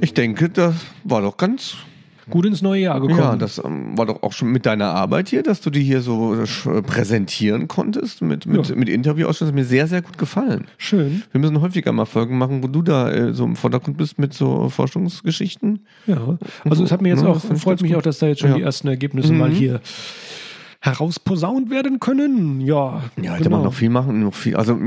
Ich 0.00 0.14
denke, 0.14 0.48
das 0.48 0.74
war 1.04 1.20
doch 1.20 1.36
ganz 1.36 1.76
gut 2.30 2.46
ins 2.46 2.62
neue 2.62 2.82
Jahr 2.82 3.00
gekommen. 3.00 3.18
Ja, 3.18 3.36
das 3.36 3.60
ähm, 3.64 3.96
war 3.96 4.06
doch 4.06 4.22
auch 4.22 4.32
schon 4.32 4.50
mit 4.50 4.66
deiner 4.66 4.94
Arbeit 4.94 5.28
hier, 5.28 5.42
dass 5.42 5.60
du 5.60 5.70
die 5.70 5.82
hier 5.82 6.00
so 6.00 6.34
äh, 6.34 6.82
präsentieren 6.82 7.68
konntest 7.68 8.22
mit, 8.22 8.46
mit, 8.46 8.68
ja. 8.68 8.74
mit 8.74 8.88
Interviewausschnitt. 8.88 9.42
Das 9.42 9.48
hat 9.48 9.54
mir 9.54 9.64
sehr, 9.64 9.86
sehr 9.86 10.02
gut 10.02 10.18
gefallen. 10.18 10.66
Schön. 10.76 11.22
Wir 11.32 11.40
müssen 11.40 11.60
häufiger 11.60 11.92
mal 11.92 12.04
Folgen 12.04 12.38
machen, 12.38 12.62
wo 12.62 12.68
du 12.68 12.82
da 12.82 13.10
äh, 13.10 13.34
so 13.34 13.44
im 13.44 13.56
Vordergrund 13.56 13.96
bist 13.96 14.18
mit 14.18 14.34
so 14.34 14.68
Forschungsgeschichten. 14.68 15.80
Ja, 16.06 16.38
also 16.64 16.84
es 16.84 16.92
hat 16.92 17.02
mir 17.02 17.10
jetzt 17.10 17.22
ja, 17.22 17.28
auch, 17.28 17.40
freut 17.40 17.82
mich 17.82 17.92
gut. 17.92 17.98
auch, 17.98 18.02
dass 18.02 18.18
da 18.18 18.26
jetzt 18.26 18.40
schon 18.40 18.50
ja. 18.50 18.56
die 18.56 18.62
ersten 18.62 18.88
Ergebnisse 18.88 19.32
mhm. 19.32 19.38
mal 19.38 19.50
hier 19.50 19.80
herausposaunt 20.80 21.70
werden 21.70 21.98
können. 21.98 22.60
Ja, 22.60 23.02
ja, 23.20 23.32
hätte 23.32 23.44
genau. 23.44 23.56
man 23.56 23.64
noch 23.64 23.74
viel 23.74 23.90
machen, 23.90 24.20
noch 24.20 24.34
viel. 24.34 24.56
Also 24.56 24.78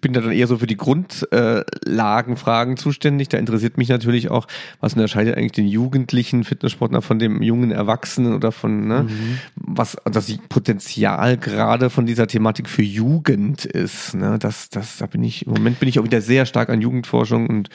bin 0.00 0.12
da 0.12 0.20
dann 0.20 0.32
eher 0.32 0.46
so 0.46 0.58
für 0.58 0.66
die 0.66 0.76
Grundlagenfragen 0.76 2.76
zuständig. 2.76 3.28
Da 3.28 3.38
interessiert 3.38 3.76
mich 3.76 3.88
natürlich 3.88 4.30
auch, 4.30 4.46
was 4.80 4.94
unterscheidet 4.94 5.36
eigentlich 5.36 5.52
den 5.52 5.66
jugendlichen 5.66 6.44
Fitnesssportler 6.44 7.02
von 7.02 7.18
dem 7.18 7.42
jungen 7.42 7.70
Erwachsenen 7.70 8.34
oder 8.34 8.52
von, 8.52 8.86
ne, 8.86 9.04
mhm. 9.04 9.38
was 9.56 9.96
das 10.04 10.32
Potenzial 10.48 11.36
gerade 11.36 11.90
von 11.90 12.06
dieser 12.06 12.26
Thematik 12.26 12.68
für 12.68 12.82
Jugend 12.82 13.64
ist. 13.64 14.14
Ne? 14.14 14.38
Das, 14.38 14.70
das, 14.70 14.98
da 14.98 15.06
bin 15.06 15.24
ich, 15.24 15.46
im 15.46 15.52
Moment 15.52 15.80
bin 15.80 15.88
ich 15.88 15.98
auch 15.98 16.04
wieder 16.04 16.20
sehr 16.20 16.46
stark 16.46 16.70
an 16.70 16.80
Jugendforschung 16.80 17.48
und, 17.48 17.68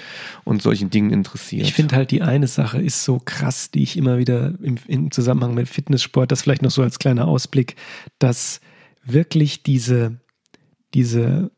und 0.45 0.61
solchen 0.61 0.89
Dingen 0.89 1.11
interessiert. 1.11 1.63
Ich 1.63 1.73
finde 1.73 1.95
halt 1.95 2.11
die 2.11 2.21
eine 2.21 2.47
Sache 2.47 2.81
ist 2.81 3.03
so 3.03 3.19
krass, 3.23 3.71
die 3.71 3.83
ich 3.83 3.97
immer 3.97 4.17
wieder 4.17 4.53
im, 4.63 4.77
im 4.87 5.11
Zusammenhang 5.11 5.53
mit 5.53 5.67
Fitnesssport, 5.67 6.31
das 6.31 6.43
vielleicht 6.43 6.61
noch 6.61 6.71
so 6.71 6.81
als 6.81 6.97
kleiner 6.97 7.27
Ausblick, 7.27 7.54
dass 8.19 8.61
wirklich 9.03 9.63
diese, 9.63 10.19
diese 10.93 11.51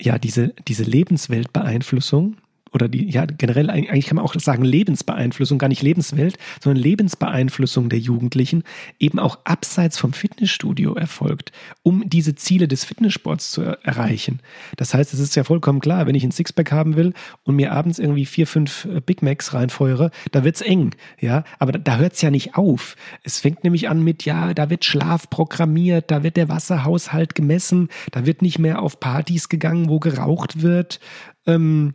ja, 0.00 0.18
diese, 0.18 0.54
diese 0.66 0.84
Lebensweltbeeinflussung 0.84 2.36
oder 2.72 2.88
die, 2.88 3.08
ja, 3.10 3.26
generell, 3.26 3.70
eigentlich 3.70 4.06
kann 4.06 4.16
man 4.16 4.24
auch 4.24 4.34
sagen 4.38 4.64
Lebensbeeinflussung, 4.64 5.58
gar 5.58 5.68
nicht 5.68 5.82
Lebenswelt, 5.82 6.38
sondern 6.60 6.82
Lebensbeeinflussung 6.82 7.88
der 7.88 7.98
Jugendlichen 7.98 8.62
eben 8.98 9.18
auch 9.18 9.38
abseits 9.44 9.98
vom 9.98 10.12
Fitnessstudio 10.12 10.94
erfolgt, 10.94 11.52
um 11.82 12.08
diese 12.08 12.34
Ziele 12.34 12.68
des 12.68 12.84
Fitnesssports 12.84 13.50
zu 13.50 13.62
erreichen. 13.62 14.40
Das 14.76 14.94
heißt, 14.94 15.12
es 15.12 15.20
ist 15.20 15.36
ja 15.36 15.44
vollkommen 15.44 15.80
klar, 15.80 16.06
wenn 16.06 16.14
ich 16.14 16.24
ein 16.24 16.30
Sixpack 16.30 16.72
haben 16.72 16.96
will 16.96 17.12
und 17.44 17.56
mir 17.56 17.72
abends 17.72 17.98
irgendwie 17.98 18.26
vier, 18.26 18.46
fünf 18.46 18.84
äh, 18.84 19.00
Big 19.00 19.22
Macs 19.22 19.52
reinfeuere, 19.52 20.10
da 20.30 20.44
wird's 20.44 20.60
eng, 20.60 20.94
ja, 21.20 21.44
aber 21.58 21.72
da, 21.72 21.78
da 21.78 21.96
hört's 21.96 22.22
ja 22.22 22.30
nicht 22.30 22.54
auf. 22.54 22.96
Es 23.24 23.40
fängt 23.40 23.64
nämlich 23.64 23.88
an 23.88 24.02
mit, 24.02 24.24
ja, 24.24 24.54
da 24.54 24.70
wird 24.70 24.84
Schlaf 24.84 25.28
programmiert, 25.30 26.10
da 26.10 26.22
wird 26.22 26.36
der 26.36 26.48
Wasserhaushalt 26.48 27.34
gemessen, 27.34 27.88
da 28.12 28.26
wird 28.26 28.42
nicht 28.42 28.58
mehr 28.58 28.82
auf 28.82 29.00
Partys 29.00 29.48
gegangen, 29.48 29.88
wo 29.88 29.98
geraucht 29.98 30.62
wird, 30.62 31.00
ähm, 31.46 31.94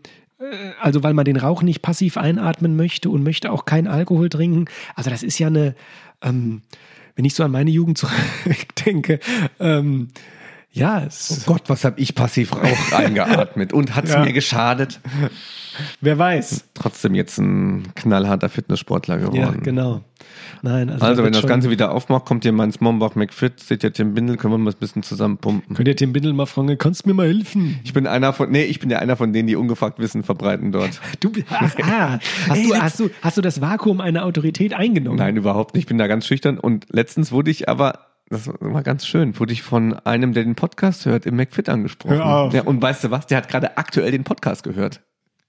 also 0.81 1.03
weil 1.03 1.13
man 1.13 1.25
den 1.25 1.37
Rauch 1.37 1.61
nicht 1.61 1.81
passiv 1.81 2.17
einatmen 2.17 2.75
möchte 2.75 3.09
und 3.09 3.23
möchte 3.23 3.51
auch 3.51 3.65
keinen 3.65 3.87
Alkohol 3.87 4.29
trinken. 4.29 4.65
Also 4.95 5.09
das 5.09 5.23
ist 5.23 5.39
ja 5.39 5.47
eine, 5.47 5.75
ähm, 6.21 6.61
wenn 7.15 7.25
ich 7.25 7.35
so 7.35 7.43
an 7.43 7.51
meine 7.51 7.71
Jugend 7.71 7.97
zurückdenke, 8.43 9.19
ähm, 9.59 10.09
ja, 10.75 11.03
es 11.05 11.45
oh 11.47 11.53
Gott, 11.53 11.63
was 11.67 11.85
habe 11.85 11.99
ich 11.99 12.15
passiv 12.15 12.53
Rauch 12.53 12.91
eingeatmet 12.91 13.71
und 13.71 13.95
hat 13.95 14.05
es 14.05 14.13
ja. 14.13 14.25
mir 14.25 14.33
geschadet? 14.33 14.99
Wer 16.01 16.17
weiß. 16.17 16.65
Trotzdem 16.73 17.15
jetzt 17.15 17.37
ein 17.37 17.93
knallharter 17.95 18.49
Fitnesssportler 18.49 19.17
geworden. 19.17 19.37
Ja, 19.39 19.51
genau. 19.51 20.03
Nein, 20.61 20.89
also, 20.89 21.05
also 21.05 21.23
wenn 21.23 21.33
das 21.33 21.47
Ganze 21.47 21.69
wieder 21.69 21.91
aufmacht, 21.91 22.25
kommt 22.25 22.43
ihr 22.43 22.51
mal 22.51 22.65
ins 22.65 22.81
Mombach 22.81 23.15
McFit, 23.15 23.59
seht 23.59 23.83
ihr 23.83 23.93
Tim 23.93 24.13
Bindel, 24.13 24.35
können 24.35 24.53
wir 24.53 24.57
mal 24.57 24.71
ein 24.71 24.77
bisschen 24.79 25.03
zusammen 25.03 25.37
pumpen. 25.37 25.75
Könnt 25.75 25.87
ihr 25.87 25.95
Tim 25.95 26.11
Bindel 26.11 26.33
mal 26.33 26.45
fragen, 26.45 26.77
kannst 26.77 27.05
du 27.05 27.09
mir 27.09 27.13
mal 27.13 27.27
helfen? 27.27 27.79
Ich 27.83 27.93
bin 27.93 28.07
einer 28.07 28.33
von, 28.33 28.51
nee, 28.51 28.63
ich 28.63 28.79
bin 28.79 28.89
ja 28.89 28.99
einer 28.99 29.15
von 29.15 29.31
denen, 29.31 29.47
die 29.47 29.55
ungefragt 29.55 29.99
Wissen 29.99 30.23
verbreiten 30.23 30.71
dort. 30.71 30.99
Du, 31.19 31.31
ach, 31.49 31.73
ah, 31.81 32.19
hast, 32.49 32.57
Ey, 32.57 32.67
du, 32.67 32.75
hast, 32.75 32.99
du, 32.99 33.09
hast 33.21 33.37
du 33.37 33.41
das 33.41 33.61
Vakuum 33.61 34.01
einer 34.01 34.25
Autorität 34.25 34.73
eingenommen? 34.73 35.17
Nein, 35.17 35.37
überhaupt 35.37 35.73
nicht. 35.73 35.83
Ich 35.83 35.87
bin 35.87 35.97
da 35.97 36.07
ganz 36.07 36.25
schüchtern 36.25 36.57
und 36.59 36.87
letztens 36.89 37.31
wurde 37.31 37.51
ich 37.51 37.69
aber 37.69 37.99
das 38.29 38.47
war 38.47 38.83
ganz 38.83 39.05
schön, 39.05 39.37
wurde 39.39 39.53
ich 39.53 39.61
von 39.61 39.93
einem, 39.93 40.33
der 40.33 40.43
den 40.43 40.55
Podcast 40.55 41.05
hört, 41.05 41.25
im 41.25 41.35
McFit 41.35 41.69
angesprochen. 41.69 42.15
Hör 42.15 42.25
auf. 42.25 42.53
Ja, 42.53 42.63
und 42.63 42.81
weißt 42.81 43.03
du 43.03 43.11
was? 43.11 43.27
Der 43.27 43.37
hat 43.37 43.47
gerade 43.47 43.77
aktuell 43.77 44.11
den 44.11 44.23
Podcast 44.23 44.63
gehört. 44.63 45.01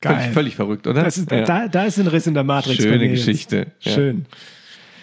Geil. 0.03 0.17
Völlig, 0.17 0.35
völlig 0.35 0.57
verrückt, 0.57 0.87
oder? 0.87 1.07
Ist, 1.07 1.31
ja. 1.31 1.45
da, 1.45 1.69
da 1.69 1.85
ist 1.85 1.99
ein 1.99 2.07
Riss 2.07 2.27
in 2.27 2.35
der 2.35 2.45
Matrix. 2.45 2.83
Schöne 2.83 3.09
Geschichte. 3.09 3.69
Ja. 3.81 3.93
Schön. 3.93 4.27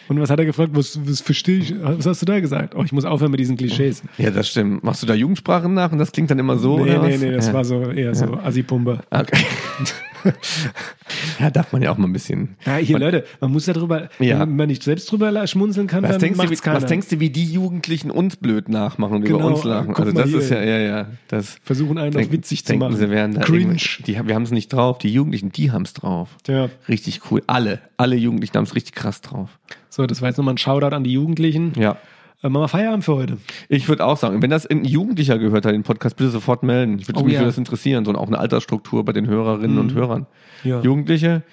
Und 0.08 0.20
was 0.20 0.30
hat 0.30 0.38
er 0.38 0.46
gefragt? 0.46 0.72
Was, 0.74 1.00
was 1.08 1.22
verstehe 1.22 1.60
ich? 1.60 1.74
Was 1.82 2.06
hast 2.06 2.22
du 2.22 2.26
da 2.26 2.40
gesagt? 2.40 2.76
Oh, 2.76 2.84
ich 2.84 2.92
muss 2.92 3.06
aufhören 3.06 3.32
mit 3.32 3.40
diesen 3.40 3.58
Klischees. 3.58 4.04
Ja, 4.18 4.30
das 4.30 4.50
stimmt. 4.50 4.84
Machst 4.84 5.02
du 5.02 5.08
da 5.08 5.16
Jugendsprachen 5.16 5.74
nach 5.74 5.92
und 5.92 5.98
das 5.98 6.12
klingt 6.12 6.30
dann 6.30 6.40
immer 6.40 6.58
so? 6.58 6.78
Nee, 6.78 6.98
nee, 6.98 7.18
nee, 7.18 7.32
das 7.32 7.48
ja. 7.48 7.54
war 7.54 7.66
so 7.66 7.90
eher 7.90 8.14
so 8.14 8.36
Assi-Pumpe. 8.36 9.00
Okay. 9.10 9.46
ja, 11.40 11.50
darf 11.50 11.72
man 11.74 11.82
ja 11.82 11.92
auch 11.92 11.98
mal 11.98 12.08
ein 12.08 12.14
bisschen. 12.14 12.56
Ja, 12.66 12.78
hier, 12.78 12.94
man, 12.94 13.02
Leute, 13.02 13.26
man 13.42 13.52
muss 13.52 13.66
ja 13.66 13.74
drüber, 13.74 14.10
ja. 14.20 14.40
wenn 14.40 14.56
man 14.56 14.68
nicht 14.68 14.84
selbst 14.84 15.12
drüber 15.12 15.46
schmunzeln 15.48 15.88
kann, 15.88 16.04
was 16.04 16.12
dann 16.12 16.20
denkst 16.20 16.38
macht's 16.38 16.62
du, 16.62 16.64
keiner. 16.64 16.82
Was 16.82 16.86
denkst 16.86 17.08
du, 17.10 17.20
wie 17.20 17.30
die 17.30 17.46
Jugendlichen 17.46 18.12
uns 18.12 18.36
blöd 18.36 18.70
nachmachen 18.70 19.18
und 19.18 19.22
genau, 19.24 19.40
über 19.40 19.48
uns 19.48 19.64
lachen? 19.64 19.96
Also 19.96 20.12
das 20.12 20.32
ist 20.32 20.50
ja, 20.50 20.64
ja, 20.64 20.78
ja. 20.80 21.08
Das 21.28 21.58
Versuchen 21.64 21.98
einen 21.98 22.12
denk, 22.12 22.28
auf 22.28 22.32
witzig 22.32 22.66
zu 22.66 22.76
machen. 22.76 22.96
Sie 22.96 23.10
wären 23.10 23.34
da 23.34 23.42
Cringe. 23.42 23.78
Die, 24.06 24.14
wir 24.26 24.36
haben 24.36 24.44
es 24.44 24.52
nicht 24.52 24.72
drauf. 24.72 24.98
Die 24.98 25.14
Jugendlichen, 25.14 25.52
die 25.52 25.72
haben 25.72 25.84
es 25.84 25.94
drauf. 25.94 26.30
Ja. 26.48 26.70
Richtig 26.88 27.32
cool. 27.32 27.44
Alle, 27.48 27.80
alle 27.98 28.16
Jugendlichen 28.16 28.56
haben 28.58 28.66
es 28.66 28.76
richtig 28.76 28.96
krass 28.96 29.22
drauf. 29.22 29.50
So, 29.90 30.06
das 30.06 30.22
war 30.22 30.30
jetzt 30.30 30.38
nochmal 30.38 30.56
ein 30.56 30.58
Shoutout 30.58 30.96
an 30.96 31.04
die 31.04 31.14
Jugendlichen. 31.14 31.74
Ja. 31.78 31.98
Äh, 32.44 32.50
machen 32.50 32.64
wir 32.64 32.68
Feierabend 32.68 33.06
für 33.06 33.16
heute. 33.16 33.38
Ich 33.70 33.88
würde 33.88 34.06
auch 34.06 34.18
sagen, 34.18 34.42
wenn 34.42 34.50
das 34.50 34.68
ein 34.68 34.84
Jugendlicher 34.84 35.40
gehört 35.40 35.66
hat, 35.66 35.74
den 35.74 35.84
Podcast, 35.84 36.18
bitte 36.18 36.30
sofort 36.30 36.62
melden. 36.62 37.00
Ich 37.00 37.08
würde 37.08 37.22
oh, 37.22 37.24
mich 37.24 37.34
ja. 37.34 37.40
würde 37.40 37.50
das 37.50 37.58
interessieren, 37.58 38.04
so 38.04 38.14
auch 38.14 38.28
eine 38.28 38.38
Altersstruktur 38.38 39.06
bei 39.06 39.14
den 39.14 39.28
Hörerinnen 39.28 39.76
mhm. 39.76 39.82
und 39.82 39.94
Hörern. 39.94 40.28
Ja. 40.64 40.82
Jugendliche, 40.82 41.44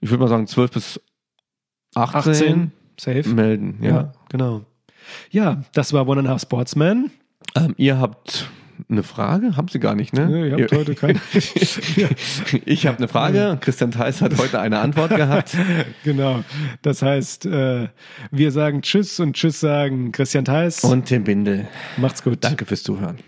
ich 0.00 0.10
würde 0.10 0.22
mal 0.22 0.28
sagen 0.28 0.46
12 0.46 0.70
bis 0.70 1.00
18, 1.94 2.32
18 2.32 2.72
safe. 2.98 3.28
melden. 3.28 3.78
Ja. 3.82 3.88
ja. 3.88 4.12
genau. 4.30 4.62
Ja, 5.30 5.62
das 5.74 5.92
war 5.92 6.08
One 6.08 6.20
and 6.20 6.28
a 6.28 6.32
Half 6.32 6.42
Sportsman. 6.42 7.10
Ähm, 7.54 7.74
ihr 7.76 7.98
habt 7.98 8.48
eine 8.88 9.02
Frage? 9.02 9.56
Haben 9.56 9.68
Sie 9.68 9.80
gar 9.80 9.94
nicht, 9.94 10.12
ne? 10.12 10.26
Nee, 10.26 10.48
ihr 10.48 10.62
habt 10.62 10.72
heute 10.72 10.94
keine. 10.94 11.20
ich 12.64 12.86
habe 12.86 12.98
eine 12.98 13.08
Frage. 13.08 13.58
Christian 13.60 13.90
Theis 13.90 14.20
hat 14.20 14.38
heute 14.38 14.60
eine 14.60 14.78
Antwort 14.78 15.14
gehabt. 15.14 15.56
genau. 16.04 16.44
Das 16.82 17.02
heißt, 17.02 17.46
äh, 17.46 17.88
wir 18.30 18.52
sagen 18.52 18.82
Tschüss 18.82 19.20
und 19.20 19.34
Tschüss 19.34 19.60
sagen 19.60 20.12
Christian 20.12 20.44
Theis. 20.44 20.84
Und 20.84 21.06
Tim 21.06 21.24
Bindel. 21.24 21.68
Macht's 21.96 22.22
gut. 22.22 22.38
Danke 22.40 22.64
fürs 22.64 22.82
Zuhören. 22.82 23.18